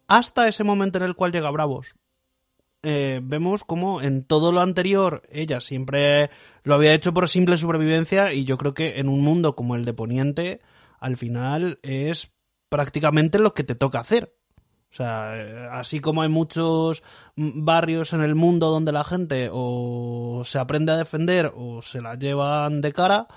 [0.08, 1.94] hasta ese momento en el cual llega Bravos.
[2.82, 6.30] Eh, vemos como en todo lo anterior ella siempre
[6.62, 9.84] lo había hecho por simple supervivencia y yo creo que en un mundo como el
[9.84, 10.60] de Poniente
[11.00, 12.30] al final es
[12.68, 14.34] prácticamente lo que te toca hacer.
[14.92, 17.02] O sea, eh, así como hay muchos
[17.36, 22.16] barrios en el mundo donde la gente o se aprende a defender o se la
[22.16, 23.28] llevan de cara,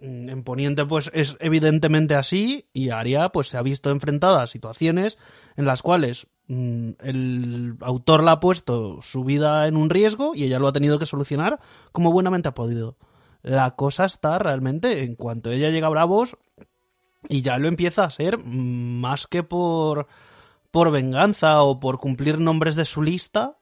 [0.00, 4.46] mm, en Poniente pues es evidentemente así y Aria pues se ha visto enfrentada a
[4.48, 5.16] situaciones
[5.56, 10.42] en las cuales mm, el autor la ha puesto su vida en un riesgo y
[10.42, 11.60] ella lo ha tenido que solucionar
[11.92, 12.96] como buenamente ha podido.
[13.42, 16.36] La cosa está realmente en cuanto ella llega a Bravos
[17.28, 20.06] y ya lo empieza a ser más que por
[20.74, 23.58] por venganza o por cumplir nombres de su lista,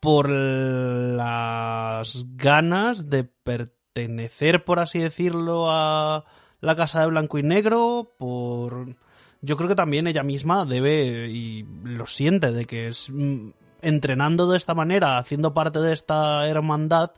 [0.00, 6.24] por las ganas de pertenecer, por así decirlo, a
[6.62, 8.96] la Casa de Blanco y Negro, por...
[9.42, 13.50] Yo creo que también ella misma debe y lo siente de que es mm,
[13.82, 17.10] entrenando de esta manera, haciendo parte de esta hermandad,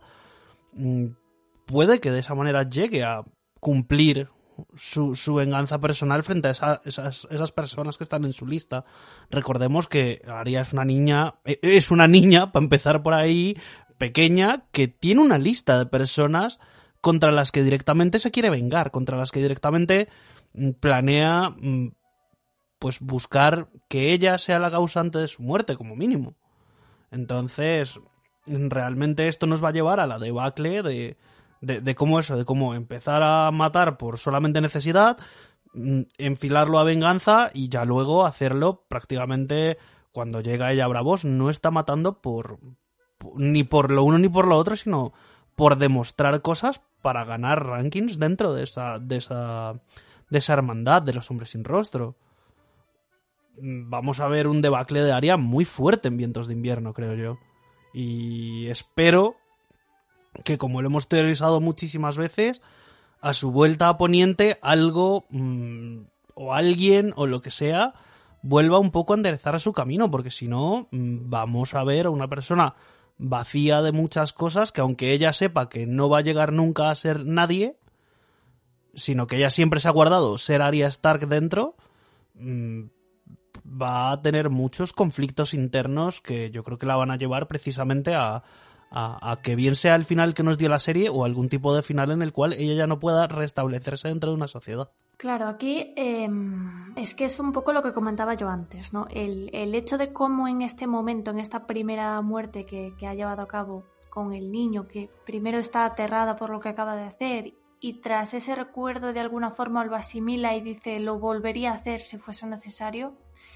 [0.73, 1.05] mm,
[1.65, 3.23] puede que de esa manera llegue a
[3.61, 4.27] cumplir
[4.75, 8.85] su, venganza personal frente a esas, personas que están en su lista.
[9.29, 13.57] Recordemos que Aria es una niña, eh, es una niña, para empezar por ahí,
[13.97, 16.59] pequeña, que tiene una lista de personas
[17.01, 20.07] contra las que directamente se quiere vengar, contra las que directamente
[20.53, 21.93] mm, planea mm,
[22.79, 26.35] pues buscar que ella sea la causante de su muerte, como mínimo.
[27.11, 27.99] Entonces,
[28.45, 31.17] realmente esto nos va a llevar a la debacle de,
[31.61, 35.17] de, cómo eso, de cómo empezar a matar por solamente necesidad,
[35.73, 39.77] mm, enfilarlo a venganza y ya luego hacerlo prácticamente
[40.11, 42.59] cuando llega ella Bravos, no está matando por,
[43.35, 45.13] ni por lo uno ni por lo otro, sino
[45.55, 49.73] por demostrar cosas para ganar rankings dentro de esa, de esa,
[50.29, 52.15] de esa hermandad de los hombres sin rostro.
[53.59, 57.13] Mm, vamos a ver un debacle de área muy fuerte en vientos de invierno, creo
[57.13, 57.37] yo.
[57.93, 59.35] Y espero
[60.43, 62.61] que como lo hemos teorizado muchísimas veces,
[63.21, 65.99] a su vuelta a Poniente algo mm,
[66.33, 67.93] o alguien o lo que sea
[68.41, 72.09] vuelva un poco a enderezar su camino, porque si no mm, vamos a ver a
[72.09, 72.75] una persona
[73.17, 76.95] vacía de muchas cosas que aunque ella sepa que no va a llegar nunca a
[76.95, 77.77] ser nadie,
[78.95, 81.75] sino que ella siempre se ha guardado ser Arya Stark dentro,
[82.33, 82.85] mm,
[83.63, 88.15] va a tener muchos conflictos internos que yo creo que la van a llevar precisamente
[88.15, 88.43] a,
[88.91, 91.81] a, que bien sea el final que nos dio la serie o algún tipo de
[91.81, 94.89] final en el cual ella ya no pueda restablecerse dentro de una sociedad.
[95.17, 99.07] Claro, aquí em, es que es un poco lo que comentaba yo antes, ¿no?
[99.09, 103.41] El, hecho de cómo en este momento, en esta primera muerte que, que ha llevado
[103.41, 107.53] a cabo con el niño, que primero está aterrada por lo que acaba de hacer
[107.79, 112.01] y tras ese recuerdo de alguna forma lo asimila y dice lo volvería a hacer
[112.01, 113.15] si fuese necesario,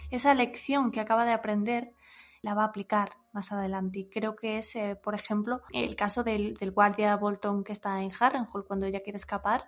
[0.10, 1.94] esa lección que acaba de aprender
[2.41, 3.99] la va a aplicar más adelante.
[3.99, 8.12] Y creo que es, eh, por ejemplo, el caso del, guardia Bolton que está en
[8.20, 9.68] Harrenhal cuando ella quiere escapar.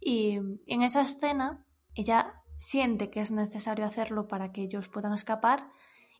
[0.00, 1.64] Y en esa escena,
[1.94, 5.68] ella siente que es necesario hacerlo para que ellos puedan escapar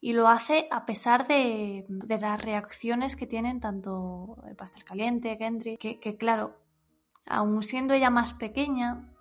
[0.01, 5.77] y lo hace a pesar de, las reacciones que tienen tanto el pastel caliente, Gendry,
[5.78, 6.56] que, que claro,
[7.27, 9.14] aun siendo ella más pequeña,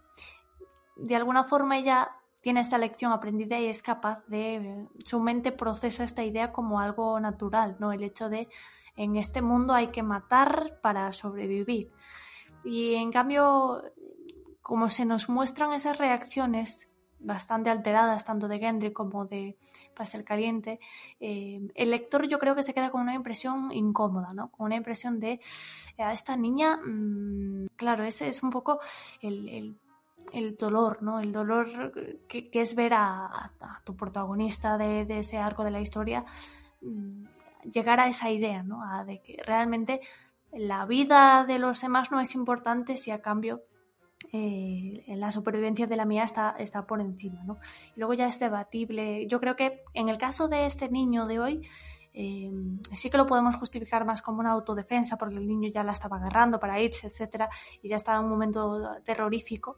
[0.97, 2.09] de alguna forma ella
[2.41, 7.19] tiene esta lección aprendida y es capaz de, su mente procesa esta idea como algo
[7.19, 7.93] natural, ¿no?
[7.93, 8.49] El hecho de
[8.97, 11.91] en este mundo hay que matar para sobrevivir.
[12.63, 13.83] Y en cambio,
[14.61, 16.89] como se nos muestran esas reacciones
[17.19, 19.55] bastante alteradas, tanto de Gendry como de
[19.95, 20.79] Pastel Caliente,
[21.19, 24.49] eh, el lector yo creo que se queda con una impresión incómoda, ¿no?
[24.49, 25.39] Con una impresión de
[25.99, 28.79] a esta niña, mm, claro, ese es un poco
[29.21, 29.77] el
[30.57, 31.19] dolor, ¿no?
[31.19, 31.93] El dolor
[32.27, 33.51] que, es ver a,
[33.83, 36.25] tu protagonista de, ese arco de la historia
[36.81, 37.25] mm,
[37.71, 38.81] llegar a esa idea, ¿no?
[39.05, 40.01] de que realmente
[40.51, 43.61] la vida de los demás no es importante si a cambio
[44.33, 47.57] eh, la supervivencia de la mía está, está por encima, ¿no?
[47.95, 49.27] Y luego ya es debatible.
[49.27, 51.67] Yo creo que en el caso de este niño de hoy,
[52.13, 52.51] eh,
[52.91, 56.17] sí que lo podemos justificar más como una autodefensa porque el niño ya la estaba
[56.17, 57.49] agarrando para irse, etcétera,
[57.81, 59.77] y ya estaba en un momento terrorífico.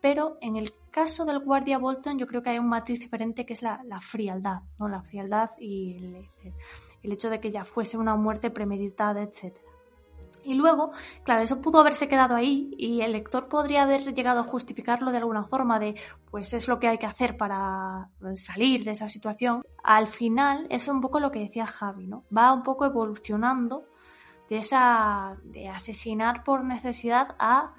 [0.00, 3.52] Pero en el caso del guardia Bolton yo creo que hay un matiz diferente que
[3.52, 4.88] es la, frialdad, ¿no?
[4.88, 5.96] La frialdad y
[7.02, 9.56] el, hecho de que ya fuese una muerte premeditada, etc.
[10.44, 10.92] Y luego,
[11.24, 15.18] claro, eso pudo haberse quedado ahí y el lector podría haber llegado a justificarlo de
[15.18, 15.94] alguna forma de,
[16.30, 19.62] pues es lo que hay que hacer para salir de esa situación.
[19.82, 22.24] Al final, eso es un poco lo que decía Javi, ¿no?
[22.34, 23.84] Va un poco evolucionando
[24.48, 27.74] de esa, de asesinar por necesidad a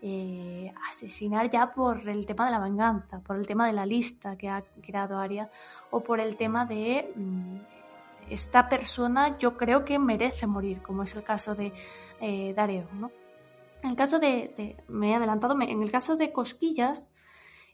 [0.00, 4.36] eh, asesinar ya por el tema de la venganza, por el tema de la lista
[4.36, 5.50] que ha creado Aria
[5.90, 7.56] o por el tema de mm,
[8.30, 11.72] esta persona yo creo que merece morir, como es el caso de
[12.20, 12.88] eh, Dareo.
[12.92, 13.10] ¿no?
[13.82, 17.10] En el caso de, me he adelantado, en el caso de Cosquillas,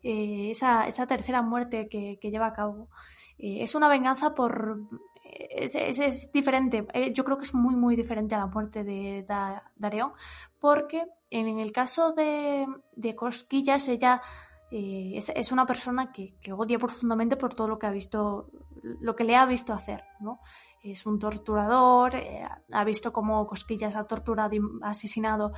[0.02, 2.88] eh, esa, esa, tercera muerte que, lleva a cabo,
[3.38, 4.80] eh, es una venganza por...
[5.50, 9.72] Es, es, diferente, yo creo que es muy, muy diferente a la muerte de da,
[10.60, 14.22] porque en el caso de, de Cosquillas, ella
[14.70, 18.50] es, es, una persona que, odia profundamente por todo lo que ha visto,
[19.00, 20.40] lo que le ha visto hacer, ¿no?
[20.82, 25.52] Es un torturador, eh, ha visto cómo Cosquillas ha torturado y asesinado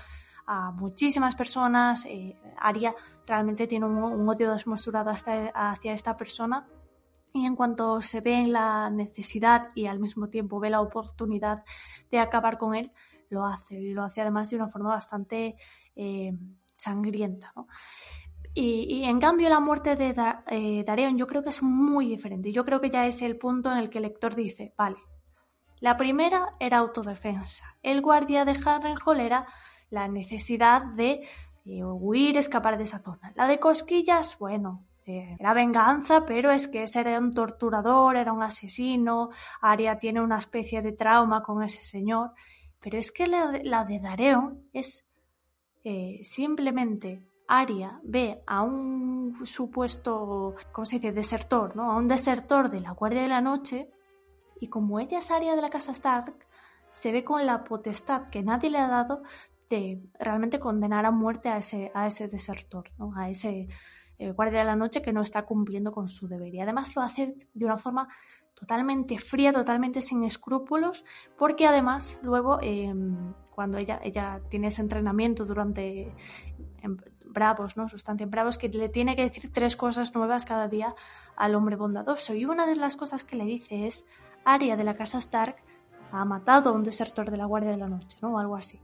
[0.47, 2.07] a muchísimas personas.
[2.07, 2.95] Eh, Aria
[3.27, 6.69] realmente tiene un, odio desmesurado hasta, hacia esta persona.
[7.33, 11.65] Y en cuanto se ve en la necesidad y al mismo tiempo ve la oportunidad
[12.11, 12.93] de acabar con él,
[13.29, 13.79] lo hace.
[13.79, 15.57] Y lo hace además de una forma bastante
[15.97, 16.33] eh,
[16.73, 17.53] sangrienta.
[17.57, 17.67] ¿no?
[18.59, 20.15] Y, en cambio la muerte de
[20.47, 22.53] eh, Dareon yo creo que es muy diferente.
[22.53, 24.97] Yo creo que ya es el punto en el que el lector dice, vale,
[25.81, 27.77] la primera era autodefensa.
[27.83, 29.47] El guardia de Harrenhal era
[29.91, 31.29] la necesidad de
[31.67, 33.31] eh, huir, escapar de esa zona.
[33.37, 38.33] La de Cosquillas, bueno, eh, era venganza, pero es que ese era un torturador, era
[38.33, 39.29] un asesino,
[39.61, 42.33] Aria tiene una especie de trauma con ese señor.
[42.81, 45.07] Pero es que la, de Dareon es
[46.23, 51.93] simplemente Aria ve a un supuesto, ¿cómo se dice?, desertor, ¿no?
[51.93, 53.91] A un desertor de la Guardia de la Noche
[54.61, 56.47] y como ella es Aria de la Casa Stark,
[56.91, 59.23] se ve con la potestad que nadie le ha dado
[59.69, 63.13] de realmente condenar a muerte a ese, a ese desertor, ¿no?
[63.17, 63.69] A ese
[64.19, 66.55] eh, Guardia de la Noche que no está cumpliendo con su deber.
[66.55, 68.09] Y además lo hace de una forma
[68.55, 71.05] totalmente fría, totalmente sin escrúpulos,
[71.37, 76.15] porque además luego em, cuando ella, ella tiene ese entrenamiento durante
[76.83, 76.97] em,
[77.37, 77.89] bravos, ¿no?
[77.89, 80.95] Sustancia bravos, que le tiene que decir tres cosas nuevas cada día
[81.37, 82.33] al hombre bondadoso.
[82.35, 84.07] Y una de las cosas que le dice es,
[84.45, 85.57] Aria de la casa Stark
[86.13, 88.35] ha matado a un desertor de la Guardia de la Noche, ¿no?
[88.35, 88.81] O algo así.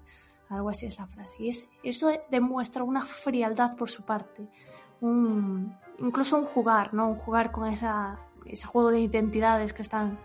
[0.50, 1.42] Algo así es la frase.
[1.42, 4.46] Y es, eso demuestra una frialdad por su parte.
[5.00, 7.08] Un, incluso un jugar, ¿no?
[7.08, 10.18] Un jugar con esa, ese juego de identidades que están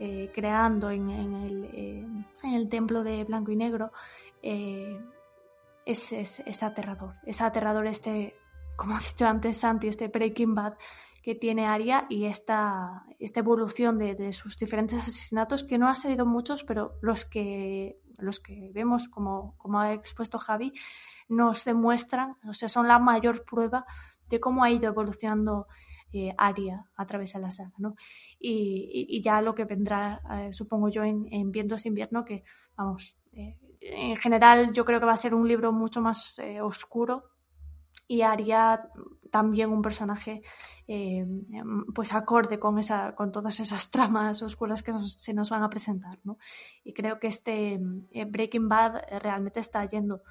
[0.00, 2.06] eh, creando en, el, eh,
[2.42, 3.92] en, el, templo de blanco y negro.
[4.42, 4.98] Eh,
[5.86, 7.14] es, es, aterrador.
[7.24, 8.34] Es aterrador este,
[8.76, 10.74] como ha dicho antes Santi, este Breaking Bad
[11.22, 16.26] que tiene Aria y esta, esta evolución de, sus diferentes asesinatos, que no ha sido
[16.26, 20.74] muchos, pero los que, los que vemos, como, como ha expuesto Javi,
[21.30, 23.86] nos demuestran, o sea, son la mayor prueba
[24.28, 25.66] de cómo ha ido evolucionando
[26.12, 27.96] eh, Aria a través de la saga, ¿no?
[28.38, 32.44] Y, ya lo que vendrá, eh, supongo yo, en, en Vientos de Invierno, que,
[32.76, 36.60] vamos, eh, en general yo creo que va a ser un libro mucho más eh,
[36.60, 37.22] oscuro
[38.06, 38.88] y haría
[39.30, 40.42] también un personaje
[40.86, 41.24] eh,
[41.94, 46.18] pues acorde con esa con todas esas tramas oscuras que se nos van a presentar
[46.24, 46.38] ¿no?
[46.82, 47.80] y creo que este
[48.10, 50.22] eh, Breaking Bad realmente está yendo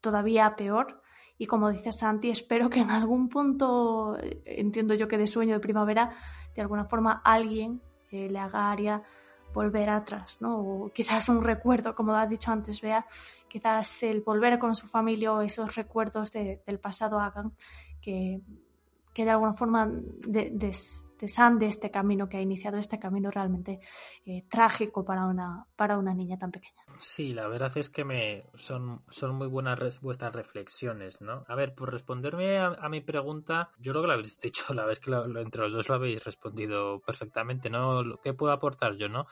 [0.00, 1.02] todavía peor
[1.38, 5.60] y como dice Santi espero que en algún punto entiendo yo que de sueño de
[5.60, 6.10] primavera
[6.54, 7.80] de alguna forma alguien
[8.10, 9.02] le haga a Aria
[9.54, 10.58] volver atrás, ¿no?
[10.58, 13.06] O quizás un recuerdo, como ha dicho antes Bea,
[13.48, 17.52] quizás el volver con su familia o esos recuerdos del pasado hagan
[18.02, 18.42] que,
[19.14, 20.50] que de alguna forma de,
[21.18, 23.80] desande este camino que ha iniciado, este camino realmente
[24.26, 26.82] eh, trágico para una, para una niña tan pequeña.
[26.98, 31.44] Sí, la verdad es que me son, son muy buenas vuestras reflexiones, ¿no?
[31.46, 35.00] A ver, por responderme a, mi pregunta, yo creo que lo habéis dicho, la vez
[35.00, 38.18] que entre los dos lo habéis respondido perfectamente, ¿no?
[38.22, 39.26] ¿Qué puedo aportar yo, no?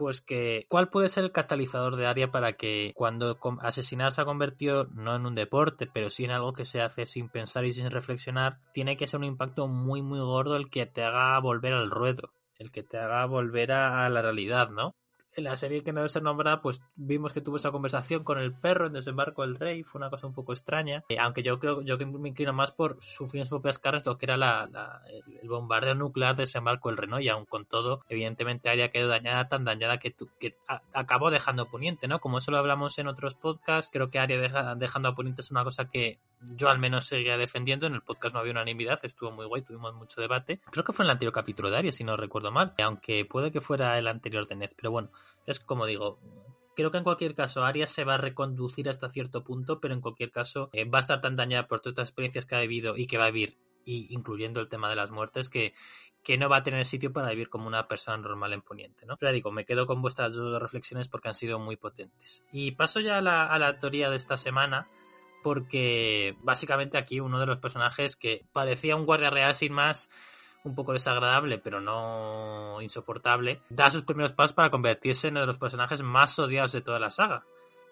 [0.00, 4.24] Pues que cuál puede ser el catalizador de área para que cuando asesinar se ha
[4.24, 7.72] convertido no en un deporte, pero sí en algo que se hace sin pensar y
[7.72, 11.74] sin reflexionar, tiene que ser un impacto muy muy gordo el que te haga volver
[11.74, 14.94] al ruedo, el que te haga volver a la realidad, ¿no?
[15.36, 18.38] En la serie que no debe ser nombrada, pues vimos que tuvo esa conversación con
[18.38, 21.58] el perro en Desembarco del Rey, fue una cosa un poco extraña, eh, aunque yo
[21.58, 25.02] creo yo me inclino más por sufrir en sus propias carnes lo que era la,
[25.42, 27.20] el, bombardeo nuclear de Desembarco del Rey, ¿no?
[27.20, 30.56] Y aun con todo, evidentemente Aria quedó dañada, tan dañada que, que
[30.92, 32.20] acabó dejando Poniente, ¿no?
[32.20, 35.50] Como eso lo hablamos en otros podcasts, creo que Aria deja, dejando a Poniente es
[35.50, 39.30] una cosa que yo al menos seguía defendiendo, en el podcast no había unanimidad, estuvo
[39.30, 42.04] muy guay, tuvimos mucho debate, creo que fue en el anterior capítulo de Aria, si
[42.04, 45.10] no recuerdo mal, aunque puede que fuera el anterior de Ned, pero bueno,
[45.46, 46.18] es como digo,
[46.74, 50.00] creo que en cualquier caso Arias se va a reconducir hasta cierto punto, pero en
[50.00, 52.96] cualquier caso eh, va a estar tan dañada por todas estas experiencias que ha vivido
[52.96, 55.74] y que va a vivir, y incluyendo el tema de las muertes, que,
[56.22, 59.16] que no va a tener sitio para vivir como una persona normal en Poniente, ¿no?
[59.16, 62.44] Pero digo, me quedo con vuestras dos reflexiones porque han sido muy potentes.
[62.52, 64.88] Y paso ya a la, a la teoría de esta semana,
[65.42, 70.10] porque básicamente aquí uno de los personajes que parecía un guardia real sin más,
[70.64, 75.46] un poco desagradable, pero no insoportable, da sus primeros pasos para convertirse en uno de
[75.46, 77.44] los personajes más odiados de toda la saga,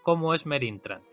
[0.02, 1.06] como es Merin Trant.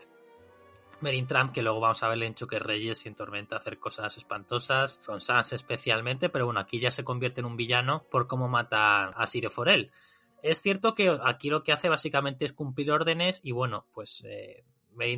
[1.00, 4.16] Merin Trant, que luego vamos a verle en Choque Reyes y en Tormenta hacer cosas
[4.16, 8.48] espantosas, con Sans especialmente, pero bueno, aquí ya se convierte en un villano por cómo
[8.48, 9.90] mata a Sirio Forel.
[10.42, 14.64] Es cierto que aquí lo que hace básicamente es cumplir órdenes y bueno, pues eh,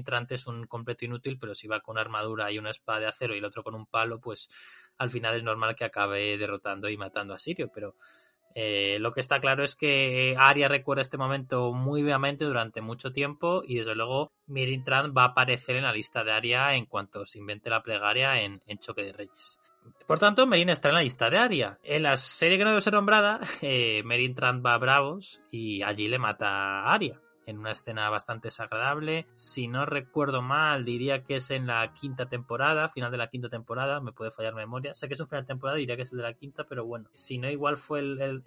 [0.05, 3.35] Trant es un completo inútil, pero si va con armadura y una espada de acero
[3.35, 4.49] y el otro con un palo, pues
[4.99, 7.71] al final es normal que acabe derrotando y matando a Sirio.
[7.73, 7.95] Pero
[8.55, 13.13] eh, lo que está claro es que Arya recuerda este momento muy vivamente durante mucho
[13.13, 16.87] tiempo y desde luego Mirin Trant va a aparecer en la lista de Arya en
[16.87, 19.61] cuanto se invente la plegaria en, Choque de Reyes.
[20.07, 21.79] Por tanto, Merin está en la lista de Arya.
[21.83, 26.19] En la serie que no debe ser nombrada, eh, va a Bravos y allí le
[26.19, 26.49] mata
[26.81, 29.27] a Arya en una escena bastante desagradable.
[29.33, 33.49] Si no recuerdo mal, diría que es en la quinta temporada, final de la quinta
[33.49, 34.95] temporada, me puede fallar memoria.
[34.95, 36.85] Sé que es un final de temporada, diría que es el de la quinta, pero
[36.85, 38.43] bueno, si no, igual fue el,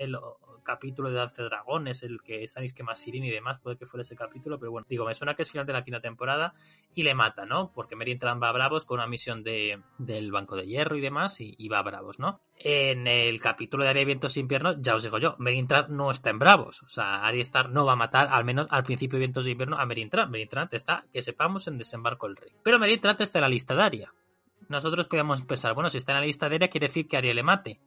[0.64, 4.04] capítulo de Dance Dragones, el que sabéis que más Sirin y demás, puede que fuera
[4.04, 6.54] ese capítulo, pero bueno, digo, me suena que es final de la quinta temporada
[6.94, 7.72] y le mata, ¿no?
[7.74, 11.42] Porque Merin va a Bravos con una misión de, del Banco de Hierro y demás
[11.42, 12.42] y, va a Bravos, ¿no?
[12.64, 16.30] En el capítulo de Aria y Vientos Invierno, ya os digo yo, Merin no está
[16.30, 19.26] en Bravos, o sea, Arya Star no va a matar, al menos al principio de
[19.26, 20.74] Vientos de Invierno, a Merin Trant.
[20.74, 22.52] está, que sepamos, en Desembarco el Rey.
[22.62, 24.14] Pero Merin está en la lista de Aria.
[24.70, 27.34] Nosotros podemos pensar, bueno, si está en la lista de Aria, quiere decir que Aria
[27.34, 27.80] le mate.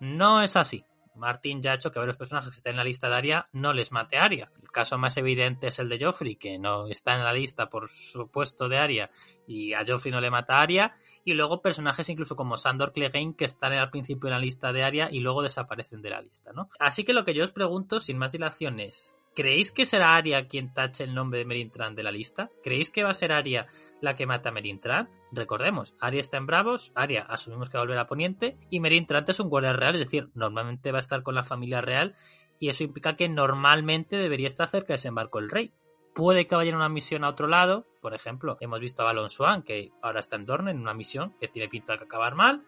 [0.00, 0.84] No es así.
[1.16, 3.72] Martin ya ha hecho que varios personajes que están en la lista de Aria no
[3.72, 4.50] les mate a Aria.
[4.62, 7.88] El caso más evidente es el de Joffrey, que no está en la lista por
[7.88, 9.10] supuesto de Aria
[9.46, 10.96] y a Joffrey no le mata a Aria.
[11.24, 14.82] Y luego personajes incluso como Sandor Clegane que están al principio en la lista de
[14.82, 16.68] Aria y luego desaparecen de la lista, ¿no?
[16.78, 20.72] Así que lo que yo os pregunto, sin más dilaciones, ¿Creéis que será Aria quien
[20.72, 22.50] tache el nombre de Merintran de la lista?
[22.62, 23.66] ¿Creéis que va a ser Aria
[24.00, 25.10] la que mata a?
[25.30, 29.26] Recordemos, Aria está en Bravos, Aria asumimos que va a volver a Poniente y Merintran
[29.28, 32.14] es un guardia real, es decir, normalmente va a estar con la familia real
[32.58, 35.70] y eso implica que normalmente debería estar cerca de desembarco el rey.
[36.14, 39.28] Puede que vaya en una misión a otro lado, por ejemplo, hemos visto a Balon
[39.28, 42.64] Swan, que ahora está en Dorne en una misión que tiene pinta de acabar mal,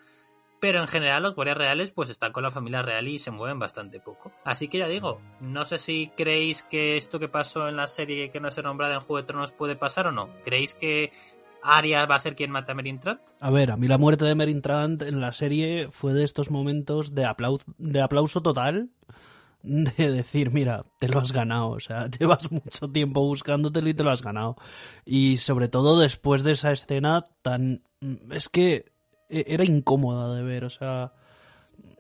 [0.60, 3.58] pero en general los guardias reales pues están con la familia real y se mueven
[3.58, 4.32] bastante poco.
[4.44, 8.30] Así que ya digo, no sé si creéis que esto que pasó en la serie
[8.30, 10.28] que no se nombrada en Juego de Tronos puede pasar o no.
[10.44, 11.10] ¿Creéis que
[11.62, 13.20] Arya va a ser quien mata a Merintrant?
[13.40, 17.14] A ver, a mí la muerte de Merintrant en la serie fue de estos momentos
[17.14, 18.90] de aplauso, de aplauso total
[19.62, 24.04] de decir, mira, te lo has ganado, o sea, llevas mucho tiempo buscándotelo y te
[24.04, 24.56] lo has ganado.
[25.04, 27.82] Y sobre todo después de esa escena tan...
[28.30, 28.92] Es que
[29.28, 31.12] era incómoda de ver, o sea,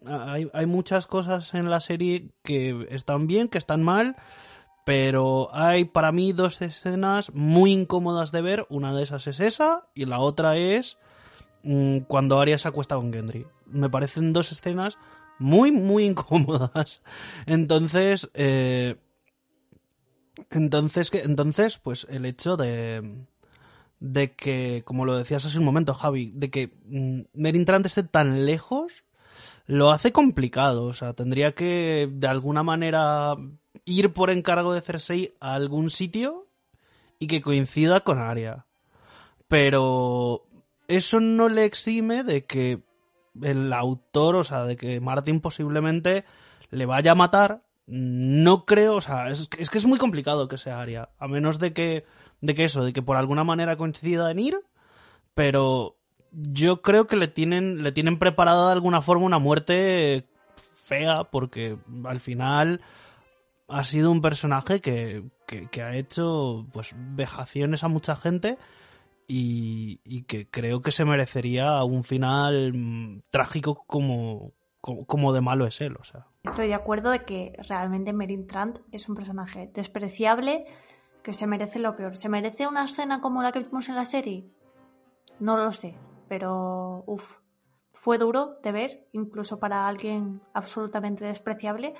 [0.04, 4.16] hay, hay muchas cosas en la serie que están bien, que están mal,
[4.84, 9.86] pero hay para mí dos escenas muy incómodas de ver, una de esas es esa
[9.94, 10.96] y la otra es
[11.62, 13.46] mm, cuando Arya se acuesta con Gendry.
[13.66, 14.96] Me parecen dos escenas
[15.38, 17.02] muy, muy incómodas.
[17.44, 18.96] Entonces, eh,
[20.50, 23.26] entonces, entonces, pues el hecho de
[24.00, 28.02] de que, como lo decías hace un momento, Javi, de que mm, Merin Trant esté
[28.02, 29.04] tan lejos,
[29.66, 30.84] lo hace complicado.
[30.84, 33.34] O sea, tendría que, de alguna manera,
[33.84, 36.46] ir por encargo de Cersei a algún sitio
[37.18, 38.66] y que coincida con Arya.
[39.48, 40.46] Pero
[40.88, 42.82] eso no le exime de que
[43.42, 46.24] el autor, o sea, de que Martin posiblemente
[46.70, 47.62] le vaya a matar.
[47.86, 51.08] No creo, o sea, es, es que es muy complicado que sea Arya.
[51.18, 52.04] A menos de que
[52.40, 54.58] de que eso, de que por alguna manera coincida en ir,
[55.34, 55.96] pero
[56.32, 60.26] yo creo que le tienen, le tienen preparada de alguna forma una muerte
[60.84, 62.80] fea, porque al final
[63.68, 68.56] ha sido un personaje que, que, ha hecho pues vejaciones a mucha gente
[69.26, 75.66] y, y, que creo que se merecería un final mm, trágico como, como, de malo
[75.66, 75.96] es él.
[76.00, 76.26] O sea.
[76.44, 80.64] Estoy de acuerdo de que realmente Merin Trant es un personaje despreciable
[81.28, 82.16] que se merece lo peor.
[82.16, 84.50] ¿Se merece una escena como la que vimos en la serie?
[85.38, 85.94] No lo sé,
[86.26, 87.40] pero uff,
[87.92, 91.92] fue duro de ver, incluso para alguien absolutamente despreciable.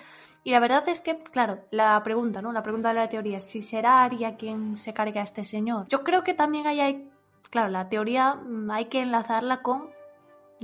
[0.44, 2.52] Y la verdad es que, claro, la pregunta, ¿no?
[2.52, 5.88] La pregunta de la teoría si será Aria quien se cargue a este señor.
[5.88, 7.10] Yo creo que también ahí hay,
[7.50, 9.90] claro, la teoría mm, hay que enlazarla con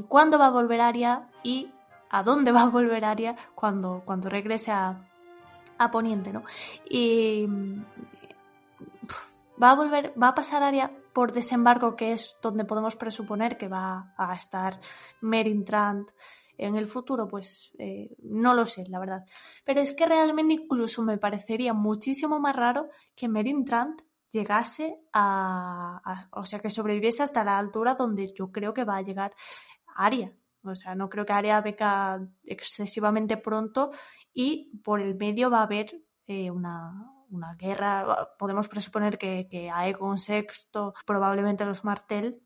[0.08, 1.70] cuándo va a volver Aria y
[2.08, 5.06] a dónde va a volver Aria cuando, cuando regrese a,
[5.76, 6.44] a Poniente, ¿no?
[6.88, 7.46] Y,
[9.62, 13.68] va a volver, va a pasar área por desembarco, que es donde podemos presuponer que
[13.68, 14.80] va a estar
[15.20, 16.10] Merin Trant
[16.56, 19.24] en el futuro, pues eh, no lo sé, la verdad.
[19.64, 26.28] Pero es que realmente incluso me parecería muchísimo más raro que Merin Trant llegase a,
[26.32, 29.34] o sea, que sobreviviese hasta la altura donde yo creo que va a llegar
[29.96, 30.32] Aria.
[30.64, 33.90] O sea, no creo que Aria venga excesivamente pronto
[34.32, 38.28] y por el medio va a haber eh, una, una, guerra.
[38.38, 40.46] Podemos presuponer que, que Aegon VI,
[41.06, 42.40] probablemente los Martel,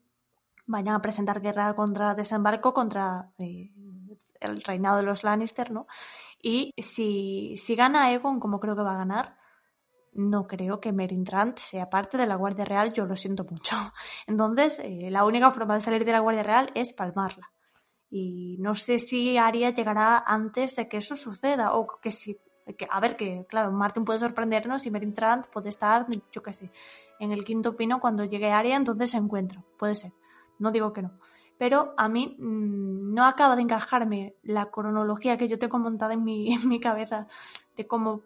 [0.65, 3.71] vayan a presentar guerra contra desembarco contra eh,
[4.39, 5.87] el reinado de los Lannister, ¿no?
[6.41, 9.37] Y si, si gana Aegon, como creo que va a ganar,
[10.13, 13.75] no creo que Merintrand sea parte de la Guardia Real, yo lo siento mucho.
[14.27, 17.51] Entonces, eh, la única forma de salir de la Guardia Real es palmarla.
[18.11, 22.39] Y no sé si Arya llegará antes de que eso suceda o que si
[22.75, 26.71] que, a ver, que claro, Martin puede sorprendernos y Merintrand puede estar, yo qué sé,
[27.19, 29.63] en el quinto pino cuando llegue Arya, entonces se encuentra.
[29.77, 30.13] Puede ser.
[30.59, 31.11] No digo que no.
[31.57, 36.23] Pero a mí mmm, no acaba de encajarme la cronología que yo tengo montada en
[36.23, 37.27] mi, en mi cabeza
[37.75, 38.21] de cómo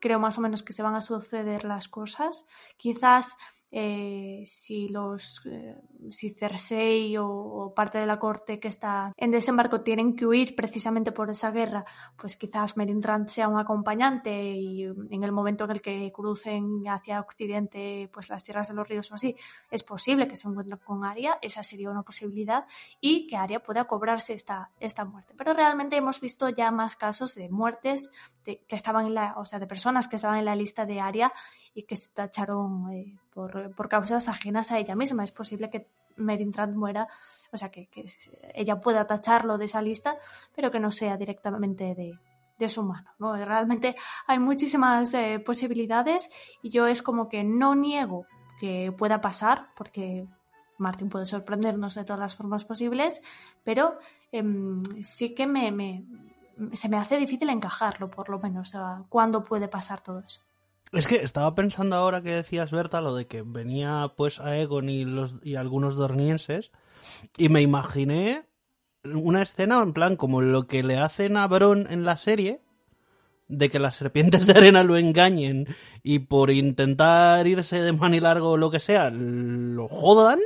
[0.00, 2.46] creo más o menos que se van a suceder las cosas.
[2.76, 3.36] Quizás
[3.76, 5.76] eh, si los eh,
[6.08, 11.10] si Cersei o, parte de la corte que está en desembarco tienen que huir precisamente
[11.10, 11.84] por esa guerra,
[12.16, 17.18] pues quizás Merintrand sea un acompañante y en el momento en el que crucen hacia
[17.18, 19.34] occidente pues las tierras de los ríos o así,
[19.72, 22.66] es posible que se encuentren con Arya, esa sería una posibilidad
[23.00, 25.34] y que Arya pueda cobrarse esta, esta muerte.
[25.36, 28.12] Pero realmente hemos visto ya más casos de muertes
[28.44, 31.00] de, que estaban en la, o sea, de personas que estaban en la lista de
[31.00, 31.32] Arya
[31.74, 35.24] y que se tacharon eh, por, por, causas ajenas a ella misma.
[35.24, 37.08] Es posible que Merintrand muera,
[37.52, 38.04] o sea, que, que,
[38.54, 40.16] ella pueda tacharlo de esa lista,
[40.54, 42.18] pero que no sea directamente de,
[42.58, 43.10] de su mano.
[43.18, 43.36] ¿no?
[43.36, 43.96] Realmente
[44.26, 46.30] hay muchísimas eh, posibilidades
[46.62, 48.26] y yo es como que no niego
[48.60, 50.26] que pueda pasar, porque
[50.78, 53.20] Martin puede sorprendernos de todas las formas posibles,
[53.64, 53.98] pero
[54.32, 54.44] eh,
[55.02, 56.04] sí que me, me,
[56.72, 58.76] se me hace difícil encajarlo, por lo menos,
[59.08, 60.40] cuándo puede pasar todo eso.
[60.94, 64.88] Es que estaba pensando ahora que decías, Berta, lo de que venía pues a Egon
[64.88, 66.70] y, los, y algunos dornienses,
[67.36, 68.44] y me imaginé
[69.04, 72.60] una escena en plan como lo que le hacen a Bron en la serie,
[73.48, 75.66] de que las serpientes de arena lo engañen
[76.02, 80.38] y por intentar irse de manilargo o lo que sea, lo jodan.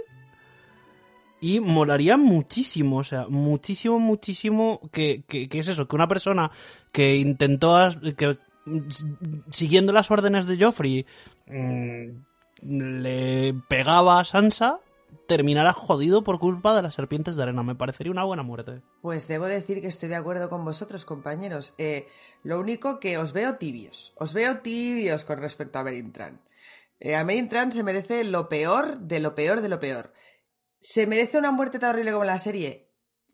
[1.41, 6.51] Y molaría muchísimo, o sea, muchísimo, muchísimo que, que, que es eso, que una persona
[6.91, 7.79] que intentó,
[8.17, 8.39] que
[9.51, 11.07] siguiendo las órdenes de Joffrey,
[11.47, 12.11] mm,
[12.63, 14.81] le pegaba a Sansa,
[15.27, 17.63] terminara jodido por culpa de las serpientes de arena.
[17.63, 18.83] Me parecería una buena muerte.
[19.03, 21.75] Pues debo decir que estoy de acuerdo con vosotros, compañeros.
[21.79, 22.09] Eh,
[22.43, 24.13] lo único que os veo tibios.
[24.17, 26.41] Os veo tibios con respecto a Merintran.
[27.01, 30.13] Eh, a Merintran se merece lo peor de lo peor de lo peor.
[30.81, 32.88] ¿Se merece una muerte tan horrible como la serie?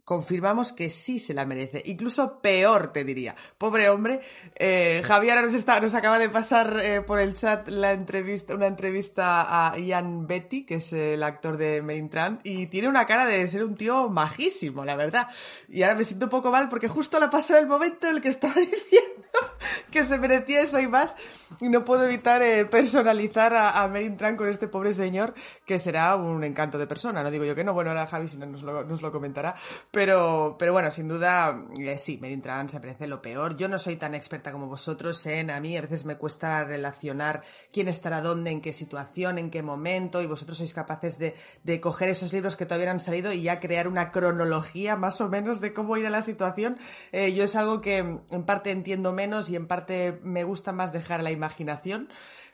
[0.05, 1.82] Confirmamos que sí se la merece.
[1.86, 3.35] Incluso peor, te diría.
[3.59, 4.20] Pobre hombre.
[4.55, 8.66] Eh, Javier nos, está, nos acaba de pasar eh, por el chat la entrevista, una
[8.66, 13.47] entrevista a Ian Betty, que es el actor de Trant, y tiene una cara de
[13.48, 15.28] ser un tío majísimo, la verdad.
[15.68, 18.22] Y ahora me siento un poco mal porque justo le pasó el momento en el
[18.22, 19.23] que estaba diciendo
[19.90, 21.16] que se merecía eso y más.
[21.61, 25.35] Y no puedo evitar eh, personalizar a, a Trant con este pobre señor,
[25.65, 27.23] que será un encanto de persona.
[27.23, 29.55] No digo yo que no, bueno, ahora Javi si no nos lo, nos lo comentará.
[29.90, 33.56] Pero, pero bueno, sin duda, eh, sí, Merintran se parece lo peor.
[33.56, 37.43] Yo no soy tan experta como vosotros en, a mí a veces me cuesta relacionar
[37.73, 41.81] quién estará dónde, en qué situación, en qué momento, y vosotros sois capaces de, de
[41.81, 45.28] coger esos libros que todavía no han salido y ya crear una cronología más o
[45.28, 46.78] menos de cómo ir a la situación.
[47.12, 50.92] Eh, yo es algo que en parte entiendo menos y en parte me gusta más
[50.92, 52.09] dejar la imaginación.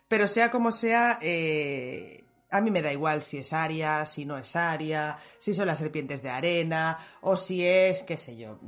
[0.09, 4.37] Pero sea como sea, eh, a mí me da igual si es Aria, si no
[4.39, 8.59] es Aria, si son las serpientes de arena, o si es, qué sé yo,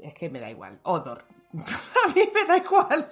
[0.00, 0.78] es que me da igual.
[0.84, 1.33] Odor.
[2.04, 3.08] a mí me da igual.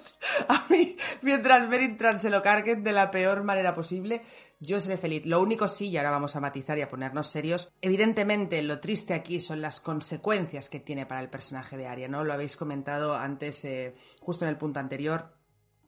[0.49, 4.21] A mí, mientras Merintran se lo carguen de la peor manera posible,
[4.59, 5.25] yo seré feliz.
[5.25, 9.13] Lo único sí, y ahora vamos a matizar y a ponernos serios, evidentemente lo triste
[9.13, 12.23] aquí son las consecuencias que tiene para el personaje de Aria, ¿no?
[12.23, 15.42] Lo habéis comentado antes, eh, justo en el punto anterior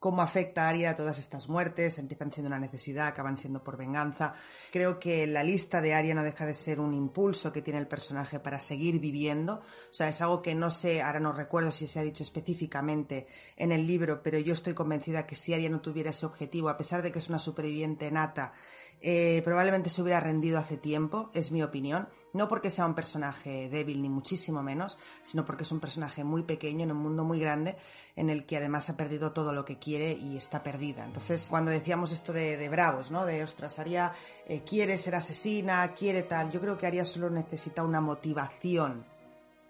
[0.05, 4.35] cómo afecta a Aria todas estas muertes, empiezan siendo una necesidad, acaban siendo por venganza.
[4.71, 7.87] Creo que la lista de Aria no deja de ser un impulso que tiene el
[7.87, 9.63] personaje para seguir viviendo.
[9.89, 13.25] O sea, es algo que no sé, ahora no recuerdo si se ha dicho específicamente
[13.57, 16.77] en el libro, pero yo estoy convencida que si Aria no tuviera ese objetivo, a
[16.77, 18.53] pesar de que es una superviviente nata,
[19.01, 22.09] eh, probablemente se hubiera rendido hace tiempo, es mi opinión.
[22.35, 26.43] No porque sea un personaje débil, ni muchísimo menos, sino porque es un personaje muy
[26.43, 27.77] pequeño en un mundo muy grande
[28.17, 31.05] en el que además ha perdido todo lo que quiere y está perdida.
[31.05, 33.25] Entonces, cuando decíamos esto de, bravos, ¿no?
[33.25, 34.11] De, ostras, Aria
[34.47, 39.05] eh, quiere ser asesina, quiere tal, yo creo que Aria solo necesita una motivación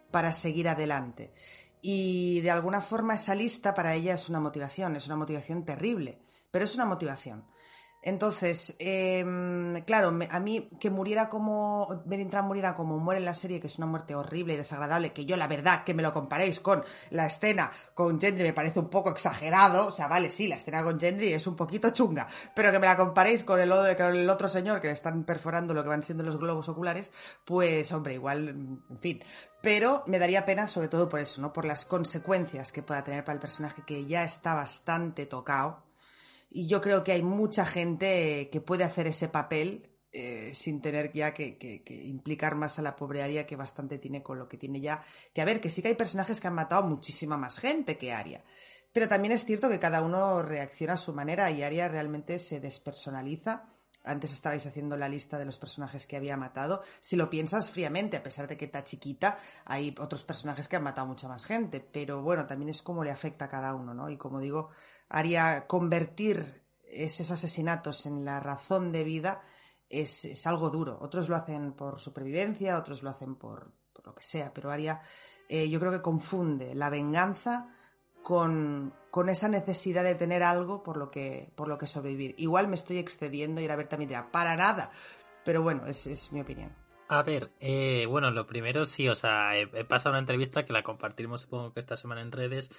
[0.10, 1.32] para seguir adelante.
[1.84, 6.18] Y de alguna forma esa lista para ella es una motivación, es una motivación terrible,
[6.50, 7.46] pero es una motivación.
[8.06, 12.04] Entonces, em, claro, a mí que muriera como.
[12.06, 15.26] Merintran muriera como muere en la serie, que es una muerte horrible y desagradable, que
[15.26, 18.90] yo la verdad que me lo comparéis con la escena con Gendry me parece un
[18.90, 19.88] poco exagerado.
[19.88, 22.86] O sea, vale, sí, la escena con Gendry es un poquito chunga, pero que me
[22.86, 26.04] la comparéis con el, con el otro señor que le están perforando lo que van
[26.04, 27.12] siendo los globos oculares,
[27.44, 29.24] pues, hombre, igual, en fin.
[29.64, 31.52] Pero me daría pena, sobre todo por eso, ¿no?
[31.52, 35.85] Por las consecuencias que pueda tener para el personaje que ya está bastante tocado
[36.56, 41.12] y yo creo que hay mucha gente que puede hacer ese papel eh, sin tener
[41.12, 44.80] ya que, implicar más a la pobre Aria que bastante tiene con lo que tiene
[44.80, 45.04] ya.
[45.34, 48.14] Que a ver, que sí que hay personajes que han matado muchísima más gente que
[48.14, 48.42] Aria.
[48.94, 52.62] Pero también es cierto que cada uno reacciona a su manera y Aria realmente se
[52.62, 53.74] despersonaliza.
[54.06, 56.84] Antes estabais haciendo la lista de los personajes que había matado.
[57.02, 60.84] Si lo piensas fríamente, a pesar de que está chiquita, hay otros personajes que han
[60.84, 61.82] matado mucha más gente.
[61.82, 64.10] Pero bueno, también es como le afecta a cada uno, ¿no?
[64.10, 64.70] Y como digo,
[65.10, 69.42] haría convertir esos asesinatos en la razón de vida
[69.90, 70.98] es, algo duro.
[71.02, 73.72] Otros lo hacen por supervivencia, otros lo hacen por,
[74.04, 75.02] lo que sea, pero Aria
[75.50, 77.70] eh, yo creo que confunde la venganza
[78.24, 78.94] con,
[79.28, 82.36] esa necesidad de tener algo por lo que, por lo que sobrevivir.
[82.38, 84.92] Igual me estoy excediendo y a ver también dirá, para nada,
[85.44, 86.76] pero bueno, es, es mi opinión.
[87.08, 90.74] A ver, eh, bueno, lo primero sí, o sea, he, he, pasado una entrevista que
[90.74, 92.72] la compartimos supongo que esta semana en redes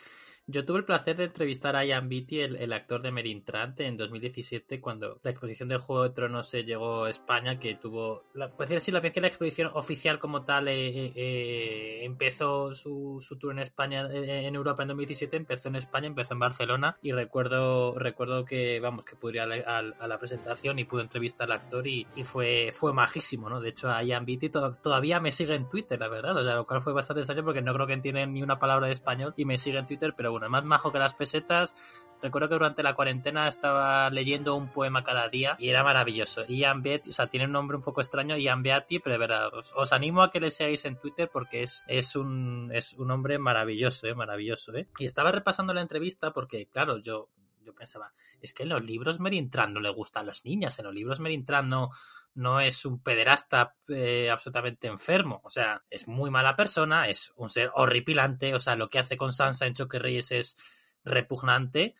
[0.49, 4.81] yo tuve el placer de entrevistar a Ian Beatty, el, actor de Merintrant, en 2017,
[4.81, 8.75] cuando la exposición del Juego de Tronos se llegó a España, que tuvo, la, puede
[8.75, 13.39] decir la vez que la exposición oficial como tal eh, eh, eh, empezó su, su,
[13.39, 17.95] tour en España, en Europa en 2017, empezó en España, empezó en Barcelona, y recuerdo
[17.97, 22.07] recuerdo que, vamos, que pude ir a la, presentación y pude entrevistar al actor y,
[22.23, 23.61] fue, fue majísimo, ¿no?
[23.61, 26.67] De hecho, a Ian Beatty todavía me sigue en Twitter, la verdad, o sea, lo
[26.67, 29.45] cual fue bastante extraño porque no creo que entienda ni una palabra de español y
[29.45, 31.75] me sigue en Twitter, pero bueno, más majo que las pesetas.
[32.23, 36.45] Recuerdo que durante la cuarentena estaba leyendo un poema cada día y era maravilloso.
[36.47, 39.51] Ian Beatty, o sea, tiene un nombre un poco extraño, Ian Beatty, pero de verdad,
[39.55, 43.39] os, animo a que le seáis en Twitter porque es, es, un, es un hombre
[43.39, 44.15] maravilloso, ¿eh?
[44.15, 44.75] maravilloso.
[44.75, 44.89] ¿eh?
[44.99, 47.29] Y estaba repasando la entrevista porque, claro, yo
[47.67, 50.95] yo pensaba, es que en los libros Merintran no le gustan las niñas, en los
[50.95, 51.91] libros Merintran no,
[52.35, 57.51] no es un pederasta eh, absolutamente enfermo, o sea, es muy mala persona, es un
[57.51, 60.57] ser horripilante, o sea, lo que hace con Sansa en Choque Reyes es
[61.05, 61.95] repugnante,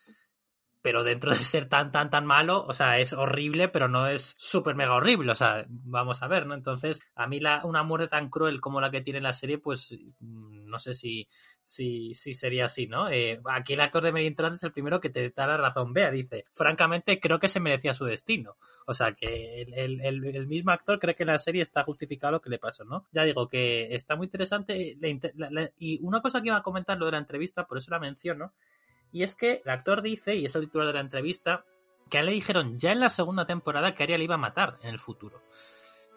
[0.87, 4.37] pero dentro de ser tan, tan, tan malo, o sea, es horrible, pero no es
[4.39, 6.55] súper mega horrible, o sea, vamos a ver, ¿no?
[6.55, 9.99] Entonces, a mí la, una muerte tan cruel como la que tiene la serie, pues
[10.21, 11.27] mm, no sé si,
[11.61, 13.11] si, si sería así, ¿no?
[13.11, 16.13] Eh, aquí el actor de Merin es el primero que te da la razón, vea,
[16.13, 18.57] dice, francamente creo que se merecía su destino,
[18.87, 22.35] o sea, que el, el, el, mismo actor cree que en la serie está justificado
[22.35, 23.09] lo que le pasó, ¿no?
[23.11, 24.97] Ya digo que está muy interesante,
[25.81, 28.53] y una cosa que iba a comentar lo de la entrevista, por eso la menciono,
[29.17, 31.65] y es que el actor dice, y es el titular de la entrevista,
[32.11, 34.39] que a él le dijeron ya en la segunda temporada que Arya le iba a
[34.39, 35.41] matar en el futuro.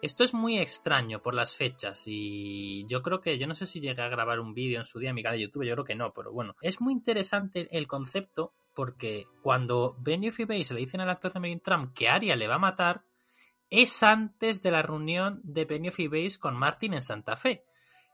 [0.02, 3.80] Esto es muy extraño por las fechas y yo creo que yo no sé si
[3.80, 6.12] llegué a grabar un vídeo en su día amiga de YouTube, yo creo que no,
[6.12, 11.08] pero bueno, es muy interesante el concepto porque cuando Benioff y Base le dicen al
[11.08, 13.02] actor de Megan Trump que Arya le va a matar,
[13.70, 17.64] es antes de la reunión de Benioff y Base con Martin en Santa Fe.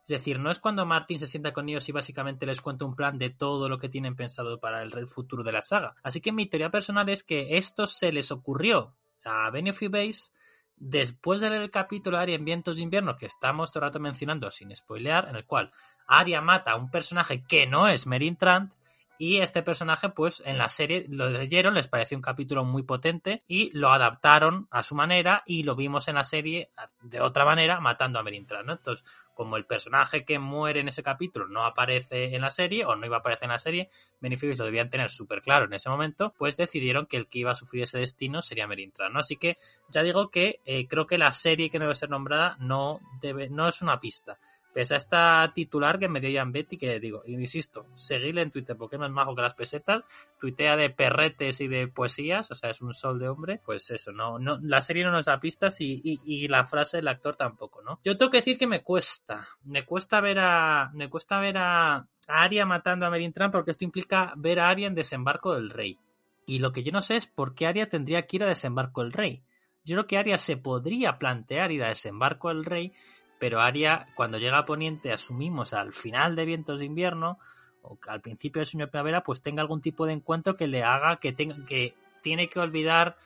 [0.07, 2.95] Es decir, no es cuando Martin se sienta con ellos y básicamente les cuenta un
[2.95, 5.97] plan de todo lo que tienen pensado para el futuro de la saga.
[6.05, 10.31] Así que mi teoría personal es que esto se les ocurrió a Benioff Base
[10.77, 13.99] después de leer el capítulo Aria en Vientos de Invierno que estamos todo el rato
[13.99, 15.73] mencionando sin spoilear, en el cual
[16.07, 18.73] Aria mata a un personaje que no es Merin Trant
[19.19, 23.43] y este personaje, pues en la serie lo leyeron, les pareció un capítulo muy potente
[23.47, 26.71] y lo adaptaron a su manera y lo vimos en la serie
[27.03, 28.73] de otra manera matando a Merintran, ¿no?
[28.75, 32.97] Entonces, como el personaje que muere en ese capítulo no aparece en la serie o
[32.97, 33.89] no iba a aparecer en la serie,
[34.21, 37.51] Beneficios lo debían tener súper claro en ese momento, pues decidieron que el que iba
[37.51, 39.21] a sufrir ese destino sería Merintran, ¿no?
[39.21, 39.57] Así que
[39.89, 43.69] ya digo que eh, creo que la serie que debe ser nombrada no, debe, no
[43.69, 44.39] es una pista
[44.77, 48.77] Pese a esta titular que me dio Jan Betty, que digo, insisto, seguirle en Twitter
[48.77, 50.05] porque es más majo que las pesetas,
[50.39, 54.13] tuitea de perretes y de poesías, o sea, es un sol de hombre, pues eso,
[54.13, 57.81] no, no, la serie no nos da pistas y, y, la frase del actor tampoco,
[57.81, 58.01] ¿no?
[58.05, 62.07] Yo tengo que decir que me cuesta, me cuesta ver a, me cuesta ver a,
[62.27, 65.99] Arya matando a Merin Trump porque esto implica ver a Arya en Desembarco del Rey.
[66.45, 69.03] Y lo que yo no sé es por qué Arya tendría que ir a Desembarco
[69.03, 69.43] del Rey.
[69.87, 72.93] Yo creo que Arya se podría plantear ir a Desembarco del Rey
[73.39, 77.39] pero Aria, cuando llega a Poniente, asumimos al final de Vientos de Invierno
[77.83, 80.83] o al principio de Sueño de Primavera, pues tenga algún tipo de encuentro que le
[80.83, 83.17] haga que tenga que tiene que olvidar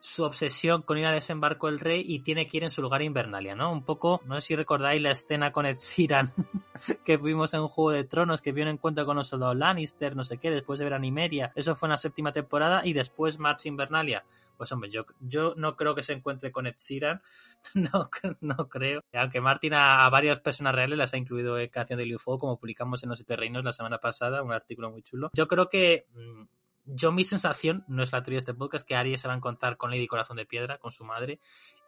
[0.00, 3.00] su obsesión con ir a desembarco el rey y tiene que ir en su lugar
[3.00, 3.72] a Invernalia, ¿no?
[3.72, 6.32] Un poco, no sé si recordáis la escena con Ed Sheeran
[7.04, 10.24] que fuimos en Juego de Tronos, que vio un encuentro con los soldados Lannister, no
[10.24, 13.38] sé qué, después de ver a Nimeria, eso fue en la séptima temporada y después
[13.38, 14.24] March Invernalia.
[14.56, 17.20] Pues hombre, yo, yo no creo que se encuentre con Ed Sheeran,
[17.74, 18.08] no,
[18.40, 19.02] no creo.
[19.12, 23.02] Aunque Martin a, varias personas reales las ha incluido en Canción de UFO, como publicamos
[23.02, 25.30] en Los Siete Reinos la semana pasada, un artículo muy chulo.
[25.34, 26.44] Yo creo que mm,
[26.86, 29.36] yo mi sensación, no es la teoría de este podcast, que Aries se va a
[29.36, 31.40] encontrar con Lady Corazón de Piedra, con su madre,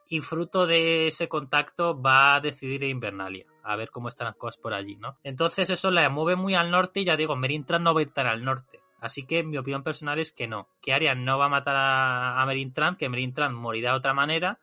[0.09, 4.59] y fruto de ese contacto va a decidir Invernalia, a ver cómo están las cosas
[4.59, 5.19] por allí, ¿no?
[5.23, 8.27] Entonces eso la mueve muy al norte y ya digo, Merintran no va a estar
[8.27, 8.81] al norte.
[9.01, 12.45] Así que mi opinión personal es que no, que Arya no va a matar a,
[12.47, 14.59] Merintran, que Merintran morirá de otra manera,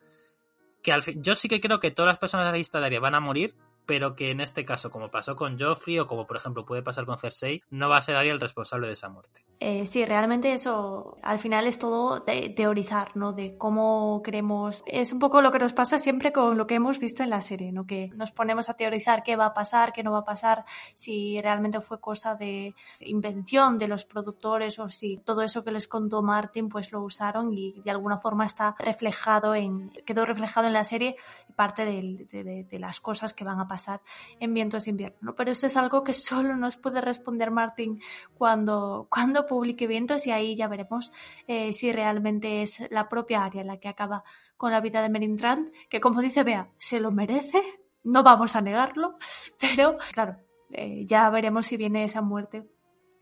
[0.82, 2.86] que al fin, yo sí que creo que todas las personas de la lista de
[2.86, 3.54] Arya van a morir,
[3.86, 7.06] pero que en este caso, como pasó con Joffrey o como por ejemplo puede pasar
[7.06, 9.44] con Cersei, no va a ser Arya el responsable de esa muerte.
[9.60, 13.32] Eh, sí, realmente eso al final es todo teorizar, ¿no?
[13.32, 14.82] De cómo queremos.
[14.86, 17.40] Es un poco lo que nos pasa siempre con lo que hemos visto en la
[17.40, 17.86] serie, ¿no?
[17.86, 20.64] Que nos ponemos a teorizar qué va a pasar, qué no va a pasar,
[20.94, 25.86] si realmente fue cosa de invención de los productores o si todo eso que les
[25.86, 29.90] contó Martin pues lo usaron y de alguna forma está reflejado en.
[30.04, 31.16] quedó reflejado en la serie
[31.54, 34.00] parte de, de las cosas que van a pasar pasar
[34.40, 35.34] en vientos invierno.
[35.34, 38.00] Pero eso es algo que solo nos puede responder Martín
[38.38, 41.12] cuando, cuando publique vientos y ahí ya veremos
[41.46, 44.24] eh, si realmente es la propia área la que acaba
[44.56, 47.60] con la vida de Merintrand, que como dice Bea, se lo merece,
[48.02, 49.18] no vamos a negarlo,
[49.60, 50.38] pero claro,
[50.70, 52.64] eh, ya veremos si viene esa muerte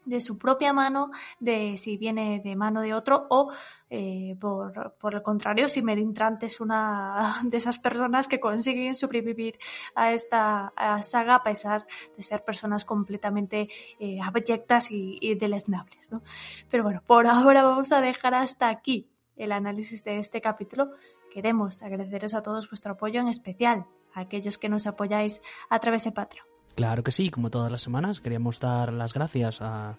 [0.04, 1.10] de su propia mano,
[1.40, 3.52] de si viene de mano de otro o
[3.90, 9.58] eh, por, por, el contrario, si Merintrant es una de esas personas que consiguen sobrevivir
[9.94, 10.72] a esta
[11.02, 11.86] saga a pesar
[12.16, 13.68] de ser personas completamente
[13.98, 16.10] eh, abyectas y, y deleznables.
[16.10, 16.22] ¿no?
[16.70, 20.90] Pero bueno, por ahora vamos a dejar hasta aquí el análisis de este capítulo.
[21.32, 26.04] Queremos agradeceros a todos vuestro apoyo, en especial a aquellos que nos apoyáis a través
[26.04, 26.53] de Patreon.
[26.74, 29.96] Claro que sí, como todas las semanas, queríamos dar las gracias a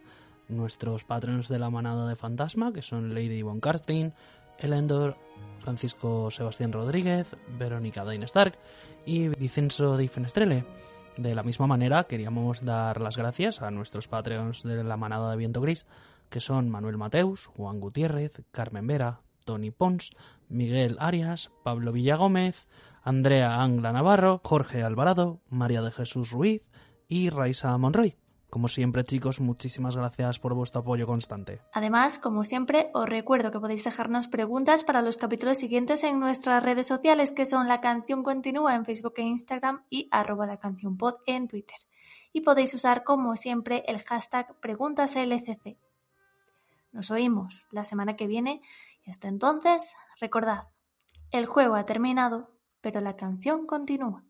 [0.49, 4.13] nuestros patronos de la manada de fantasma, que son Lady Von Karstein,
[4.59, 5.17] Elendor,
[5.59, 8.57] Francisco Sebastián Rodríguez, Verónica Dain Stark
[9.05, 10.65] y Vicenzo Di Fenestrele.
[11.15, 15.37] De la misma manera, queríamos dar las gracias a nuestros patreons de la manada de
[15.37, 15.85] Viento Gris,
[16.29, 20.11] que son Manuel Mateus, Juan Gutiérrez, Carmen Vera, Tony Pons,
[20.49, 22.67] Miguel Arias, Pablo Villagómez,
[23.05, 26.63] Andrea Angla Navarro, Jorge Alvarado, María de Jesús Ruiz
[27.07, 28.17] y Raisa Monroy.
[28.49, 31.61] Como siempre, chicos, muchísimas gracias por vuestro apoyo constante.
[31.71, 36.63] Además, como siempre, os recuerdo que podéis dejarnos preguntas para los capítulos siguientes en nuestras
[36.63, 40.97] redes sociales, que son La Canción Continúa en Facebook e Instagram y arroba la canción
[40.97, 41.77] pod en Twitter.
[42.33, 45.77] Y podéis usar, como siempre, el hashtag PreguntasLCC.
[46.91, 48.63] Nos oímos la semana que viene
[49.05, 50.69] y hasta entonces, recordad,
[51.29, 52.54] el juego ha terminado,
[52.85, 54.23] pero la canción continúa.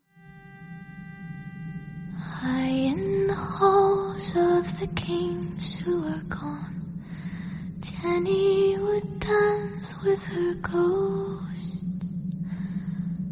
[2.40, 7.02] High in the halls of the kings who are gone,
[7.80, 11.84] Jenny would dance with her ghost.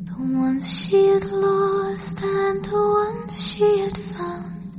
[0.04, 4.76] The ones she had lost and the ones she had found,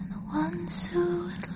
[0.00, 1.46] and the ones who had